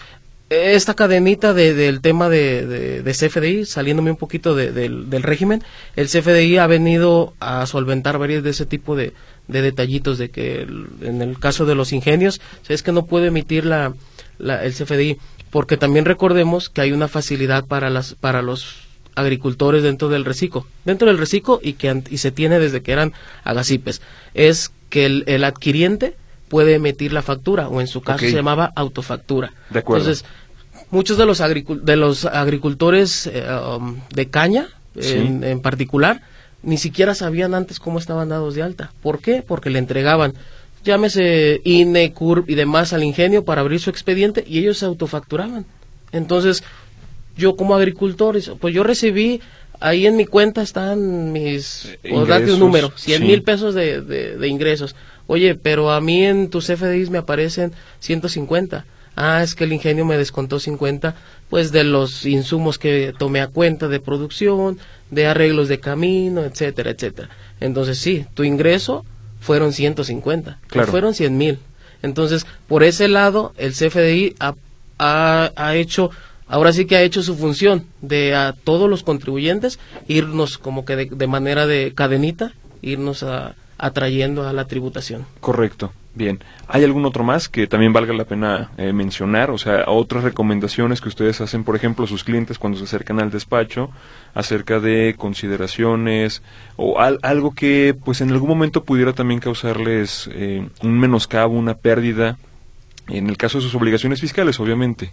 esta 0.50 0.94
cadenita 0.94 1.54
del 1.54 2.02
tema 2.02 2.30
de, 2.30 3.02
de, 3.02 3.12
CFDI, 3.12 3.66
saliéndome 3.66 4.12
un 4.12 4.18
poquito 4.18 4.56
del, 4.56 5.24
régimen, 5.24 5.64
el 5.96 6.08
CFDI 6.08 6.58
ha 6.58 6.68
venido 6.68 7.34
a 7.40 7.66
solventar 7.66 8.18
varios 8.20 8.44
de 8.44 8.52
ese 8.52 8.66
tipo 8.66 8.96
de, 8.96 9.14
detallitos, 9.48 10.18
de 10.18 10.30
que 10.30 10.68
en 11.02 11.22
el 11.22 11.40
caso 11.40 11.66
de 11.66 11.76
los 11.76 11.94
ingenios, 11.94 12.42
es 12.68 12.84
que 12.84 12.92
no 12.92 13.06
puede 13.06 13.28
emitir 13.28 13.66
la, 13.66 13.94
el 14.40 14.74
CFDI, 14.74 15.18
porque 15.50 15.78
también 15.78 16.06
recordemos 16.06 16.70
que 16.70 16.82
hay 16.82 16.92
una 16.92 17.08
facilidad 17.08 17.66
para, 17.66 17.90
las, 17.90 18.14
para 18.14 18.44
los 18.44 18.84
agricultores 19.16 19.82
dentro 19.82 20.10
del 20.10 20.26
reciclo, 20.26 20.68
dentro 20.84 21.08
del 21.08 21.18
reciclo 21.18 21.60
y 21.64 21.74
que 21.74 22.04
y 22.10 22.18
se 22.20 22.32
tiene 22.32 22.60
desde 22.60 22.82
que 22.82 22.92
eran 22.92 23.14
agacipes, 23.44 24.02
es 24.36 24.72
que 24.90 25.06
el, 25.06 25.24
el 25.26 25.44
adquiriente 25.44 26.16
puede 26.48 26.76
emitir 26.76 27.14
la 27.14 27.22
factura 27.22 27.68
o 27.68 27.82
en 27.82 27.88
su 27.88 28.02
caso 28.02 28.20
se 28.20 28.32
llamaba 28.32 28.72
autofactura. 28.76 29.54
De 29.70 29.80
acuerdo. 29.80 30.06
Entonces, 30.06 30.26
muchos 30.92 31.18
de 31.18 31.26
los, 31.26 31.42
de 31.84 31.96
los 31.96 32.26
agricultores 32.26 33.28
eh, 33.28 33.46
um, 33.78 34.00
de 34.14 34.30
caña 34.30 34.68
en, 34.96 35.60
particular 35.62 36.22
ni 36.64 36.78
siquiera 36.78 37.14
sabían 37.14 37.54
antes 37.54 37.80
cómo 37.80 38.00
estaban 38.00 38.30
dados 38.30 38.56
de 38.56 38.64
alta. 38.64 38.92
¿Por 39.02 39.20
qué? 39.20 39.44
Porque 39.46 39.70
le 39.70 39.80
entregaban 39.80 40.34
llámese 40.86 41.62
INE, 41.66 42.14
CURP 42.14 42.50
y 42.50 42.56
demás 42.56 42.94
al 42.94 43.04
ingenio 43.04 43.44
para 43.44 43.62
abrir 43.62 43.82
su 43.82 43.90
expediente 43.90 44.46
y 44.48 44.60
ellos 44.60 44.78
se 44.78 44.86
autofacturaban. 44.86 45.66
Entonces, 46.12 46.64
yo 47.36 47.58
como 47.58 47.76
agricultor, 47.76 48.38
pues 48.60 48.74
yo 48.74 48.84
recibí, 48.84 49.42
ahí 49.82 50.06
en 50.06 50.16
mi 50.16 50.26
cuenta 50.26 50.62
están 50.62 51.34
mis, 51.34 51.98
o 52.10 52.26
date 52.26 52.54
un 52.54 52.60
número, 52.60 52.94
100 52.96 53.24
mil 53.24 53.44
pesos 53.44 53.74
de, 53.74 54.02
de, 54.02 54.48
ingresos. 54.48 54.96
Oye, 55.28 55.56
pero 55.56 55.92
a 55.92 56.02
mí 56.02 56.24
en 56.24 56.50
tus 56.50 56.68
FDIs 56.68 57.10
me 57.10 57.18
aparecen 57.18 57.74
150. 58.00 58.86
Ah, 59.16 59.42
es 59.44 59.56
que 59.56 59.64
el 59.64 59.74
ingenio 59.74 60.06
me 60.06 60.18
descontó 60.18 60.60
50, 60.60 61.16
pues 61.50 61.72
de 61.72 61.84
los 61.84 62.26
insumos 62.26 62.78
que 62.78 63.14
tomé 63.18 63.42
a 63.42 63.48
cuenta 63.48 63.88
de 63.88 64.00
producción, 64.00 64.78
de 65.10 65.28
arreglos 65.28 65.68
de 65.68 65.80
camino, 65.80 66.42
etcétera, 66.42 66.92
etcétera. 66.92 67.30
Entonces 67.62 67.98
sí, 67.98 68.26
tu 68.34 68.44
ingreso 68.44 69.06
fueron 69.40 69.74
150, 69.74 70.60
claro. 70.68 70.92
fueron 70.92 71.14
100 71.14 71.38
mil. 71.38 71.60
Entonces, 72.02 72.46
por 72.68 72.84
ese 72.84 73.08
lado, 73.08 73.54
el 73.58 73.74
CFDI 73.74 74.36
ha, 74.40 74.56
ha, 74.98 75.76
hecho, 75.76 76.12
ahora 76.48 76.74
sí 76.74 76.86
que 76.86 76.98
ha 76.98 77.02
hecho 77.02 77.24
su 77.24 77.36
función 77.36 77.86
de 78.02 78.36
a 78.36 78.54
todos 78.64 78.90
los 78.90 79.04
contribuyentes 79.04 79.80
irnos 80.08 80.58
como 80.58 80.86
que 80.86 80.96
de 80.96 81.28
manera 81.28 81.66
de 81.68 81.94
cadenita, 81.96 82.54
irnos 82.82 83.24
a, 83.24 83.56
atrayendo 83.78 84.48
a 84.48 84.54
la 84.54 84.66
tributación. 84.66 85.26
Correcto. 85.40 85.92
Bien, 86.16 86.40
¿hay 86.70 86.86
algún 86.86 87.06
otro 87.06 87.26
más 87.26 87.50
que 87.50 87.68
también 87.68 87.92
valga 87.92 88.14
la 88.14 88.24
pena 88.24 88.72
eh, 88.78 88.94
mencionar? 88.94 89.52
O 89.52 89.58
sea, 89.58 89.84
otras 89.88 90.24
recomendaciones 90.24 91.02
que 91.02 91.10
ustedes 91.10 91.42
hacen, 91.42 91.66
por 91.66 91.76
ejemplo, 91.76 92.06
a 92.06 92.08
sus 92.08 92.24
clientes 92.24 92.58
cuando 92.58 92.78
se 92.78 92.86
acercan 92.86 93.20
al 93.20 93.32
despacho 93.32 93.90
acerca 94.34 94.80
de 94.80 95.16
consideraciones 95.18 96.42
o 96.78 97.02
algo 97.02 97.54
que 97.54 97.94
pues 98.06 98.22
en 98.22 98.32
algún 98.32 98.48
momento 98.48 98.86
pudiera 98.86 99.12
también 99.12 99.42
causarles 99.42 100.30
eh, 100.32 100.66
un 100.82 100.98
menoscabo, 100.98 101.54
una 101.54 101.74
pérdida, 101.74 102.38
en 103.10 103.28
el 103.30 103.36
caso 103.36 103.58
de 103.58 103.66
sus 103.66 103.76
obligaciones 103.76 104.22
fiscales, 104.22 104.58
obviamente, 104.62 105.12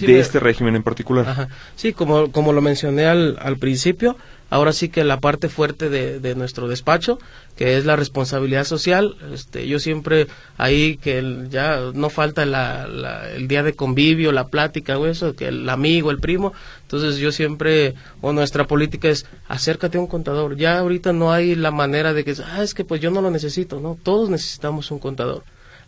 de 0.00 0.20
este 0.20 0.40
régimen 0.40 0.76
en 0.76 0.82
particular. 0.82 1.48
Sí, 1.76 1.92
como, 1.92 2.30
como 2.32 2.52
lo 2.52 2.60
mencioné 2.60 3.06
al, 3.06 3.36
al 3.40 3.58
principio, 3.58 4.16
ahora 4.54 4.72
sí 4.72 4.88
que 4.88 5.02
la 5.02 5.18
parte 5.18 5.48
fuerte 5.48 5.88
de, 5.88 6.34
nuestro 6.36 6.68
despacho, 6.68 7.18
que 7.56 7.76
es 7.76 7.84
la 7.84 7.96
responsabilidad 7.96 8.64
social, 8.64 9.16
este, 9.32 9.66
yo 9.66 9.80
siempre 9.80 10.28
ahí 10.58 10.96
que 10.96 11.46
ya 11.50 11.90
no 11.92 12.08
falta 12.08 12.44
el 12.44 13.48
día 13.48 13.64
de 13.64 13.74
convivio, 13.74 14.30
la 14.30 14.46
plática 14.48 14.96
o 14.96 15.06
eso, 15.06 15.34
que 15.34 15.48
el 15.48 15.68
amigo, 15.68 16.12
el 16.12 16.20
primo, 16.20 16.52
entonces 16.82 17.16
yo 17.16 17.32
siempre, 17.32 17.94
o 18.20 18.32
nuestra 18.32 18.64
política 18.66 19.08
es 19.08 19.26
acércate 19.48 19.98
a 19.98 20.00
un 20.00 20.06
contador, 20.06 20.56
ya 20.56 20.78
ahorita 20.78 21.12
no 21.12 21.32
hay 21.32 21.56
la 21.56 21.72
manera 21.72 22.12
de 22.12 22.24
que, 22.24 22.34
ah, 22.44 22.62
es 22.62 22.74
que 22.74 22.84
pues 22.84 23.00
yo 23.00 23.10
no 23.10 23.22
lo 23.22 23.32
necesito, 23.32 23.80
no, 23.80 23.98
todos 24.00 24.30
necesitamos 24.30 24.90
un 24.92 25.00
contador. 25.00 25.42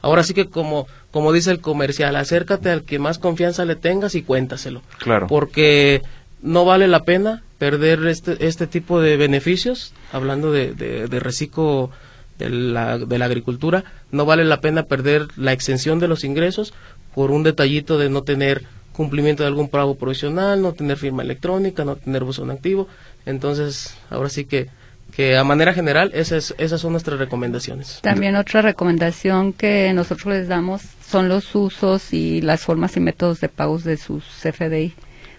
Ahora 0.07 0.23
sí 0.23 0.35
que 0.35 0.47
como, 0.47 0.87
como 1.11 1.33
dice 1.33 1.51
el 1.51 1.61
comercial, 1.61 2.15
acércate 2.15 2.71
al 2.71 2.85
que 2.85 3.01
más 3.01 3.19
confianza 3.19 3.65
le 3.65 3.75
tengas 3.75 4.15
y 4.15 4.23
cuéntaselo. 4.23 4.83
Claro. 5.01 5.27
Porque 5.27 6.01
no 6.41 6.65
vale 6.65 6.87
la 6.87 7.03
pena 7.03 7.43
perder 7.59 8.07
este, 8.07 8.47
este 8.47 8.69
tipo 8.69 9.01
de 9.01 9.17
beneficios, 9.17 9.95
hablando 10.13 10.53
de, 10.53 10.75
de, 10.75 11.19
reciclo 11.19 11.91
de 12.39 12.51
la, 12.51 12.99
de 12.99 13.19
la 13.19 13.25
agricultura, 13.25 13.83
no 14.13 14.25
vale 14.25 14.45
la 14.45 14.61
pena 14.61 14.85
perder 14.85 15.27
la 15.35 15.53
exención 15.53 15.99
de 15.99 16.07
los 16.07 16.23
ingresos 16.23 16.73
por 17.13 17.33
un 17.33 17.43
detallito 17.43 17.99
de 17.99 18.09
no 18.09 18.23
tener 18.23 18.63
cumplimiento 18.93 19.43
de 19.43 19.49
algún 19.49 19.69
pago 19.69 19.97
provisional, 19.97 20.63
no 20.63 20.73
tener 20.73 20.99
firma 20.99 21.25
electrónica, 21.25 21.85
no 21.85 21.97
tener 21.97 22.23
buzón 22.23 22.53
activo. 22.53 22.87
Entonces, 23.25 23.97
ahora 24.09 24.29
sí 24.29 24.45
que, 24.45 24.69
que 25.17 25.35
a 25.35 25.45
manera 25.45 25.73
general 25.73 26.11
esas, 26.13 26.55
esas 26.59 26.83
son 26.83 26.93
nuestras 26.93 27.19
recomendaciones. 27.19 28.01
También 28.03 28.37
otra 28.37 28.61
recomendación 28.61 29.55
que 29.55 29.91
nosotros 29.95 30.35
les 30.35 30.47
damos 30.47 30.83
son 31.09 31.31
los 31.31 31.55
usos 31.55 32.13
y 32.13 32.43
las 32.43 32.61
formas 32.61 32.99
y 32.99 33.01
métodos 33.01 33.41
de 33.41 33.49
pagos 33.49 33.83
de 33.83 33.97
sus 33.97 34.25
CFDI. 34.43 34.93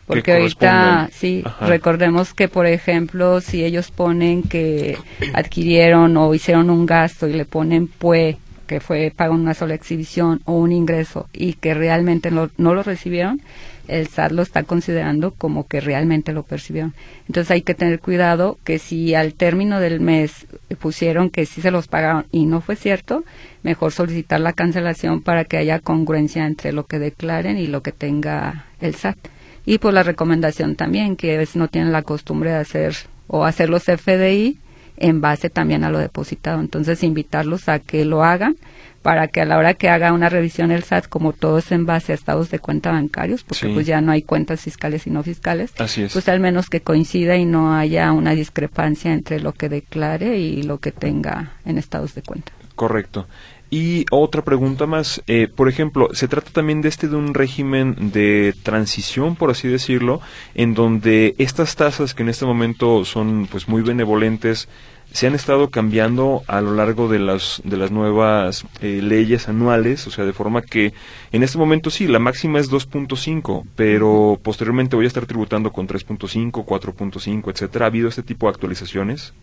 Porque 0.08 0.34
ahorita, 0.34 1.10
sí, 1.14 1.44
recordemos 1.62 2.34
que, 2.34 2.48
por 2.48 2.66
ejemplo, 2.66 3.40
si 3.40 3.64
ellos 3.64 3.92
ponen 3.92 4.42
que 4.42 4.98
adquirieron 5.34 6.18
o 6.18 6.34
hicieron 6.34 6.72
un 6.72 6.88
gasto 6.88 7.28
y 7.28 7.34
le 7.34 7.46
ponen 7.46 7.88
PUE, 7.88 8.38
que 8.68 8.80
fue 8.80 9.12
pago 9.16 9.34
en 9.34 9.42
una 9.42 9.56
sola 9.56 9.74
exhibición, 9.74 10.42
o 10.46 10.54
un 10.54 10.72
ingreso, 10.72 11.28
y 11.34 11.54
que 11.54 11.74
realmente 11.74 12.30
no 12.30 12.50
lo 12.58 12.84
recibieron, 12.84 13.42
el 13.88 14.08
SAT 14.08 14.34
lo 14.34 14.42
está 14.42 14.64
considerando 14.64 15.32
como 15.32 15.66
que 15.66 15.80
realmente 15.80 16.34
lo 16.34 16.44
percibieron. 16.44 16.94
Entonces 17.28 17.52
hay 17.52 17.62
que 17.62 17.74
tener 17.74 18.00
cuidado 18.00 18.58
que 18.64 18.80
si 18.80 19.16
al 19.16 19.34
término 19.34 19.80
del 19.80 20.02
mes 20.02 20.46
pusieron 20.80 21.30
que 21.30 21.46
sí 21.46 21.62
se 21.62 21.72
los 21.72 21.88
pagaron 21.88 22.26
y 22.32 22.46
no 22.46 22.62
fue 22.62 22.76
cierto, 22.76 23.24
mejor 23.64 23.94
solicitar 23.94 24.40
la 24.42 24.54
cancelación 24.54 25.22
para 25.22 25.46
que 25.46 25.58
haya 25.58 25.80
congruencia 25.80 26.46
entre 26.46 26.74
lo 26.74 26.86
que 26.86 27.00
declaren 27.00 27.58
y 27.58 27.68
lo 27.68 27.82
que 27.82 27.94
tenga 27.94 28.66
el 28.82 28.96
SAT. 28.96 29.18
Y 29.66 29.80
por 29.80 29.94
la 29.94 30.04
recomendación 30.04 30.76
también, 30.76 31.16
que 31.16 31.38
veces 31.38 31.56
no 31.56 31.68
tienen 31.68 31.92
la 31.92 32.02
costumbre 32.02 32.52
de 32.52 32.58
hacer 32.58 32.96
o 33.28 33.44
hacer 33.46 33.70
los 33.70 33.84
FDI 33.84 34.58
en 34.98 35.22
base 35.22 35.50
también 35.50 35.84
a 35.84 35.90
lo 35.90 36.00
depositado. 36.00 36.60
Entonces, 36.60 37.04
invitarlos 37.04 37.70
a 37.70 37.80
que 37.80 38.06
lo 38.06 38.24
hagan 38.24 38.58
para 39.02 39.30
que 39.30 39.40
a 39.40 39.46
la 39.46 39.58
hora 39.58 39.74
que 39.74 39.90
haga 39.90 40.12
una 40.12 40.28
revisión 40.28 40.70
el 40.70 40.84
SAT, 40.84 41.08
como 41.08 41.32
todo 41.32 41.60
es 41.60 41.72
en 41.72 41.86
base 41.86 42.12
a 42.12 42.16
estados 42.16 42.50
de 42.50 42.60
cuenta 42.60 42.92
bancarios, 42.92 43.44
porque 43.44 43.70
pues 43.70 43.86
ya 43.86 44.02
no 44.02 44.12
hay 44.12 44.22
cuentas 44.22 44.60
fiscales 44.60 45.08
y 45.08 45.12
no 45.12 45.24
fiscales, 45.24 45.72
pues 46.12 46.28
al 46.28 46.42
menos 46.42 46.70
que 46.70 46.82
coincida 46.82 47.38
y 47.38 47.46
no 47.46 47.74
haya 47.74 48.12
una 48.12 48.32
discrepancia 48.32 49.14
entre 49.14 49.40
lo 49.40 49.54
que 49.54 49.70
declare 49.70 50.40
y 50.40 50.62
lo 50.64 50.80
que 50.80 50.92
tenga 50.92 51.54
en 51.64 51.78
estados 51.78 52.16
de 52.16 52.22
cuenta. 52.22 52.52
Correcto. 52.76 53.28
Y 53.70 54.06
otra 54.12 54.44
pregunta 54.44 54.86
más, 54.86 55.22
eh, 55.28 55.50
por 55.54 55.68
ejemplo, 55.68 56.10
¿se 56.14 56.28
trata 56.28 56.52
también 56.52 56.82
de 56.82 56.88
este 56.88 57.10
de 57.10 57.18
un 57.18 57.34
régimen 57.34 58.12
de 58.12 58.54
transición, 58.64 59.36
por 59.36 59.52
así 59.52 59.68
decirlo, 59.68 60.22
en 60.56 60.74
donde 60.74 61.36
estas 61.38 61.76
tasas 61.76 62.14
que 62.14 62.24
en 62.24 62.30
este 62.30 62.46
momento 62.46 63.04
son 63.04 63.48
pues 63.52 63.68
muy 63.68 63.82
benevolentes 63.82 64.70
se 65.12 65.28
han 65.28 65.36
estado 65.36 65.70
cambiando 65.70 66.44
a 66.48 66.62
lo 66.62 66.74
largo 66.74 67.08
de 67.08 67.20
las 67.20 67.62
de 67.64 67.78
las 67.78 67.92
nuevas 67.92 68.66
eh, 68.82 69.00
leyes 69.02 69.48
anuales, 69.48 70.06
o 70.08 70.12
sea, 70.12 70.26
de 70.26 70.34
forma 70.34 70.62
que 70.62 70.94
en 71.32 71.44
este 71.44 71.58
momento 71.58 71.90
sí, 71.90 72.08
la 72.08 72.20
máxima 72.20 72.60
es 72.60 72.70
2.5, 72.70 73.66
pero 73.76 74.40
posteriormente 74.42 74.96
voy 74.96 75.06
a 75.06 75.08
estar 75.08 75.26
tributando 75.26 75.72
con 75.72 75.88
3.5, 75.88 76.52
4.5, 76.66 77.52
etcétera. 77.52 77.86
¿Ha 77.86 77.88
habido 77.88 78.10
este 78.10 78.24
tipo 78.24 78.48
de 78.48 78.52
actualizaciones? 78.52 79.34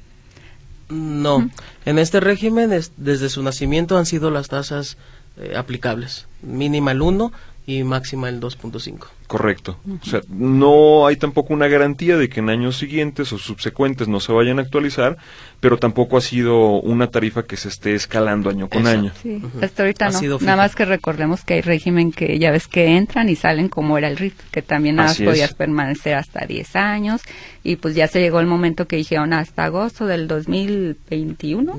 No, 0.89 1.49
en 1.85 1.99
este 1.99 2.21
régimen 2.21 2.71
desde 2.97 3.29
su 3.29 3.43
nacimiento 3.43 3.97
han 3.97 4.07
sido 4.07 4.31
las 4.31 4.49
tasas 4.49 4.97
eh, 5.39 5.55
aplicables, 5.57 6.27
mínima 6.43 6.93
el 6.93 7.03
1 7.03 7.33
y 7.67 7.83
máxima 7.85 8.29
el 8.29 8.41
2.5. 8.41 9.07
Correcto. 9.27 9.79
O 10.03 10.05
sea, 10.05 10.21
no 10.29 11.07
hay 11.07 11.17
tampoco 11.17 11.55
una 11.55 11.67
garantía 11.67 12.17
de 12.17 12.29
que 12.29 12.41
en 12.41 12.51
años 12.51 12.77
siguientes 12.77 13.33
o 13.33 13.39
subsecuentes 13.39 14.07
no 14.07 14.21
se 14.21 14.33
vayan 14.33 14.59
a 14.59 14.63
actualizar, 14.63 15.17
pero 15.61 15.79
tampoco 15.79 16.19
ha 16.19 16.21
sido 16.21 16.81
una 16.81 17.07
tarifa 17.07 17.45
que 17.45 17.57
se 17.57 17.69
esté 17.69 17.95
escalando 17.95 18.51
año 18.51 18.69
con 18.69 18.87
año. 18.87 19.13
Sí, 19.23 19.41
hasta 19.63 19.83
ahorita 19.83 20.11
no. 20.11 20.39
Nada 20.41 20.57
más 20.57 20.75
que 20.75 20.85
recordemos 20.85 21.43
que 21.43 21.55
hay 21.55 21.61
régimen 21.63 22.13
que 22.13 22.39
ya 22.39 22.51
ves 22.51 22.69
que 22.69 22.97
entran 22.97 23.31
y 23.31 23.37
salen 23.37 23.71
como 23.71 23.97
era 23.97 24.09
el 24.09 24.19
RIF, 24.19 24.35
que 24.51 24.61
también 24.61 24.97
nada 24.97 25.09
más 25.09 25.21
podías 25.21 25.55
permanecer 25.55 26.15
hasta 26.15 26.45
10 26.45 26.77
años 26.77 27.23
y 27.63 27.77
pues 27.77 27.95
ya 27.95 28.09
se 28.09 28.21
llegó 28.21 28.41
el 28.41 28.47
momento 28.47 28.87
que 28.87 28.97
dijeron 28.97 29.33
hasta 29.33 29.65
agosto 29.65 30.07
del 30.07 30.29
2021. 30.29 31.79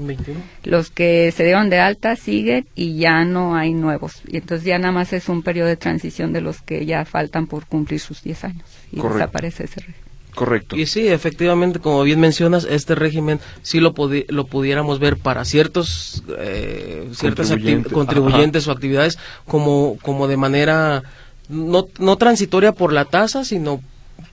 Los 0.64 0.90
que 0.90 1.32
se 1.32 1.44
dieron 1.44 1.70
de 1.70 1.80
alta 1.80 2.16
siguen 2.16 2.66
y 2.74 2.98
ya 2.98 3.24
no 3.24 3.56
hay 3.56 3.74
nuevos. 3.74 4.24
Y 4.28 4.38
entonces 4.38 4.66
ya 4.66 4.80
nada 4.80 4.92
más 4.92 5.14
es 5.14 5.30
un 5.30 5.44
periodo 5.44 5.68
de 5.68 5.78
transición 5.78 6.34
de 6.34 6.42
los 6.42 6.62
que 6.64 6.88
ya 6.88 7.06
faltan 7.06 7.45
por 7.48 7.66
cumplir 7.66 8.00
sus 8.00 8.24
10 8.24 8.44
años 8.44 8.70
y 8.92 9.02
desaparece 9.02 9.66
ese 9.66 9.80
régimen. 9.82 10.06
Correcto. 10.36 10.76
Y 10.76 10.86
sí, 10.86 11.08
efectivamente, 11.08 11.80
como 11.80 12.04
bien 12.04 12.20
mencionas, 12.20 12.68
este 12.70 12.94
régimen 12.94 13.40
sí 13.62 13.80
lo, 13.80 13.96
lo 14.28 14.46
pudiéramos 14.46 15.00
ver 15.00 15.18
para 15.18 15.46
ciertos 15.46 16.24
eh, 16.38 17.10
ciertas 17.14 17.54
contribuyentes 17.92 18.68
o 18.68 18.72
actividades 18.72 19.18
como, 19.46 19.98
como 20.02 20.28
de 20.28 20.38
manera 20.38 21.04
no, 21.48 21.88
no 22.00 22.18
transitoria 22.18 22.74
por 22.74 22.92
la 22.92 23.06
tasa, 23.06 23.46
sino 23.46 23.82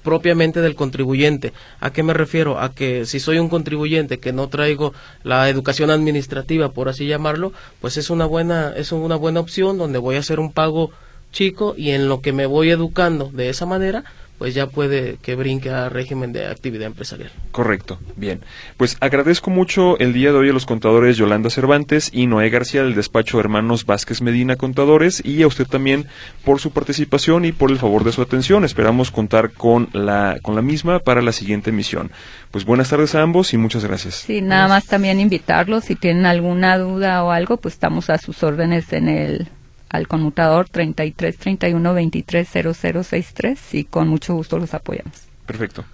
propiamente 0.02 0.60
del 0.60 0.74
contribuyente. 0.74 1.52
¿A 1.80 1.92
qué 1.92 2.02
me 2.02 2.14
refiero? 2.14 2.58
A 2.58 2.74
que 2.74 3.06
si 3.06 3.20
soy 3.20 3.38
un 3.38 3.48
contribuyente 3.48 4.18
que 4.18 4.32
no 4.32 4.48
traigo 4.48 4.92
la 5.22 5.48
educación 5.48 5.90
administrativa, 5.90 6.70
por 6.70 6.88
así 6.88 7.06
llamarlo, 7.06 7.52
pues 7.80 7.96
es 7.96 8.10
una 8.10 8.26
buena 8.26 8.72
es 8.76 8.92
una 8.92 9.16
buena 9.16 9.40
opción 9.40 9.78
donde 9.78 9.98
voy 9.98 10.16
a 10.16 10.20
hacer 10.20 10.40
un 10.40 10.52
pago 10.52 10.90
chico 11.32 11.74
y 11.76 11.90
en 11.90 12.08
lo 12.08 12.20
que 12.20 12.32
me 12.32 12.46
voy 12.46 12.70
educando 12.70 13.30
de 13.32 13.48
esa 13.48 13.66
manera, 13.66 14.04
pues 14.42 14.54
ya 14.54 14.66
puede 14.66 15.18
que 15.22 15.36
brinque 15.36 15.70
a 15.70 15.88
régimen 15.88 16.32
de 16.32 16.48
actividad 16.48 16.88
empresarial. 16.88 17.30
Correcto, 17.52 18.00
bien. 18.16 18.40
Pues 18.76 18.96
agradezco 18.98 19.50
mucho 19.50 19.96
el 20.00 20.12
día 20.12 20.32
de 20.32 20.38
hoy 20.38 20.48
a 20.48 20.52
los 20.52 20.66
contadores 20.66 21.16
Yolanda 21.16 21.48
Cervantes 21.48 22.10
y 22.12 22.26
Noé 22.26 22.50
García 22.50 22.82
del 22.82 22.96
despacho 22.96 23.38
Hermanos 23.38 23.86
Vázquez 23.86 24.20
Medina 24.20 24.56
Contadores 24.56 25.24
y 25.24 25.42
a 25.42 25.46
usted 25.46 25.68
también 25.68 26.08
por 26.44 26.58
su 26.58 26.72
participación 26.72 27.44
y 27.44 27.52
por 27.52 27.70
el 27.70 27.78
favor 27.78 28.02
de 28.02 28.10
su 28.10 28.20
atención. 28.20 28.64
Esperamos 28.64 29.12
contar 29.12 29.52
con 29.52 29.88
la, 29.92 30.38
con 30.42 30.56
la 30.56 30.62
misma 30.62 30.98
para 30.98 31.22
la 31.22 31.30
siguiente 31.30 31.70
emisión. 31.70 32.10
Pues 32.50 32.64
buenas 32.64 32.90
tardes 32.90 33.14
a 33.14 33.22
ambos 33.22 33.54
y 33.54 33.58
muchas 33.58 33.84
gracias. 33.84 34.16
Sí, 34.16 34.40
nada 34.42 34.66
más 34.66 34.86
también 34.86 35.20
invitarlos, 35.20 35.84
si 35.84 35.94
tienen 35.94 36.26
alguna 36.26 36.78
duda 36.78 37.22
o 37.22 37.30
algo, 37.30 37.58
pues 37.58 37.74
estamos 37.74 38.10
a 38.10 38.18
sus 38.18 38.42
órdenes 38.42 38.92
en 38.92 39.08
el 39.08 39.48
al 39.92 40.08
conmutador 40.08 40.68
33 40.68 41.36
31 41.36 41.94
23 41.94 42.48
0063 42.48 43.74
y 43.74 43.84
con 43.84 44.08
mucho 44.08 44.34
gusto 44.34 44.58
los 44.58 44.74
apoyamos. 44.74 45.28
Perfecto. 45.46 45.84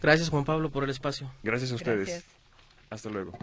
Gracias 0.00 0.30
Juan 0.30 0.44
Pablo 0.44 0.70
por 0.70 0.84
el 0.84 0.90
espacio. 0.90 1.30
Gracias 1.42 1.72
a 1.72 1.74
ustedes. 1.74 2.24
Hasta 2.88 3.10
luego. 3.10 3.36